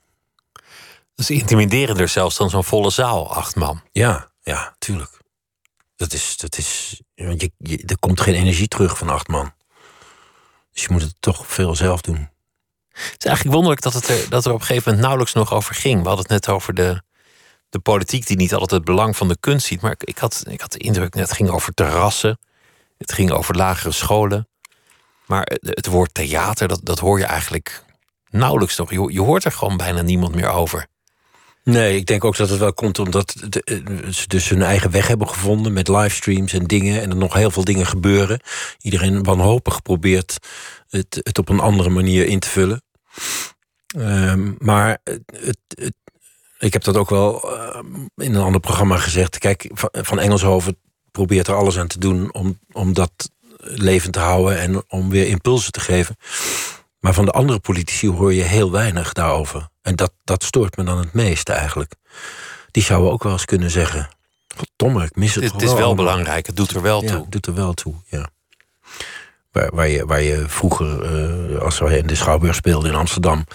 Dat 1.16 1.30
is 1.30 1.30
intimiderender 1.30 2.08
zelfs 2.08 2.38
dan 2.38 2.50
zo'n 2.50 2.64
volle 2.64 2.90
zaal, 2.90 3.34
acht 3.34 3.56
man. 3.56 3.82
Ja, 3.92 4.32
ja, 4.42 4.76
tuurlijk. 4.80 5.20
Dat 5.96 6.14
is, 6.14 6.38
dat 6.38 6.58
is, 6.58 7.02
je, 7.16 7.52
je, 7.58 7.84
er 7.86 8.00
komt 8.00 8.22
geen 8.22 8.36
energie 8.36 8.68
terug 8.68 8.98
van 8.98 9.10
acht 9.10 9.28
man. 9.28 9.54
Dus 10.72 10.84
je 10.84 10.88
moet 10.92 11.02
het 11.02 11.16
toch 11.20 11.48
veel 11.48 11.76
zelf 11.76 12.02
doen. 12.02 12.30
Het 12.90 13.16
is 13.18 13.26
eigenlijk 13.26 13.56
wonderlijk 13.56 13.82
dat, 13.82 13.94
het 13.94 14.08
er, 14.08 14.30
dat 14.30 14.46
er 14.46 14.52
op 14.52 14.60
een 14.60 14.66
gegeven 14.66 14.84
moment 14.84 15.02
nauwelijks 15.02 15.34
nog 15.34 15.54
over 15.54 15.76
ging. 15.76 16.02
We 16.02 16.08
hadden 16.08 16.26
het 16.28 16.46
net 16.46 16.56
over 16.56 16.74
de, 16.74 17.02
de 17.70 17.80
politiek 17.80 18.28
die 18.28 18.38
niet 18.38 18.54
altijd 18.54 18.72
het 18.72 18.84
belang 18.84 19.18
van 19.18 19.28
de 19.28 19.38
kunst 19.40 19.66
ziet. 19.66 19.82
Maar 19.82 19.96
ik 20.00 20.18
had, 20.18 20.44
ik 20.48 20.62
had 20.62 20.72
de 20.72 20.80
indruk, 20.80 21.14
het 21.14 21.34
ging 21.34 21.50
over 21.50 21.74
terrassen. 21.74 22.40
Het 22.98 23.14
ging 23.14 23.32
over 23.32 23.56
lagere 23.56 23.92
scholen. 23.92 24.48
Maar 25.26 25.58
het 25.60 25.86
woord 25.86 26.14
theater, 26.14 26.68
dat, 26.68 26.80
dat 26.84 27.00
hoor 27.00 27.20
je 27.20 27.26
eigenlijk 27.26 27.84
nauwelijks 28.30 28.78
nog. 28.78 28.92
Je, 28.92 29.22
hoort 29.22 29.46
er 29.46 29.52
gewoon 29.52 29.78
bijna 29.78 30.02
niemand 30.02 30.36
meer 30.36 30.50
over. 30.50 30.88
Nee, 31.64 31.96
ik 31.98 32.06
denk 32.06 32.24
ook 32.24 32.38
dat 32.38 32.50
het 32.50 32.60
wel 32.60 32.74
komt 32.74 33.00
omdat 33.00 33.36
ze 34.10 34.28
dus 34.28 34.50
hun 34.50 34.62
eigen 34.62 34.92
weg 34.92 35.08
hebben 35.08 35.28
gevonden 35.28 35.74
met 35.74 35.88
livestreams 35.88 36.54
en 36.54 36.64
dingen. 36.64 37.02
En 37.02 37.10
er 37.10 37.16
nog 37.16 37.34
heel 37.34 37.52
veel 37.52 37.64
dingen 37.64 37.86
gebeuren. 37.86 38.42
Iedereen 38.82 39.24
wanhopig 39.24 39.82
probeert 39.82 40.38
het, 40.90 41.20
het 41.24 41.38
op 41.38 41.50
een 41.50 41.60
andere 41.60 41.90
manier 41.90 42.26
in 42.26 42.40
te 42.40 42.50
vullen. 42.50 42.82
Um, 43.98 44.56
maar 44.60 44.98
het, 45.04 45.60
het, 45.68 45.94
ik 46.60 46.74
heb 46.74 46.84
dat 46.84 46.98
ook 46.98 47.10
wel 47.10 47.52
uh, 47.54 47.80
in 48.16 48.36
een 48.36 48.44
ander 48.44 48.62
programma 48.62 48.98
gezegd. 48.98 49.38
Kijk, 49.38 49.70
van, 49.92 50.20
Engelshoven 50.20 50.78
probeert 51.12 51.48
er 51.48 51.56
alles 51.56 51.78
aan 51.78 51.88
te 51.88 52.00
doen 52.00 52.34
om, 52.34 52.60
om 52.72 52.94
dat 52.94 53.12
levend 53.58 54.14
te 54.14 54.20
houden 54.20 54.60
en 54.60 54.84
om 54.88 55.10
weer 55.10 55.28
impulsen 55.28 55.72
te 55.72 55.80
geven. 55.80 56.16
Maar 57.00 57.14
van 57.14 57.26
de 57.26 57.32
andere 57.32 57.60
politici 57.60 58.10
hoor 58.10 58.34
je 58.34 58.42
heel 58.42 58.72
weinig 58.72 59.14
daarover. 59.14 59.70
En 59.82 59.96
dat, 59.96 60.12
dat 60.24 60.44
stoort 60.44 60.78
me 60.78 60.84
dan 60.84 60.98
het 60.98 61.14
meeste 61.14 61.54
eigenlijk. 61.54 61.94
Die 62.72 62.84
zouden 62.84 63.12
ook 63.12 63.24
wel 63.24 63.32
eens 63.32 63.46
kunnen 63.46 63.72
zeggen: 63.72 64.10
Goddomme, 64.58 65.04
ik 65.04 65.16
mis 65.16 65.36
het. 65.36 65.44
Het, 65.44 65.54
het 65.54 65.62
is 65.62 65.74
wel 65.74 65.96
belangrijk, 65.96 66.46
het 66.46 66.56
doet 66.56 66.72
er 66.72 66.82
wel 66.82 67.02
toe. 67.02 67.20
het 67.20 67.32
doet 67.32 67.46
er 67.46 67.54
wel 67.54 67.74
toe, 67.74 67.94
ja. 68.06 68.30
Waar, 69.52 69.76
waar, 69.76 69.88
je, 69.88 70.06
waar 70.06 70.22
je 70.22 70.44
vroeger, 70.48 71.14
uh, 71.54 71.62
als 71.62 71.80
wij 71.80 71.98
in 71.98 72.08
de 72.08 72.16
Schouwburg 72.16 72.56
speelden 72.56 72.92
in 72.92 72.98
Amsterdam, 72.98 73.46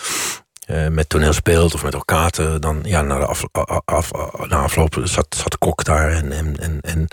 uh, 0.66 0.88
met 0.88 1.08
toneel 1.08 1.32
speelt 1.32 1.74
of 1.74 1.82
met 1.82 1.94
elkaar, 1.94 2.60
dan 2.60 2.80
ja, 2.82 3.02
na, 3.02 3.18
de 3.18 3.26
af, 3.26 3.44
af, 3.84 4.12
afloop 4.48 5.00
zat, 5.04 5.26
zat 5.36 5.58
Kok 5.58 5.84
daar 5.84 6.10
en, 6.10 6.32
en, 6.32 6.80
en, 6.80 7.08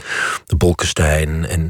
de 0.45 0.55
Bolkestein. 0.55 1.45
En 1.45 1.69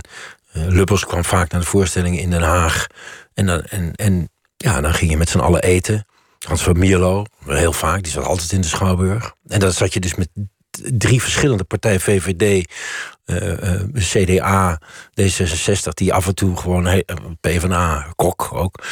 uh, 0.53 0.67
Lubbers 0.67 1.05
kwam 1.05 1.23
vaak 1.23 1.51
naar 1.51 1.61
de 1.61 1.67
voorstellingen 1.67 2.19
in 2.19 2.29
Den 2.29 2.41
Haag. 2.41 2.88
En, 3.34 3.45
dan, 3.45 3.61
en, 3.61 3.95
en 3.95 4.29
ja, 4.57 4.82
dan 4.82 4.93
ging 4.93 5.11
je 5.11 5.17
met 5.17 5.29
z'n 5.29 5.39
allen 5.39 5.61
eten. 5.61 6.05
Hans 6.47 6.63
van 6.63 6.77
Mierlo, 6.77 7.25
heel 7.45 7.73
vaak, 7.73 8.03
die 8.03 8.11
zat 8.11 8.25
altijd 8.25 8.51
in 8.51 8.61
de 8.61 8.67
Schouwburg. 8.67 9.34
En 9.47 9.59
dan 9.59 9.71
zat 9.71 9.93
je 9.93 9.99
dus 9.99 10.15
met 10.15 10.29
drie 10.97 11.21
verschillende 11.21 11.63
partijen, 11.63 11.99
VVD, 11.99 12.69
uh, 13.25 13.47
uh, 13.47 13.82
CDA, 13.93 14.82
D66, 15.21 15.93
die 15.93 16.13
af 16.13 16.27
en 16.27 16.36
toe 16.36 16.57
gewoon, 16.57 17.03
PvdA, 17.41 18.13
Kok 18.15 18.49
ook, 18.53 18.84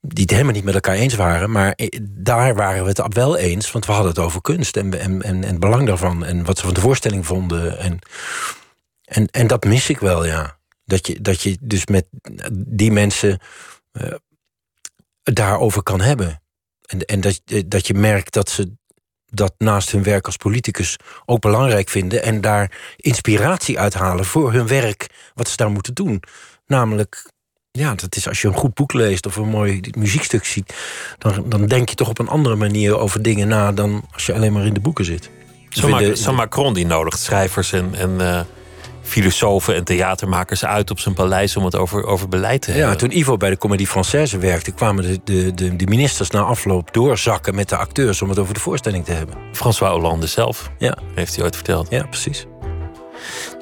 die 0.00 0.22
het 0.22 0.30
helemaal 0.30 0.52
niet 0.52 0.64
met 0.64 0.74
elkaar 0.74 0.94
eens 0.94 1.14
waren. 1.14 1.50
Maar 1.50 1.78
daar 2.10 2.54
waren 2.54 2.82
we 2.82 2.88
het 2.88 3.14
wel 3.14 3.36
eens, 3.36 3.72
want 3.72 3.86
we 3.86 3.92
hadden 3.92 4.10
het 4.10 4.20
over 4.20 4.40
kunst 4.40 4.76
en, 4.76 5.00
en, 5.00 5.22
en, 5.22 5.42
het 5.42 5.60
belang 5.60 5.86
daarvan. 5.86 6.24
En 6.24 6.44
wat 6.44 6.58
ze 6.58 6.64
van 6.64 6.74
de 6.74 6.80
voorstelling 6.80 7.26
vonden. 7.26 7.78
En, 7.78 7.98
en, 9.04 9.26
en 9.26 9.46
dat 9.46 9.64
mis 9.64 9.88
ik 9.88 9.98
wel, 9.98 10.26
ja. 10.26 10.58
Dat 10.84 11.06
je, 11.06 11.20
dat 11.20 11.40
je 11.40 11.56
dus 11.60 11.86
met 11.86 12.06
die 12.52 12.92
mensen 12.92 13.40
uh, 13.92 14.14
daarover 15.22 15.82
kan 15.82 16.00
hebben. 16.00 16.42
En, 16.86 17.00
en 17.00 17.20
dat, 17.20 17.40
dat 17.66 17.86
je 17.86 17.94
merkt 17.94 18.32
dat 18.32 18.48
ze 18.48 18.72
dat 19.26 19.54
naast 19.58 19.90
hun 19.90 20.02
werk 20.02 20.26
als 20.26 20.36
politicus 20.36 20.96
ook 21.24 21.40
belangrijk 21.40 21.88
vinden 21.88 22.22
en 22.22 22.40
daar 22.40 22.94
inspiratie 22.96 23.78
uithalen 23.78 24.24
voor 24.24 24.52
hun 24.52 24.66
werk, 24.66 25.06
wat 25.34 25.48
ze 25.48 25.56
daar 25.56 25.70
moeten 25.70 25.94
doen. 25.94 26.22
Namelijk 26.66 27.30
ja, 27.72 27.94
dat 27.94 28.16
is 28.16 28.28
als 28.28 28.40
je 28.42 28.48
een 28.48 28.54
goed 28.54 28.74
boek 28.74 28.92
leest 28.92 29.26
of 29.26 29.36
een 29.36 29.48
mooi 29.48 29.80
muziekstuk 29.98 30.44
ziet, 30.44 30.74
dan, 31.18 31.44
dan 31.46 31.66
denk 31.66 31.88
je 31.88 31.94
toch 31.94 32.08
op 32.08 32.18
een 32.18 32.28
andere 32.28 32.56
manier 32.56 32.98
over 32.98 33.22
dingen 33.22 33.48
na 33.48 33.72
dan 33.72 34.04
als 34.12 34.26
je 34.26 34.34
alleen 34.34 34.52
maar 34.52 34.66
in 34.66 34.74
de 34.74 34.80
boeken 34.80 35.04
zit. 35.04 35.30
Zo'n 36.14 36.34
Macron 36.34 36.74
die 36.74 36.86
nodigt 36.86 37.18
schrijvers 37.18 37.72
en, 37.72 37.94
en 37.94 38.10
uh, 38.20 38.40
filosofen 39.02 39.74
en 39.74 39.84
theatermakers 39.84 40.64
uit 40.64 40.90
op 40.90 40.98
zijn 40.98 41.14
paleis 41.14 41.56
om 41.56 41.64
het 41.64 41.76
over, 41.76 42.04
over 42.04 42.28
beleid 42.28 42.62
te 42.62 42.70
hebben. 42.70 42.90
Ja, 42.90 42.96
toen 42.96 43.16
Ivo 43.16 43.36
bij 43.36 43.50
de 43.50 43.56
Comédie 43.56 43.88
Française 43.88 44.38
werkte, 44.38 44.72
kwamen 44.72 45.04
de, 45.04 45.20
de, 45.24 45.54
de, 45.54 45.76
de, 45.76 45.86
ministers 45.86 46.30
na 46.30 46.40
afloop 46.40 46.92
doorzakken 46.92 47.54
met 47.54 47.68
de 47.68 47.76
acteurs 47.76 48.22
om 48.22 48.28
het 48.28 48.38
over 48.38 48.54
de 48.54 48.60
voorstelling 48.60 49.04
te 49.04 49.12
hebben. 49.12 49.34
François 49.52 49.92
Hollande 49.92 50.26
zelf 50.26 50.70
ja. 50.78 50.96
heeft 51.14 51.34
hij 51.34 51.44
ooit 51.44 51.54
verteld. 51.54 51.90
Ja, 51.90 52.06
precies. 52.06 52.46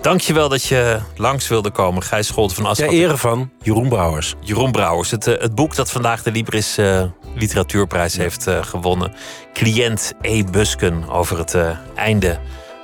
Dankjewel 0.01 0.49
dat 0.49 0.65
je 0.65 0.99
langs 1.17 1.49
wilde 1.49 1.71
komen. 1.71 2.03
Gijs 2.03 2.27
Scholten 2.27 2.57
van 2.57 2.67
Aschat. 2.67 2.89
Ter 2.89 2.99
ere 2.99 3.17
van 3.17 3.51
Jeroen 3.63 3.89
Brouwers. 3.89 4.35
Jeroen 4.41 4.73
Brouwers. 4.73 5.11
Het, 5.11 5.27
eh, 5.27 5.41
het 5.41 5.55
boek 5.55 5.75
dat 5.75 5.91
vandaag 5.91 6.23
de 6.23 6.31
Libris 6.31 6.79
uh, 6.79 7.03
Literatuurprijs 7.35 8.17
heeft 8.17 8.49
uh, 8.49 8.63
gewonnen. 8.63 9.13
Cliënt 9.53 10.13
E. 10.21 10.45
Busken 10.45 11.09
over 11.09 11.39
het 11.39 11.57
einde 11.95 12.39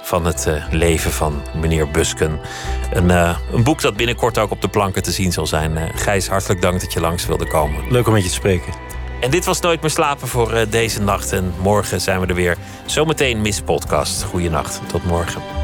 van 0.04 0.24
het 0.24 0.46
eh, 0.46 0.64
leven 0.70 1.10
van 1.10 1.42
meneer 1.60 1.90
Busken. 1.90 2.40
Een, 2.92 3.10
eh, 3.10 3.36
een 3.52 3.62
boek 3.62 3.80
dat 3.80 3.96
binnenkort 3.96 4.38
ook 4.38 4.50
op 4.50 4.60
de 4.60 4.68
planken 4.68 5.02
te 5.02 5.10
zien 5.10 5.32
zal 5.32 5.46
zijn. 5.46 5.76
Eh, 5.76 5.84
Gijs, 5.94 6.28
hartelijk 6.28 6.62
dank 6.62 6.80
dat 6.80 6.92
je 6.92 7.00
langs 7.00 7.26
wilde 7.26 7.46
komen. 7.46 7.92
Leuk 7.92 8.06
om 8.06 8.12
met 8.12 8.22
je 8.22 8.28
te 8.28 8.34
spreken. 8.34 8.72
En 9.20 9.30
dit 9.30 9.44
was 9.44 9.60
Nooit 9.60 9.80
meer 9.80 9.90
slapen 9.90 10.28
voor 10.28 10.52
eh, 10.52 10.70
deze 10.70 11.00
nacht. 11.00 11.32
En 11.32 11.52
morgen 11.60 12.00
zijn 12.00 12.20
we 12.20 12.26
er 12.26 12.34
weer. 12.34 12.56
Zometeen 12.86 13.40
Miss 13.40 13.60
Podcast. 13.60 14.22
Goeienacht. 14.22 14.80
Tot 14.88 15.04
morgen. 15.04 15.63